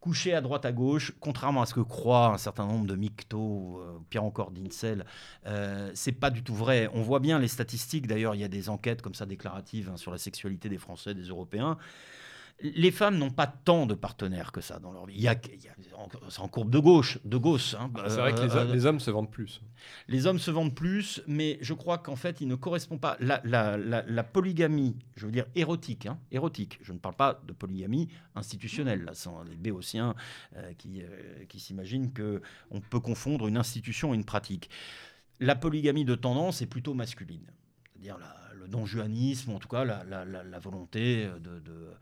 [0.00, 3.80] couché à droite à gauche, contrairement à ce que croient un certain nombre de mictos,
[3.80, 5.04] euh, pire encore d'incel,
[5.46, 6.88] euh, c'est pas du tout vrai.
[6.94, 9.96] On voit bien les statistiques, d'ailleurs il y a des enquêtes comme ça déclaratives hein,
[9.96, 11.76] sur la sexualité des Français, des Européens
[12.62, 15.14] les femmes n'ont pas tant de partenaires que ça dans leur vie.
[15.16, 15.36] Il y a,
[16.28, 17.74] c'est en courbe de gauche, de gauche.
[17.74, 17.90] Hein.
[18.08, 19.60] c'est vrai que euh, les, hommes se vendent plus.
[20.08, 23.16] Les hommes se vendent plus, mais je crois qu'en fait, il ne correspond pas.
[23.20, 26.78] La, polygamie, je veux dire érotique, hein, érotique.
[26.82, 29.04] Je ne parle pas de polygamie institutionnelle.
[29.04, 30.14] Là, sont les béotiens
[30.56, 34.70] euh, qui, euh, qui s'imaginent que on peut confondre une institution et une pratique.
[35.40, 37.50] La polygamie de tendance est plutôt masculine,
[37.92, 38.18] c'est-à-dire
[38.58, 41.94] le donjuanisme, en tout cas la, volonté de de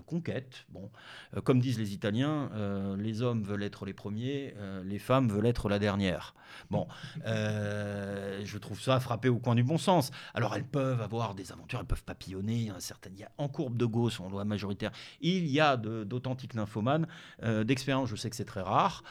[0.00, 0.64] conquête.
[0.68, 0.90] Bon,
[1.36, 5.28] euh, comme disent les Italiens, euh, les hommes veulent être les premiers, euh, les femmes
[5.28, 6.34] veulent être la dernière.
[6.70, 6.86] Bon,
[7.24, 10.10] je trouve ça frappé au coin du bon sens.
[10.34, 12.70] Alors elles peuvent avoir des aventures, elles peuvent papillonner.
[12.70, 15.76] Un certain, il y a en courbe de Gauss, en loi majoritaire, il y a
[15.76, 17.06] d'authentiques nymphomanes.
[17.42, 19.02] D'expérience, je sais que c'est très rare,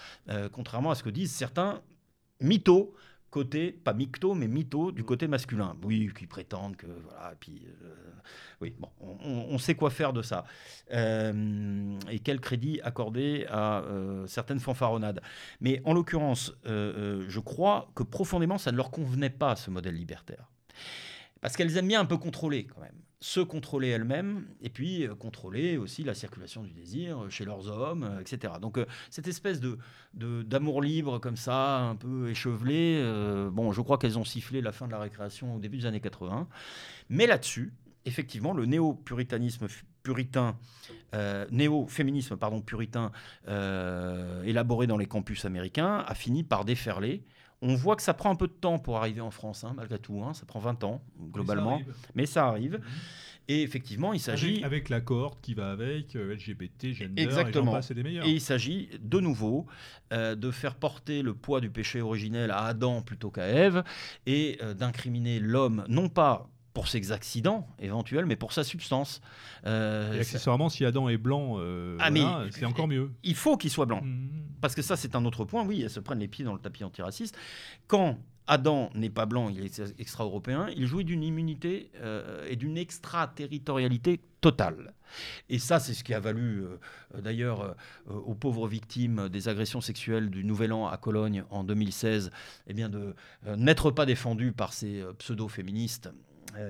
[0.51, 1.81] contrairement à ce que disent certains
[2.39, 2.93] mythos
[3.33, 5.75] côté, pas micto, mais mytho, du côté masculin.
[5.83, 6.85] Oui, qui prétendent que.
[6.85, 7.63] Voilà, et puis.
[7.83, 7.95] Euh,
[8.61, 10.45] oui, bon, on, sait quoi faire de ça.
[10.93, 15.19] Euh, et quel crédit accorder à euh, certaines fanfaronnades.
[15.61, 20.49] Mais en l'occurrence, je crois que profondément, ça ne leur convenait pas, ce modèle libertaire.
[21.41, 25.15] Parce qu'elles aiment bien un peu contrôler, quand même se contrôler elles-mêmes et puis euh,
[25.15, 28.55] contrôler aussi la circulation du désir chez leurs hommes, euh, etc.
[28.59, 29.77] Donc euh, cette espèce de,
[30.13, 33.01] d'amour libre comme ça, un peu échevelé,
[33.49, 36.01] bon, je crois qu'elles ont sifflé la fin de la récréation au début des années
[36.01, 36.49] 80.
[37.09, 39.67] Mais là-dessus, effectivement, le néo-puritanisme
[40.03, 40.57] puritain,
[41.51, 43.11] néo-féminisme pardon puritain
[43.47, 47.23] élaboré dans les campus américains a fini par déferler
[47.63, 49.97] On voit que ça prend un peu de temps pour arriver en France, hein, malgré
[49.97, 50.21] tout.
[50.23, 50.33] hein.
[50.33, 51.01] ça prend 20 ans,
[51.31, 51.79] globalement.
[51.79, 52.11] Mais ça arrive.
[52.15, 52.73] Mais ça arrive.
[52.73, 52.81] Mhm.
[53.49, 54.53] Et effectivement, il s'agit.
[54.55, 57.77] Avec, avec la cohorte qui va avec, euh, LGBT, gender, Exactement.
[57.79, 58.25] et des meilleurs.
[58.25, 59.65] Et il s'agit de nouveau
[60.13, 63.83] euh, de faire porter le poids du péché originel à Adam plutôt qu'à Ève
[64.25, 69.21] et euh, d'incriminer l'homme non pas pour ses accidents éventuels, mais pour sa substance.
[69.65, 73.11] Euh, Et accessoirement, si Adam est blanc, euh, Ah, voilà, c'est encore mieux.
[73.23, 74.01] il faut qu'il soit blanc.
[74.01, 74.29] Mhm.
[74.61, 75.63] Parce que ça, c'est un autre point.
[75.65, 77.37] Oui, elles se prennent les pieds dans le tapis antiraciste.
[77.87, 78.17] Quand
[78.47, 84.19] Adam n'est pas blanc, il est extra-européen, il jouit d'une immunité euh, et d'une extraterritorialité
[84.41, 84.93] totale.
[85.49, 89.79] Et ça, c'est ce qui a valu, euh, d'ailleurs, euh, aux pauvres victimes des agressions
[89.79, 92.31] sexuelles du Nouvel An à Cologne en 2016,
[92.67, 93.15] eh bien, de
[93.55, 96.09] n'être pas défendues par ces pseudo-féministes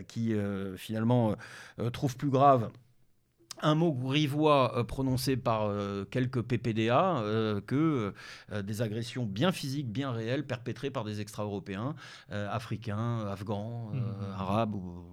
[0.08, 1.36] qui, euh, finalement,
[1.80, 2.70] euh, trouvent plus grave
[3.62, 8.14] un mot grivois euh, prononcé par euh, quelques PPDA euh, que
[8.52, 11.96] euh, des agressions bien physiques, bien réelles, perpétrées par des extra-européens,
[12.32, 14.32] euh, africains, afghans, euh, Mhm.
[14.38, 15.06] arabes ou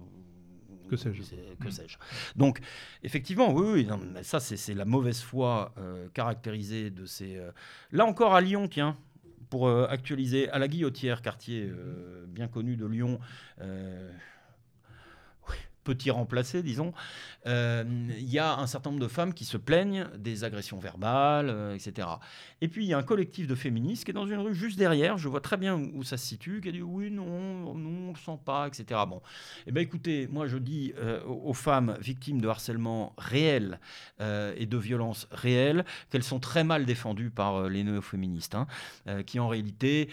[0.89, 1.21] Que sais-je.
[1.61, 1.97] que sais-je.
[2.35, 2.59] Donc,
[3.03, 7.37] effectivement, oui, oui, non, mais ça, c'est la mauvaise foi euh, caractérisée de ces.
[7.37, 7.51] euh,
[7.91, 8.97] Là encore, à Lyon, tiens,
[9.49, 13.19] pour euh, actualiser, à la Guillotière, quartier euh, bien connu de Lyon.
[15.83, 16.93] Petit remplacé, disons,
[17.47, 17.83] euh,
[18.15, 21.73] il y a un certain nombre de femmes qui se plaignent des agressions verbales, euh,
[21.73, 22.07] etc.
[22.61, 24.77] Et puis il y a un collectif de féministes qui est dans une rue juste
[24.77, 27.25] derrière, je vois très bien où, ça se situe, qui a dit oui, non,
[27.75, 29.01] non, on le sent pas, etc.
[29.07, 29.21] Bon,
[29.65, 33.79] eh bien écoutez, moi je dis euh, aux femmes victimes de harcèlement réel
[34.19, 38.67] et de violences réelles qu'elles sont très mal défendues par les néo-féministes, hein,
[39.23, 40.09] qui en réalité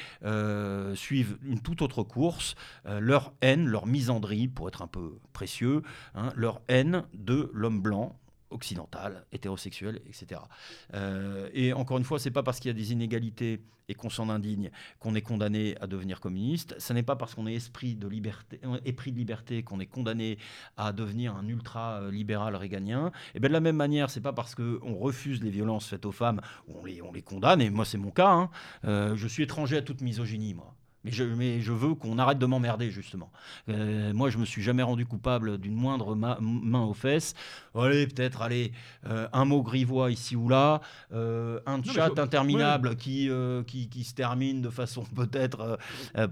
[0.94, 2.54] suivent une toute autre course,
[2.86, 5.18] leur haine, leur misandrie, pour être un peu
[6.14, 8.18] hein, leur haine de l'homme blanc
[8.50, 10.40] occidental, hétérosexuel, etc.
[10.94, 13.60] Euh, et encore une fois, c'est pas parce qu'il y a des inégalités
[13.90, 14.70] et qu'on s'en indigne
[15.00, 16.74] qu'on est condamné à devenir communiste.
[16.78, 20.38] Ce n'est pas parce qu'on est esprit de liberté, épris de liberté qu'on est condamné
[20.76, 23.12] à devenir un ultra libéral réganien.
[23.34, 26.12] Et bien de la même manière, c'est pas parce qu'on refuse les violences faites aux
[26.12, 27.60] femmes on les, on les condamne.
[27.60, 28.30] Et moi, c'est mon cas.
[28.30, 28.50] hein.
[28.84, 30.74] Euh, je suis étranger à toute misogynie, moi.
[31.04, 33.30] Mais je, mais je veux qu'on arrête de m'emmerder, justement.
[33.68, 37.34] Euh, moi, je me suis jamais rendu coupable d'une moindre ma- main aux fesses.
[37.74, 38.72] Allez, peut-être, allez,
[39.06, 40.80] euh, un mot grivois ici ou là,
[41.12, 43.30] euh, un chat je- interminable qui,
[43.66, 45.78] qui, qui se termine de façon peut-être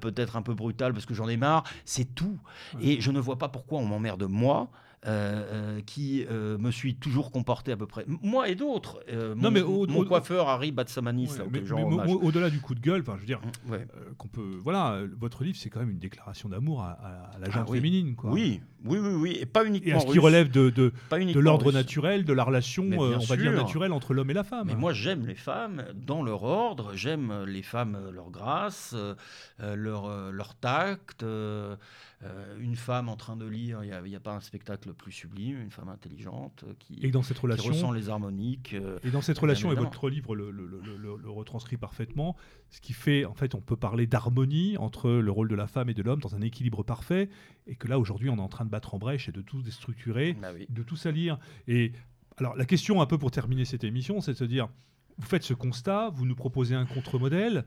[0.00, 1.62] peut-être un peu brutale parce que j'en ai marre.
[1.84, 2.38] C'est tout.
[2.74, 2.86] Ouais.
[2.86, 4.68] Et je ne vois pas pourquoi on m'emmerde moi.
[5.06, 8.04] Euh, euh, qui euh, me suis toujours comporté à peu près.
[8.22, 9.00] Moi et d'autres.
[9.08, 12.50] Euh, Non, mon, mais au- mon au- coiffeur Harry Batsamanis, Ouais, là, mais- mais Au-delà
[12.50, 13.86] du coup de gueule, enfin, je veux dire, Ouais.
[13.96, 17.38] euh, qu'on peut, voilà, votre livre, c'est quand même une déclaration d'amour à, à- à
[17.38, 17.76] la Ah oui.
[17.78, 18.30] féminine, quoi.
[18.32, 21.38] Oui, oui, oui, oui, et pas Et uniquement à ce qui relève de, de, de
[21.40, 24.66] l'ordre naturel, de la relation, euh, on va dire naturelle entre l'homme et la femme.
[24.68, 29.14] Mais moi, j'aime les femmes dans leur ordre, j'aime les femmes, euh, leur grâce, euh,
[29.60, 31.22] euh, leur, euh, leur tact.
[31.22, 31.76] euh,
[32.22, 35.60] euh, une femme en train de lire, il n'y a, pas un spectacle plus sublime,
[35.60, 38.72] une femme intelligente euh, qui, et dans cette qui relation, ressent les harmoniques.
[38.72, 42.34] euh, Et dans cette relation, et votre livre le, le- le- le- le retranscrit parfaitement,
[42.70, 45.90] ce qui fait, en fait, on peut parler d'harmonie entre le rôle de la femme
[45.90, 47.28] et de l'homme dans un équilibre parfait,
[47.66, 49.62] et que là, aujourd'hui, on est en train de battre en brèche et de tout
[49.62, 50.66] déstructurer, bah oui.
[50.68, 51.38] de tout salir.
[51.66, 51.92] Et
[52.36, 54.68] alors, la question, un peu pour terminer cette émission, c'est de se dire,
[55.16, 57.64] vous faites ce constat, vous nous proposez un contre-modèle,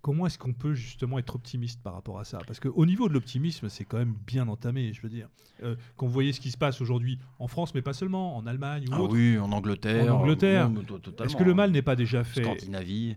[0.00, 2.38] comment est-ce qu'on peut justement être optimiste par rapport à ça?
[2.46, 5.28] Parce qu'au niveau de l'optimisme, c'est quand même bien entamé, je veux dire.
[5.62, 8.46] Euh, quand vous voyez ce qui se passe aujourd'hui en France, mais pas seulement, en
[8.46, 10.14] Allemagne ou Ah autre, oui, en Angleterre.
[10.14, 10.70] En Angleterre.
[11.22, 12.42] est-ce que le mal n'est pas déjà fait?
[12.42, 13.16] Scandinavie.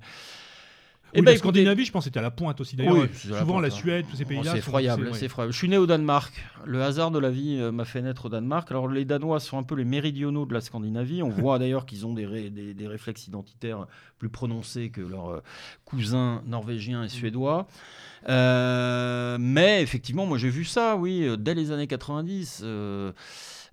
[1.16, 2.76] Oui, Eh la ben, écoutez- Scandinavie, je pense, était à la pointe aussi.
[2.76, 3.72] D'ailleurs, Oui, euh, la souvent pointe, la hein.
[3.78, 4.52] Suède, tous ces Oh, pays-là.
[4.52, 5.54] c'est effroyable, c'est- effroyable.
[5.54, 6.34] Je suis né au Danemark.
[6.66, 8.70] Le hasard de la vie euh, m'a fait naître au Danemark.
[8.72, 11.22] Alors les Danois sont un peu les méridionaux de la Scandinavie.
[11.22, 13.86] On voit d'ailleurs qu'ils ont des, ré- des- des réflexes identitaires
[14.18, 15.40] plus prononcés que leurs euh,
[15.86, 17.68] cousins norvégiens et suédois.
[18.30, 22.62] Euh, mais effectivement, moi j'ai vu ça, oui, dès les années 90.
[22.64, 23.12] euh,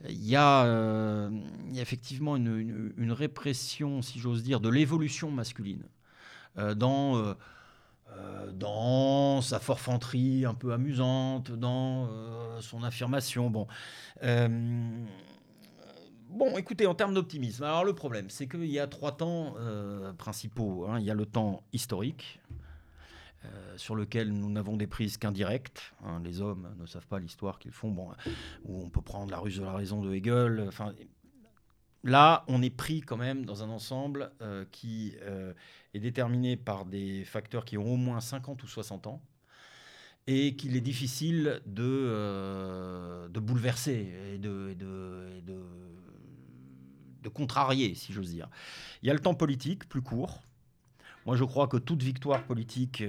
[0.08, 1.28] il y, a, euh,
[1.68, 5.82] il y a effectivement une, une- une répression, si j'ose dire, de l'évolution masculine.
[6.59, 7.35] Euh, dans, euh,
[8.10, 12.09] euh, dans sa forfanterie un peu amusante, dans
[12.60, 13.51] son affirmation.
[13.51, 13.66] Bon.
[16.28, 19.55] Bon, écoutez, en termes d'optimisme, alors le problème, c'est qu'il y a trois temps
[20.18, 20.86] principaux.
[20.89, 20.98] hein.
[21.01, 22.40] Il y a le temps historique,
[23.77, 25.93] sur lequel nous n'avons des prises qu'indirectes.
[26.05, 26.20] hein.
[26.24, 27.90] Les hommes ne savent pas l'histoire qu'ils font.
[27.90, 28.10] Bon,
[28.64, 30.64] où on peut prendre la ruse de la raison de Hegel.
[30.68, 30.93] Enfin,
[32.05, 35.52] là, on est pris quand même dans un ensemble euh, qui euh,
[35.94, 39.22] est déterminé par des facteurs qui ont au moins 50 ou 60 ans
[40.27, 44.89] et qu'il est difficile de, euh, bouleverser et de, de,
[47.32, 48.48] contrarier, si j'ose dire.
[49.02, 50.43] Il y a le temps politique, plus court,
[51.27, 53.05] Moi, je crois que toute victoire politique,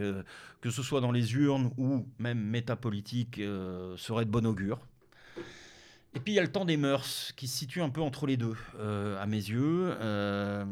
[0.62, 3.38] que ce soit dans les urnes ou même métapolitique,
[3.98, 4.80] serait de bon augure.
[6.14, 8.28] Et puis il y a le temps des mœurs qui se situe un peu entre
[8.28, 9.96] les deux, euh, à mes yeux.
[10.02, 10.66] Euh,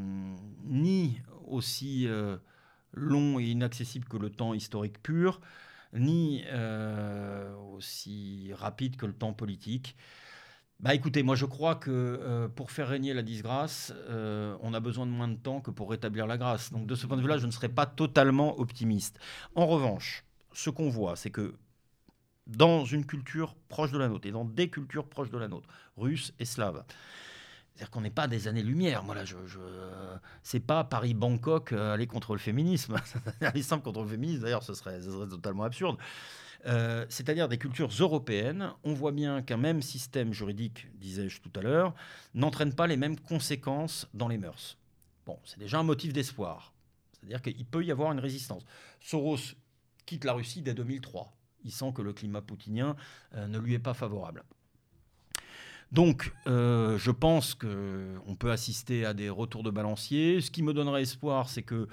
[0.65, 2.37] ni aussi euh,
[2.93, 5.39] long et inaccessible que le temps historique pur,
[5.93, 6.43] ni
[7.73, 9.95] aussi rapide que le temps politique.
[10.79, 15.11] Bah écoutez, moi je crois que pour faire régner la disgrâce, on a besoin de
[15.11, 16.71] moins de temps que pour rétablir la grâce.
[16.71, 19.19] Donc de ce point de vue-là, je ne serais pas totalement optimiste.
[19.55, 21.55] En revanche, ce qu'on voit, c'est que
[22.49, 25.67] dans une culture proche de la nôtre et dans des cultures proches de la nôtre,
[25.97, 26.83] russe et slave,
[27.79, 29.05] c'est-à-dire qu'on n'est pas des années-lumière.
[29.05, 29.23] Moi, là,
[30.43, 32.97] c'est pas Paris-Bangkok euh, aller contre le féminisme.
[33.41, 35.97] aller simple contre le féminisme, d'ailleurs, ce serait, ce serait totalement absurde.
[36.65, 41.61] Euh, c'est-à-dire des cultures européennes, on voit bien qu'un même système juridique, disais-je tout à
[41.61, 41.93] l'heure,
[42.33, 44.77] n'entraîne pas les mêmes conséquences dans les mœurs.
[45.25, 46.73] Bon, c'est déjà un motif d'espoir.
[47.13, 48.63] C'est-à-dire qu'il peut y avoir une résistance.
[48.99, 49.37] Soros
[50.05, 51.31] quitte la Russie dès 2003.
[51.65, 52.95] Il sent que le climat poutinien
[53.35, 54.43] euh, ne lui est pas favorable.
[55.91, 60.39] Donc, euh, je pense qu'on peut assister à des retours de balancier.
[60.39, 61.87] Ce qui me donnerait espoir, c'est que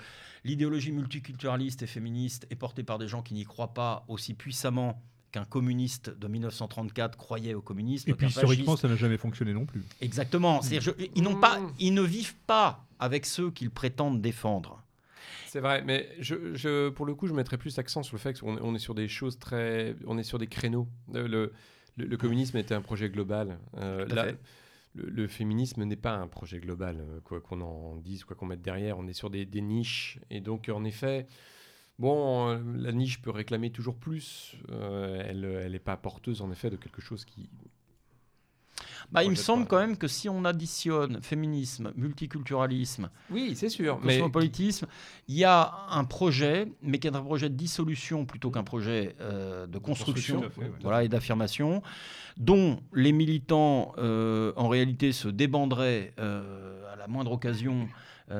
[0.45, 5.03] l'idéologie multiculturaliste et féministe est portée par des gens qui n'y croient pas aussi puissamment
[5.33, 8.11] qu'un communiste de 1934 croyait au communisme.
[8.11, 8.83] Et puis historiquement, fasciste.
[8.83, 9.83] ça n'a jamais fonctionné non plus.
[10.03, 10.61] Exactement.
[10.63, 14.83] Je- ils, pas, ils ne vivent pas avec ceux qu'ils prétendent défendre.
[15.47, 18.39] C'est vrai, mais je, je- pour le coup, je mettrais plus l'accent sur le fait
[18.41, 19.95] qu'on on est sur des choses très.
[20.07, 20.89] On est sur des créneaux.
[21.13, 21.53] Le, le-
[21.97, 23.59] le communisme était un projet global.
[23.79, 24.27] Euh, là,
[24.95, 28.47] le, le féminisme n'est pas un projet global, euh, quoi qu'on en dise, quoi qu'on
[28.47, 28.99] mette derrière.
[28.99, 30.19] On est sur des, des niches.
[30.31, 31.27] Et donc, en effet,
[31.99, 34.57] bon, euh, la niche peut réclamer toujours plus.
[34.71, 37.49] Euh, elle n'est pas porteuse, en effet, de quelque chose qui.
[39.13, 39.71] Bah, il me semble pas.
[39.71, 43.99] quand même que si on additionne féminisme, multiculturalisme, Oui, c'est sûr.
[44.03, 44.87] Mais cosmopolitisme,
[45.29, 49.17] il y a un projet, mais qui est un projet de dissolution plutôt qu'un projet
[49.21, 50.43] euh, de construction,
[50.83, 51.83] voilà, et d'affirmation,
[52.37, 57.89] dont les militants, euh, en réalité, se débanderaient euh, à la moindre occasion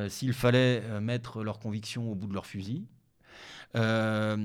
[0.09, 2.87] s'il fallait mettre leurs convictions au bout de leur fusil.
[3.75, 4.37] Euh,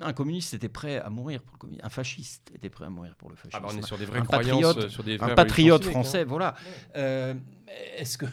[0.00, 1.86] un communiste était prêt à mourir pour le communisme.
[1.86, 3.58] Un fasciste était prêt à mourir pour le fascisme.
[3.62, 5.80] Ah bah, on est sur des vraies Un croyances, patriote- euh, sur des un patriote
[5.80, 6.54] révolutions français, civiques, voilà.
[6.96, 7.34] Euh,
[7.96, 8.26] est-ce que,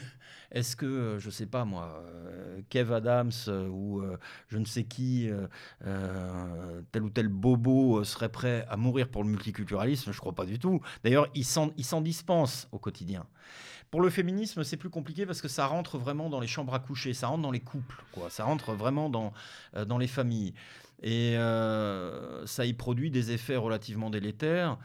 [0.50, 4.64] est-ce que, euh, je sais pas moi, euh, Kev Adams euh, ou euh, je ne
[4.64, 5.46] sais qui, euh,
[5.86, 10.12] euh, tel ou tel bobo euh, serait prêt à mourir pour le multiculturalisme?
[10.12, 10.80] Je crois pas du tout.
[11.04, 13.26] D'ailleurs, il s'en, il s'en dispense au quotidien.
[13.90, 16.80] Pour le féminisme, c'est plus compliqué parce que ça rentre vraiment dans les chambres à
[16.80, 18.30] coucher, ça rentre dans les couples, quoi.
[18.30, 19.32] Ça rentre vraiment dans,
[19.76, 20.54] euh, dans les familles.
[21.02, 24.78] Et euh, ça y produit des effets relativement délétères.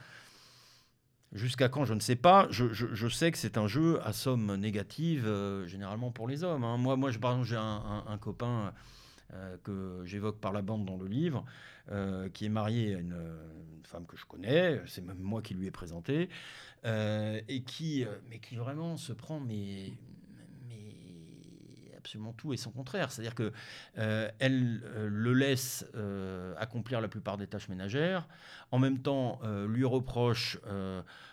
[1.31, 2.47] Jusqu'à quand, je ne sais pas.
[2.51, 6.63] Je, sais que c'est un jeu à somme négative, euh, généralement pour les hommes.
[6.63, 6.77] hein.
[6.77, 8.73] Moi, moi j'ai un, copain
[9.63, 11.45] que j'évoque par la bande dans le livre,
[12.33, 13.15] qui est marié à une,
[13.81, 16.29] une femme que je connais, c'est même moi qui lui ai présenté,
[16.83, 19.93] et qui, euh, mais qui vraiment se prend mais
[22.01, 23.11] absolument tout et son contraire.
[23.11, 23.51] C'est-à-dire que
[23.97, 28.27] euh, euh, le laisse euh, accomplir la plupart des tâches ménagères,
[28.71, 30.57] en même temps lui reproche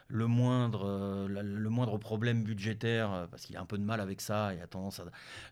[0.09, 4.55] le, moindre, le moindre problème budgétaire, parce qu'il a un peu de mal avec ça,
[4.55, 5.05] et a tendance à...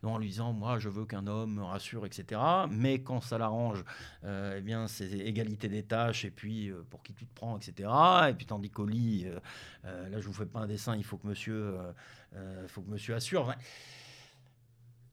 [0.02, 2.40] en lui disant, moi je veux qu'un homme me rassure, etc.
[2.68, 3.84] Mais quand ça l'arrange,
[4.24, 7.88] eh bien c'est égalité des tâches, et puis pour qui tu te prends, etc.
[8.30, 9.26] Et puis tandis qu'au lit,
[9.84, 11.76] là je vous fais pas un dessin, il faut que monsieur,
[12.66, 13.54] faut que monsieur assure.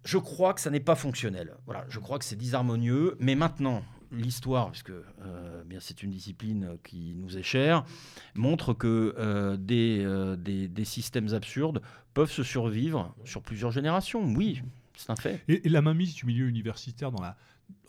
[0.04, 1.56] Je crois que ça n'est pas fonctionnel.
[1.66, 3.16] Voilà, je crois que c'est disharmonieux.
[3.20, 7.86] Mais maintenant, l'histoire, puisque euh, bien c'est une discipline qui nous est chère,
[8.36, 11.82] montre que euh, des, euh, des, des systèmes absurdes
[12.14, 14.24] peuvent se survivre sur plusieurs générations.
[14.24, 14.62] Oui,
[14.96, 15.42] c'est un fait.
[15.48, 17.36] Et, et la mainmise du milieu universitaire dans la,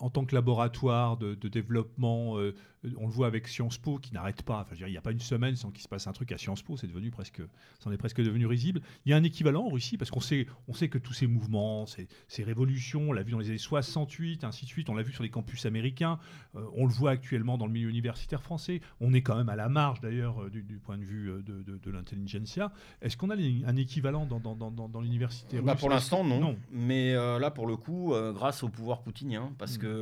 [0.05, 2.55] en tant que laboratoire de, de développement, euh,
[2.99, 4.57] on le voit avec Sciences Po qui n'arrête pas.
[4.61, 6.13] Enfin, je veux dire, il n'y a pas une semaine sans qu'il se passe un
[6.13, 7.41] truc à Sciences Po, c'est devenu presque,
[7.81, 8.83] c'en est presque devenu risible.
[9.07, 11.27] Il y a un équivalent en Russie parce qu'on sait, on sait que tous ces
[11.27, 14.95] mouvements, ces, ces révolutions, on l'a vu dans les années 68, ainsi de suite, on
[14.95, 16.19] l'a vu sur les campus américains,
[16.57, 18.83] euh, on le voit actuellement dans le milieu universitaire français.
[19.01, 21.63] On est quand même à la marge d'ailleurs euh, du, du point de vue de,
[21.63, 22.71] de, de l'intelligentsia.
[23.01, 25.89] Est-ce qu'on a les- un équivalent dans, dans, dans, dans, dans l'université Bah, russe pour
[25.89, 26.39] l'instant, non.
[26.39, 26.57] Non.
[26.71, 29.81] Mais euh, là, pour le coup, grâce au pouvoir poutinien, parce Mm.
[29.81, 29.94] que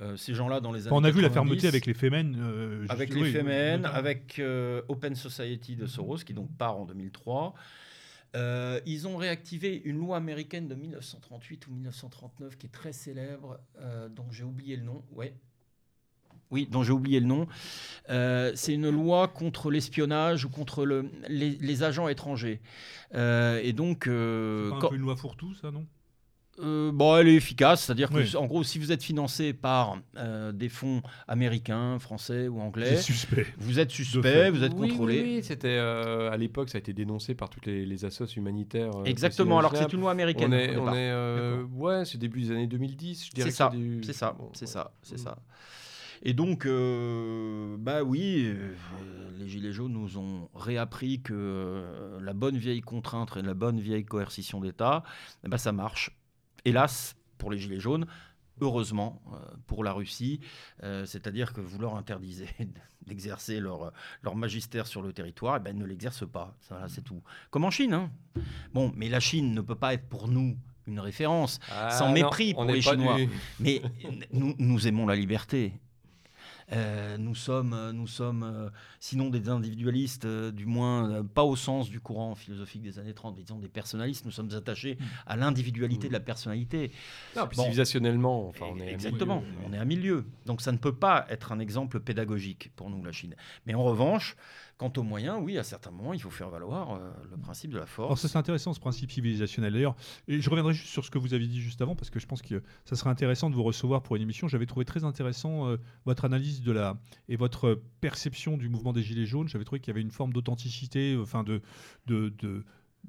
[0.00, 2.36] euh, ces gens-là, dans les années on a vu la 90, fermeté avec les Femen.
[2.40, 6.84] euh, avec les oui, Femen, avec euh, Open Society de Soros, qui donc part en
[6.84, 7.54] 2003.
[8.36, 13.58] Euh, ils ont réactivé une loi américaine de 1938 ou 1939 qui est très célèbre,
[13.80, 15.02] euh, dont j'ai oublié le nom.
[15.12, 15.34] Ouais.
[16.50, 17.46] Oui, dont j'ai oublié le nom.
[18.10, 22.60] Euh, c'est une loi contre l'espionnage ou contre le, les, les agents étrangers.
[23.14, 25.86] Euh, et donc, euh, C'est pas un quand- peu une loi fourre-tout, ça, non?
[26.60, 28.36] Euh, bon, elle est efficace, c'est-à-dire que, Oui.
[28.36, 32.96] en gros, si vous êtes financé par euh, des fonds américains, français ou C'est anglais,
[32.96, 33.46] suspect.
[33.58, 35.22] vous êtes suspect, vous êtes Oui, contrôlé.
[35.22, 38.26] Oui, oui, c'était euh, à l'époque, ça a été dénoncé par toutes les, les assos
[38.36, 38.96] humanitaires.
[38.96, 40.52] euh, Exactement, alors que c'est une loi américaine.
[40.52, 40.94] On est, on départ.
[40.96, 43.50] est euh, ouais, c'est début des années 2010, je dirais.
[43.50, 43.72] C'est ça,
[44.02, 44.70] c'est ça, bon, c'est ouais.
[44.72, 45.38] ça, c'est ça.
[46.24, 48.74] Et donc, euh, bah oui, euh,
[49.38, 53.78] les Gilets jaunes nous ont réappris que euh, la bonne vieille contrainte et la bonne
[53.78, 55.04] vieille coercition d'État,
[55.46, 56.10] ben, ça marche.
[56.68, 58.06] Hélas, pour les Gilets jaunes,
[58.60, 60.40] heureusement euh, pour la Russie,
[60.82, 62.48] euh, c'est-à-dire que vous leur interdisez
[63.06, 63.92] d'exercer leur,
[64.22, 66.56] leur magistère sur le territoire, et ben, ils ne l'exercent pas.
[66.88, 67.22] C'est tout.
[67.50, 67.92] Comme en Chine.
[67.94, 68.10] hein.
[68.74, 71.58] Bon, mais la Chine ne peut pas être pour nous une référence.
[71.70, 73.16] Ah, Sans mépris pour les Chinois.
[73.16, 73.28] du-
[73.60, 73.82] Mais
[74.32, 75.72] nous, nous aimons la liberté.
[76.72, 78.68] Euh, nous sommes, euh, nous sommes euh,
[79.00, 83.42] sinon des individualistes, du moins pas au sens du courant philosophique des années 30, mais
[83.42, 84.24] disons des personnalistes.
[84.24, 86.90] Nous sommes attachés à l'individualité de la personnalité.
[87.36, 87.62] Non, puis Bon.
[87.62, 90.26] civilisationnellement, enfin, on est Exactement, on est à milieu.
[90.46, 93.34] Donc ça ne peut pas être un exemple pédagogique pour nous, la Chine.
[93.66, 94.36] Mais en revanche,
[94.78, 97.76] quant aux moyens, oui, à certains moments, il faut faire valoir euh, le principe de
[97.76, 98.20] la Alors force.
[98.22, 99.96] ça c'est intéressant ce principe civilisationnel d'ailleurs.
[100.28, 102.42] Je reviendrai juste sur ce que vous aviez dit juste avant parce que je pense
[102.42, 104.46] que ça serait intéressant de vous recevoir pour une émission.
[104.46, 106.96] J'avais trouvé très intéressant euh, votre analyse de la
[107.28, 109.48] et votre perception du mouvement des Gilets jaunes.
[109.48, 111.60] J'avais trouvé qu'il y avait une forme d'authenticité, euh, enfin de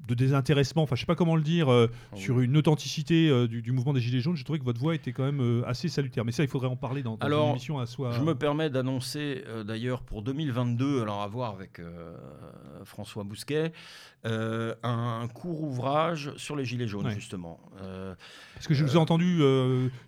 [0.08, 2.20] de désintéressement, enfin je sais pas comment le dire, euh, Ah oui.
[2.20, 4.94] sur une authenticité euh, du, du mouvement des Gilets jaunes, j'ai trouvé que votre voix
[4.94, 6.24] était quand même euh, assez salutaire.
[6.24, 8.10] Mais ça, il faudrait en parler dans, dans Alors, une émission à soi.
[8.12, 11.80] Je me permets d'annoncer d'ailleurs pour 2022, alors à voir avec
[12.84, 13.72] François Bousquet,
[14.24, 17.14] un court ouvrage sur les Gilets jaunes, Ouais.
[17.14, 17.60] justement.
[18.54, 19.40] Parce que je vous ai entendu,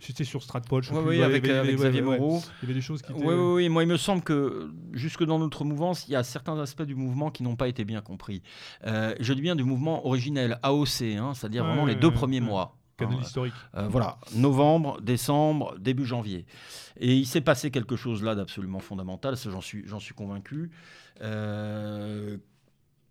[0.01, 2.19] c'était sur Stratpod, je ouais, plus, oui, avec, avait- Xavier ouais.
[2.19, 2.41] Moreau.
[2.63, 3.21] Il y avait des choses qui étaient.
[3.25, 3.69] Oui, oui, oui.
[3.69, 6.95] Moi, il me semble que jusque dans notre mouvance, il y a certains aspects du
[6.95, 8.43] mouvement qui n'ont pas été bien compris.
[8.85, 9.72] Je dis bien du mouvement
[10.07, 12.77] originel, AOC, hein, c'est-à-dire Ouais, vraiment les deux premiers mois.
[12.97, 13.23] Canal hein.
[13.23, 13.55] historique.
[13.75, 16.47] Euh, voilà, novembre, décembre, début janvier.
[16.99, 20.71] Et il s'est passé quelque chose là d'absolument fondamental, j'en suis, j'en suis convaincu.
[21.21, 22.39] Euh,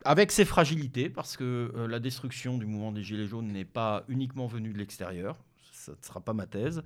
[0.03, 4.03] avec ses fragilités, parce que euh, la destruction du mouvement des Gilets jaunes n'est pas
[4.07, 5.37] uniquement venue de l'extérieur,
[5.71, 6.83] ça ne sera pas ma thèse.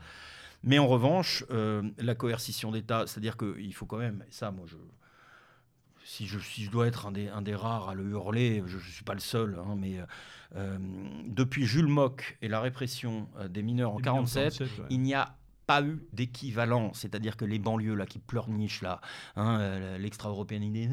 [0.64, 4.66] Mais en revanche, euh, la coercition d'État, c'est-à-dire qu'il faut quand même, et ça moi
[4.68, 4.76] je...
[6.08, 8.78] Si je, si je dois être un des, un des rares à le hurler, je
[8.78, 10.06] ne suis pas le seul, hein, mais euh,
[10.56, 10.78] euh,
[11.26, 14.80] depuis Jules Mock et la répression euh, des mineurs en Les millions de 47, 47,
[14.80, 14.86] ouais.
[14.92, 19.02] il n'y a pas eu d'équivalent, c'est-à-dire que les banlieues là qui pleurnichent là,
[19.36, 20.88] hein, euh, l'extra-européenne idée,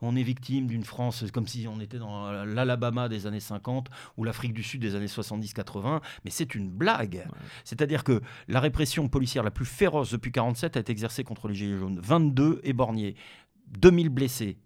[0.00, 4.24] on est victime d'une France comme si on était dans l'Alabama des années 50 ou
[4.24, 7.26] l'Afrique du Sud des années 70-80, mais c'est une blague.
[7.64, 11.54] C'est-à-dire que la répression policière la plus féroce depuis 47 a été exercée contre les
[11.54, 13.16] Gilets jaunes, 22 éborgnés,
[13.72, 14.58] 2000 blessés.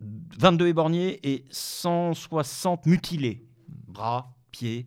[0.00, 3.46] 22 éborgnés et 160 mutilés,
[3.86, 4.86] bras, pieds,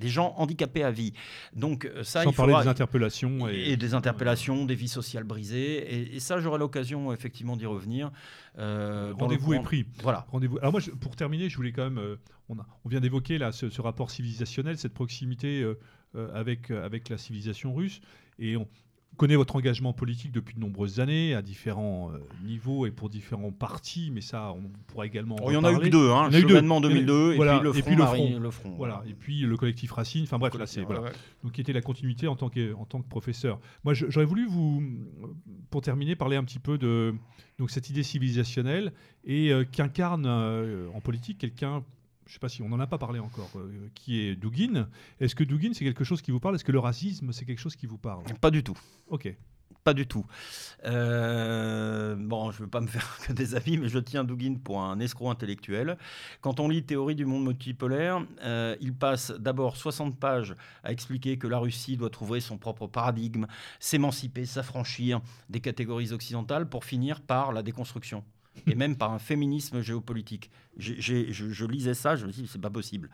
[0.00, 1.12] des gens handicapés à vie.
[1.54, 3.48] Donc euh, ça, Sans il parler faudra- des interpellations.
[3.48, 5.76] et, Et, des interpellations, des vies sociales brisées.
[5.94, 8.10] Et, et ça, j'aurai l'occasion effectivement d'y revenir.
[8.58, 9.86] euh, Rendez-vous est pris.
[10.02, 10.26] Voilà.
[10.32, 10.58] Rendez-vous.
[10.58, 11.98] Alors moi, je- pour terminer, je voulais quand même.
[11.98, 12.16] euh,
[12.48, 15.78] on, a- on vient d'évoquer là ce, ce rapport civilisationnel, cette proximité euh,
[16.34, 18.00] avec avec la civilisation russe,
[18.40, 18.66] et on
[19.16, 23.52] connaît votre engagement politique depuis de nombreuses années à différents euh, niveaux et pour différents
[23.52, 25.36] partis, mais ça, on pourra également.
[25.36, 26.40] en Oh, il y en a eu deux, hein, deux.
[26.40, 27.82] Chevènement en Il y en a eu- 2002 et, voilà, puis le et front.
[27.90, 28.40] puis le Marie- front.
[28.40, 29.02] le front, Voilà.
[29.06, 30.22] Et puis le collectif Racine.
[30.24, 31.02] Enfin bref, là, c'est Ouais, voilà.
[31.02, 31.12] ouais.
[31.44, 33.60] donc qui était la continuité en tant que, en tant que professeur.
[33.84, 34.82] Moi, j'aurais voulu vous,
[35.70, 37.14] pour terminer, parler un petit peu de
[37.58, 38.92] donc, cette idée civilisationnelle
[39.24, 41.84] et euh, qu'incarne euh, en politique quelqu'un,
[42.26, 44.88] je ne sais pas si on n'en a pas parlé encore, euh, qui est Dugin.
[45.20, 46.54] Est-ce que Dugin, c'est quelque chose qui vous parle?
[46.54, 48.24] Est-ce que le racisme, c'est quelque chose qui vous parle?
[48.40, 48.78] Pas du tout.
[49.08, 49.34] Ok.
[49.84, 50.24] Pas du tout.
[50.84, 54.54] Euh, bon, je ne veux pas me faire que des amis, mais je tiens Dugin
[54.62, 55.98] pour un escroc intellectuel.
[56.40, 60.54] Quand on lit Théorie du monde multipolaire, euh, il passe d'abord 60 pages
[60.84, 63.46] à expliquer que la Russie doit trouver son propre paradigme,
[63.80, 68.22] s'émanciper, s'affranchir des catégories occidentales pour finir par la déconstruction.
[68.66, 70.50] Et même par un féminisme géopolitique.
[70.76, 73.10] Je, je lisais ça, je me dis, c'est pas possible.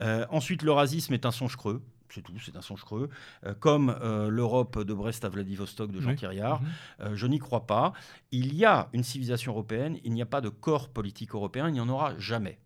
[0.00, 1.82] Euh, ensuite, le racisme est un songe creux.
[2.12, 3.08] C'est tout, c'est un songe creux.
[3.46, 6.16] Euh, comme euh, l'Europe de Brest à Vladivostok de Jean Oui.
[6.16, 6.60] Thiriard.
[7.00, 7.14] Mhm.
[7.14, 7.92] Je n'y crois pas.
[8.32, 11.72] Il y a une civilisation européenne, il n'y a pas de corps politique européen, il
[11.72, 12.58] n'y en aura jamais.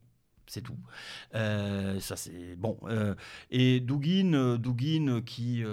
[0.47, 0.77] C'est tout.
[1.35, 2.77] Euh, ça c'est bon.
[2.85, 3.15] Euh,
[3.51, 5.65] et Dugin, euh, qui,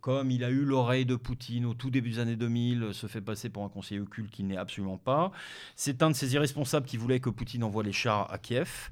[0.00, 3.06] comme il a eu l'oreille de Poutine au tout début des années 2000, euh, se
[3.06, 5.30] fait passer pour un conseiller occulte qu'il n'est absolument pas.
[5.76, 8.90] C'est un de ces irresponsables qui voulait que Poutine envoie les chars à Kiev.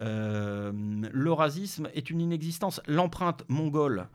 [0.00, 2.80] Le racisme est une inexistence.
[2.86, 4.08] L'empreinte mongole,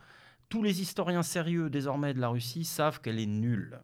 [0.49, 3.79] tous les historiens sérieux désormais de la Russie savent qu'elle est nulle.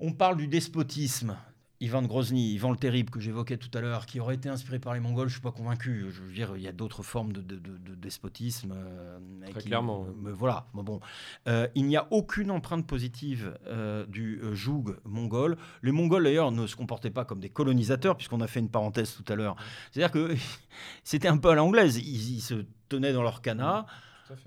[0.00, 1.36] On parle du despotisme.
[1.80, 4.94] Ivan Grozny, Ivan le Terrible que j'évoquais tout à l'heure, qui aurait été inspiré par
[4.94, 6.06] les Mongols, je suis pas convaincu.
[6.10, 8.72] Je veux dire, il y a d'autres formes de, de- de- de despotisme.
[8.74, 9.18] euh,
[9.50, 10.06] Très qui- clairement.
[10.22, 10.66] mais voilà.
[10.74, 11.00] Mais bon,
[11.48, 15.58] Euh, il n'y a aucune empreinte positive euh, du euh, joug mongol.
[15.82, 19.14] Les Mongols d'ailleurs ne se comportaient pas comme des colonisateurs, puisqu'on a fait une parenthèse
[19.14, 19.56] tout à l'heure.
[19.92, 20.34] C'est-à-dire que
[21.04, 21.98] c'était un peu à l'anglaise.
[21.98, 23.86] Ils, ils se tenaient dans leur canard.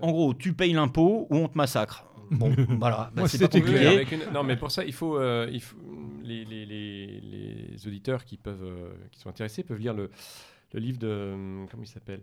[0.00, 2.04] En gros, tu payes l'impôt ou on te massacre.
[2.30, 3.10] Bon, voilà.
[3.14, 4.16] Bah, c'est compliqué.
[4.26, 5.76] une- Non, mais pour ça, il faut, euh, il faut-
[6.22, 10.10] les, les- les- les auditeurs qui peuvent, euh, qui sont intéressés peuvent lire le,
[10.72, 12.20] le livre de euh, comment il s'appelle?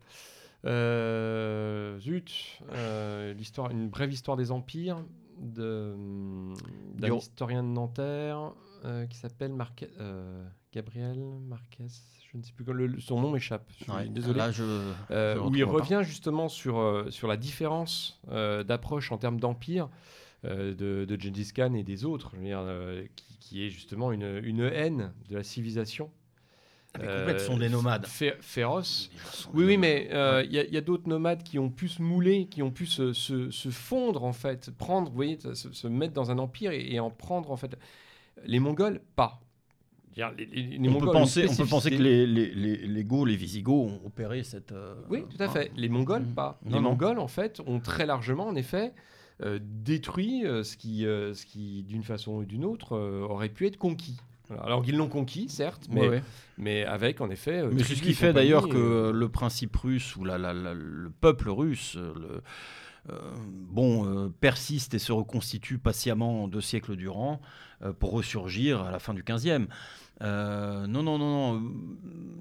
[0.66, 5.04] Euh, Zut, euh, l'histoire, une brève histoire des empires
[5.40, 5.94] de
[6.96, 8.54] d'un Du- historien de Nanterre
[8.86, 10.44] euh, qui s'appelle Marquez, euh,
[10.74, 11.88] Gabriel Marquez.
[12.38, 13.65] Je ne sais plus quand le- son nom m'échappe.
[13.80, 14.38] Je suis Ouais, désolé.
[14.38, 14.64] Là, je,
[15.09, 15.72] Euh, je où il pas.
[15.72, 19.89] revient justement sur, euh, sur la différence euh, d'approche en termes d'empire
[20.45, 23.69] euh, de, de Gengis Khan et des autres, je veux dire, euh, qui, qui est
[23.72, 26.11] justement une, une haine de la civilisation.
[26.99, 28.05] Mais complète, ce sont des nomades.
[28.05, 29.09] fé- féroces.
[29.53, 29.80] Oui, oui, nomades.
[29.80, 32.85] mais euh, il y a- d'autres nomades qui ont pu se mouler, qui ont pu
[32.85, 36.72] se, se- se fondre en fait, prendre, vous voyez, se, se mettre dans un empire
[36.72, 37.76] et, et en prendre en fait.
[38.45, 39.41] Les Mongols, pas.
[40.18, 43.03] Les, les- les on, Mongols peut penser, on peut penser que les, les, les, les
[43.03, 44.72] Goths, les Visigoths ont opéré cette.
[44.72, 45.49] euh, Oui, tout à hein.
[45.49, 45.72] fait.
[45.77, 46.34] Les Mongols, Mm.
[46.34, 46.60] pas.
[46.65, 46.89] Non, les non.
[46.89, 48.94] Mongols, en fait, ont très largement, en effet,
[49.44, 53.77] euh, détruit euh, ce qui, ce qui d'une façon ou d'une autre, aurait pu être
[53.77, 54.18] conquis.
[54.48, 54.64] Voilà.
[54.64, 56.23] Alors qu'ils l'ont conquis, certes, mais, Ouais, ouais.
[56.57, 57.64] mais avec, en effet...
[57.72, 61.10] Mais c'est ce qui fait d'ailleurs que le principe russe ou la, la- la- le
[61.11, 62.41] peuple russe le,
[63.45, 67.41] bon, persiste et se reconstitue patiemment deux siècles durant
[67.99, 69.68] pour ressurgir à la fin du 15e.
[70.22, 71.72] Euh, non, non, non, non.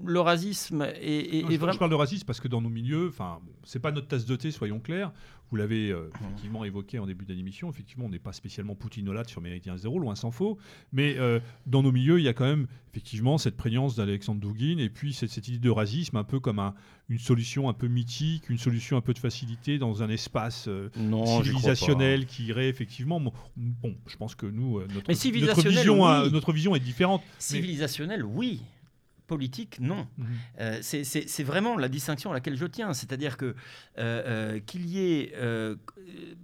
[0.05, 0.94] Le racisme est,
[1.39, 1.73] est- Non, est je, vraiment.
[1.73, 4.24] je parle de racisme parce que dans nos milieux, enfin, bon, c'est pas notre tasse
[4.24, 5.12] de thé, soyons clairs.
[5.51, 7.70] Vous l'avez euh, effectivement évoqué en début d'émission.
[7.70, 10.59] Effectivement, on n'est pas spécialement poutinolate sur Méridien Zéro, loin s'en faut.
[10.93, 14.78] Mais euh, dans nos milieux, il y a quand même effectivement cette prégnance d'Alexandre Douguin
[14.78, 16.74] et puis cette, cette idée de racisme un peu comme un-
[17.09, 20.89] une solution un peu mythique, une solution un peu de facilité dans un espace euh,
[20.97, 23.20] Non, civilisationnel qui irait effectivement.
[23.20, 26.09] Bon, bon, je pense que nous, notre, vision, oui.
[26.09, 27.23] a- notre vision est différente.
[27.39, 28.62] Civilisationnel, oui.
[29.27, 30.07] Politique, non.
[30.19, 30.27] Mhm.
[30.61, 32.93] Euh, c'est- vraiment la distinction à laquelle je tiens.
[32.94, 33.55] C'est-à-dire que euh,
[33.98, 35.32] euh, qu'il y ait...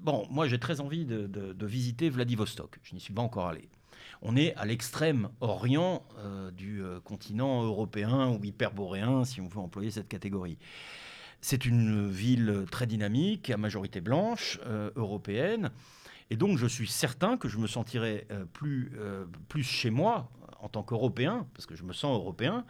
[0.01, 2.79] bon, moi j'ai très envie de, de- de visiter Vladivostok.
[2.83, 3.69] Je n'y suis pas encore allé.
[4.21, 6.05] On est à l'extrême orient
[6.57, 10.59] du continent européen ou hyperboréen, si on veut employer cette catégorie.
[11.41, 14.61] C'est une ville très dynamique, à majorité blanche,
[14.95, 15.71] européenne.
[16.31, 20.31] Et donc, je suis certain que je me sentirais euh, plus, euh, plus chez moi
[20.63, 22.65] en tant qu'Européen, parce que je me sens européen,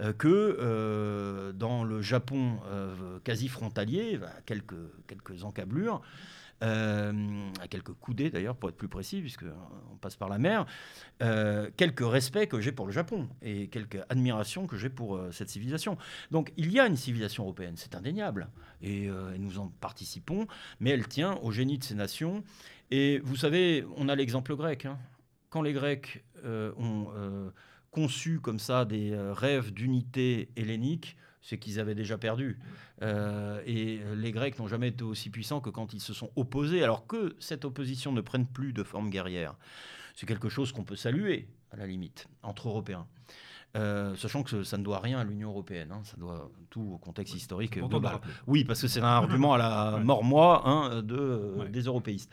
[0.00, 4.74] euh, que euh, dans le Japon euh, quasi frontalier, à quelques,
[5.06, 6.00] quelques encablures,
[6.60, 10.64] à quelques coudées d'ailleurs, pour être plus précis, puisqu'on passe par la mer,
[11.76, 15.98] quelques respects que j'ai pour le Japon et quelques admirations que j'ai pour cette civilisation.
[16.30, 18.48] Donc il y a une civilisation européenne, c'est indéniable,
[18.80, 20.46] et, et nous en participons,
[20.80, 22.42] mais elle tient au génie de ces nations.
[22.90, 24.86] Et vous savez, on a l'exemple grec.
[24.86, 24.96] hein.
[25.54, 27.48] Quand les Grecs euh, ont euh,
[27.92, 32.58] conçu comme ça des euh, rêves d'unité hellénique, c'est qu'ils avaient déjà perdu.
[33.00, 37.06] Et les Grecs n'ont jamais été aussi puissants que quand ils se sont opposés, alors
[37.06, 39.54] que cette opposition ne prenne plus de forme guerrière.
[40.16, 43.06] C'est quelque chose qu'on peut saluer, à la limite, entre Européens.
[43.76, 46.98] Euh, sachant que ça ne doit rien à l'Union européenne, hein, ça doit tout au
[46.98, 48.20] contexte historique global.
[48.48, 51.68] Oui, parce que c'est un argument à la mort-moi hein, de, euh, Ouais.
[51.68, 52.30] des européistes.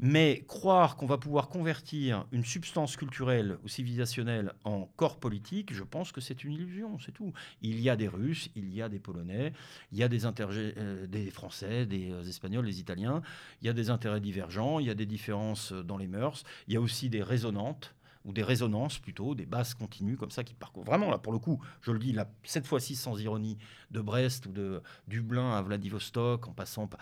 [0.00, 5.82] Mais croire qu'on va pouvoir convertir une substance culturelle ou civilisationnelle en corps politique, je
[5.82, 7.32] pense que c'est une illusion, c'est tout.
[7.62, 9.52] Il y a des Russes, il y a des Polonais,
[9.90, 13.22] il y a des, euh, Français, des euh, Espagnols, des Italiens,
[13.60, 16.44] il y a des intérêts divergents, il y a des différences euh, dans les mœurs,
[16.68, 17.92] il y a aussi des résonantes
[18.24, 20.84] ou des résonances plutôt, des bases continues comme ça qui parcourent.
[20.84, 23.56] Vraiment, là, pour le coup, je le dis, là, cette fois-ci sans ironie,
[23.90, 27.00] de Brest ou de Dublin à Vladivostok, en passant par...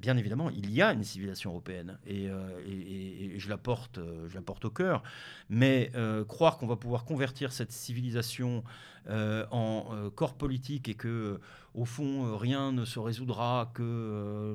[0.00, 3.58] Bien évidemment, il y a une civilisation européenne et, euh, et- et- et je, la
[3.58, 5.02] porte, euh, je la porte au cœur.
[5.48, 8.62] Mais euh, croire qu'on va pouvoir convertir cette civilisation
[9.10, 11.40] euh, en corps politique et que,
[11.74, 14.54] au fond, rien ne se résoudra que,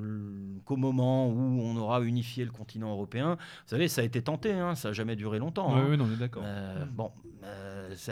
[0.65, 4.51] qu'au moment où on aura unifié le continent européen, vous savez, ça a été tenté,
[4.53, 5.73] hein, ça n'a jamais duré longtemps.
[5.73, 5.97] Ouais, hein.
[5.97, 6.43] non, on est d'accord.
[6.45, 7.11] Euh, bon,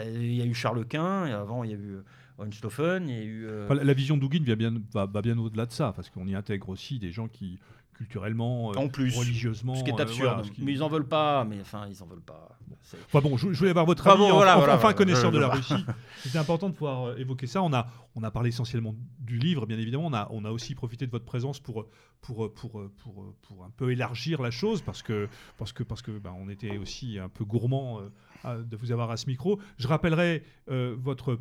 [0.04, 1.98] il y a eu Charles Quint, et avant il y a eu
[2.38, 3.46] Hohenstaufen, il y a eu...
[3.46, 4.16] euh, Enfin, la- la vision
[4.56, 7.58] bien, va, va bien au-delà de ça, parce qu'on y intègre aussi des gens qui,
[7.94, 9.16] culturellement, euh, En plus.
[9.16, 9.74] religieusement.
[9.74, 10.28] Ce qui est euh, absurde.
[10.32, 11.44] voilà, ce qui- Mais ils en veulent pas.
[11.44, 12.58] Mais enfin, ils en veulent pas.
[13.06, 14.96] Enfin bon, je, je voulais avoir votre avis, bon, en- voilà, en- voilà, enfin voilà.
[14.96, 15.74] connaisseur Je- de la Russie.
[16.22, 17.62] C'était important de pouvoir euh, évoquer ça.
[17.62, 17.86] On a,
[18.16, 20.06] on a parlé essentiellement du livre, bien évidemment.
[20.06, 21.86] On a, on a aussi profité de votre présence pour,
[22.22, 25.28] pour, pour, pour, pour un peu élargir la chose, parce que,
[25.58, 28.08] parce que, parce que ben, on était aussi un peu gourmand euh,
[28.42, 29.60] à- de vous avoir à ce micro.
[29.78, 31.38] Je rappellerai euh, votre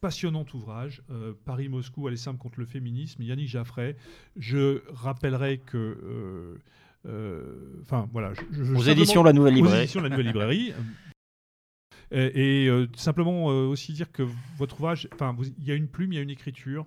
[0.00, 3.96] passionnant ouvrage, euh, Paris-Moscou, aller simple contre le féminisme, Yannick Jaffray.
[4.36, 5.76] Je rappellerai que...
[5.76, 6.58] euh,
[7.06, 8.32] euh, Enfin, voilà.
[8.34, 9.82] je- je- Aux éditions La Nouvelle aux Librairie.
[9.82, 10.72] éditions de la Nouvelle Librairie.
[12.10, 14.22] Et, et, simplement aussi dire que
[14.56, 16.86] votre ouvrage, enfin, il y a une plume, il y a une écriture.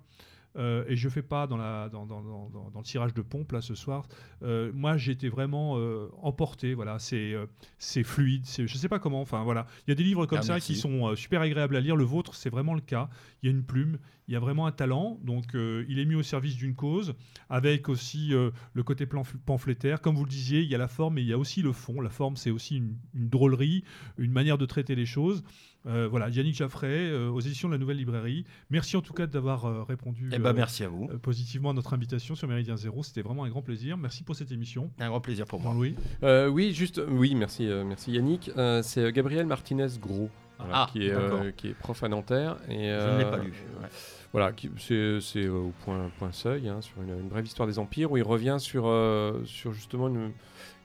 [0.57, 3.21] Euh, et je fais pas dans, la, dans, dans, dans- dans- dans le tirage de
[3.21, 4.07] pompe là ce soir.
[4.43, 6.73] Euh, moi, été vraiment euh, emporté.
[6.73, 7.33] Voilà, c'est
[7.77, 8.45] c'est fluide.
[8.47, 9.21] Je sais pas comment.
[9.21, 10.73] Enfin voilà, il y a des livres comme Ah, ça merci.
[10.73, 11.95] qui sont super agréables à lire.
[11.95, 13.09] Le vôtre, c'est vraiment le cas.
[13.41, 13.97] Il y a une plume,
[14.27, 15.19] il y a vraiment un talent.
[15.23, 17.15] Donc, il est mis au service d'une cause,
[17.49, 19.07] avec aussi le côté
[19.45, 20.01] pamphlétaire.
[20.01, 21.71] Comme vous le disiez, il y a la forme, mais il y a aussi le
[21.71, 22.01] fond.
[22.01, 23.83] La forme, c'est aussi une, une drôlerie,
[24.17, 25.43] une manière de traiter les choses.
[25.87, 28.45] Euh, voilà, Yannick Jaffray, euh, aux éditions de la Nouvelle Librairie.
[28.69, 31.09] Merci en tout cas d'avoir euh, répondu Eh ben, euh, merci à vous.
[31.11, 33.01] euh, positivement à notre invitation sur Méridien Zéro.
[33.01, 33.97] C'était vraiment un grand plaisir.
[33.97, 34.91] Merci pour cette émission.
[34.99, 35.71] Un grand plaisir pour moi.
[35.71, 35.95] Jean-Louis.
[36.23, 38.51] Euh, oui, juste, oui, merci, euh, merci Yannick.
[38.57, 40.29] Euh, c'est Gabriel Martinez Gros.
[40.59, 41.45] voilà, Ah, qui, est, euh, d'accord.
[41.57, 42.57] qui est prof à Nanterre.
[42.69, 43.51] Et, Je ne l'ai pas lu.
[43.81, 43.87] ouais.
[44.33, 47.79] Voilà, c'est c'est, euh, au point, point seuil, hein, sur une, une brève histoire des
[47.79, 50.31] empires, où il revient sur, euh, sur justement une, une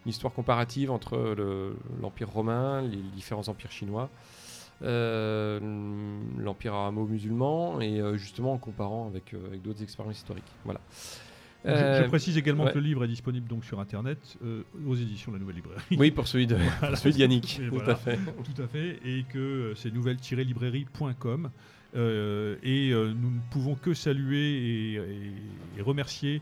[0.06, 4.10] histoire comparative entre le- l'Empire romain, les différents empires chinois,
[4.82, 5.59] euh,
[6.39, 10.44] l'Empire arabo-musulman, et euh, justement en comparant avec, euh, avec d'autres expériences historiques.
[10.65, 10.81] Voilà.
[11.65, 11.70] Je-
[12.03, 12.73] Je, précise également ouais.
[12.73, 14.39] que le livre est disponible donc sur Internet
[14.86, 15.82] aux éditions de la Nouvelle Librairie.
[15.98, 17.94] oui, pour celui de, pour celui de Yannick, tout voilà.
[17.94, 18.19] à fait.
[18.44, 21.51] Tout à fait, et que c'est nouvelle-librairie.com.
[21.94, 25.32] Et nous ne pouvons que saluer et, et-
[25.78, 26.40] et remercier,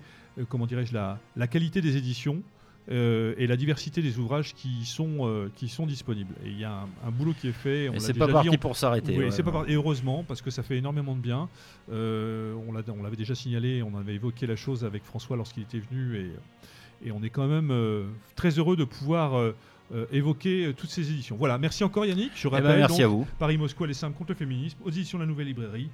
[0.49, 2.43] comment dirais-je, la, la qualité des éditions
[2.91, 6.35] euh, et la diversité des ouvrages qui sont, euh, qui sont disponibles.
[6.45, 7.89] Et il y a un, un boulot qui est fait.
[7.89, 9.17] on Et c'est pas parti on- pour s'arrêter.
[9.17, 9.31] oui, ouais.
[9.31, 11.49] c'est pas par- et heureusement parce que ça fait énormément de bien.
[11.93, 15.63] Euh, on l'a- on l'avait déjà signalé, on avait évoqué la chose avec François lorsqu'il
[15.63, 18.05] était venu et, et on est quand même euh,
[18.37, 19.55] très heureux de pouvoir euh,
[19.95, 21.37] euh, évoquer euh, toutes ces éditions.
[21.37, 22.33] Voilà, merci encore Yannick.
[22.35, 23.27] Je Eh ben, rappelle merci donc, à vous.
[23.39, 25.89] Paris-Moscou, les simple contre le féminisme, aux éditions de la Nouvelle Librairie.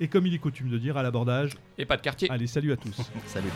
[0.00, 2.28] Et comme il est coutume de dire, à l'abordage, Et pas de quartier.
[2.30, 2.96] allez, salut à tous.
[3.26, 3.50] Salut.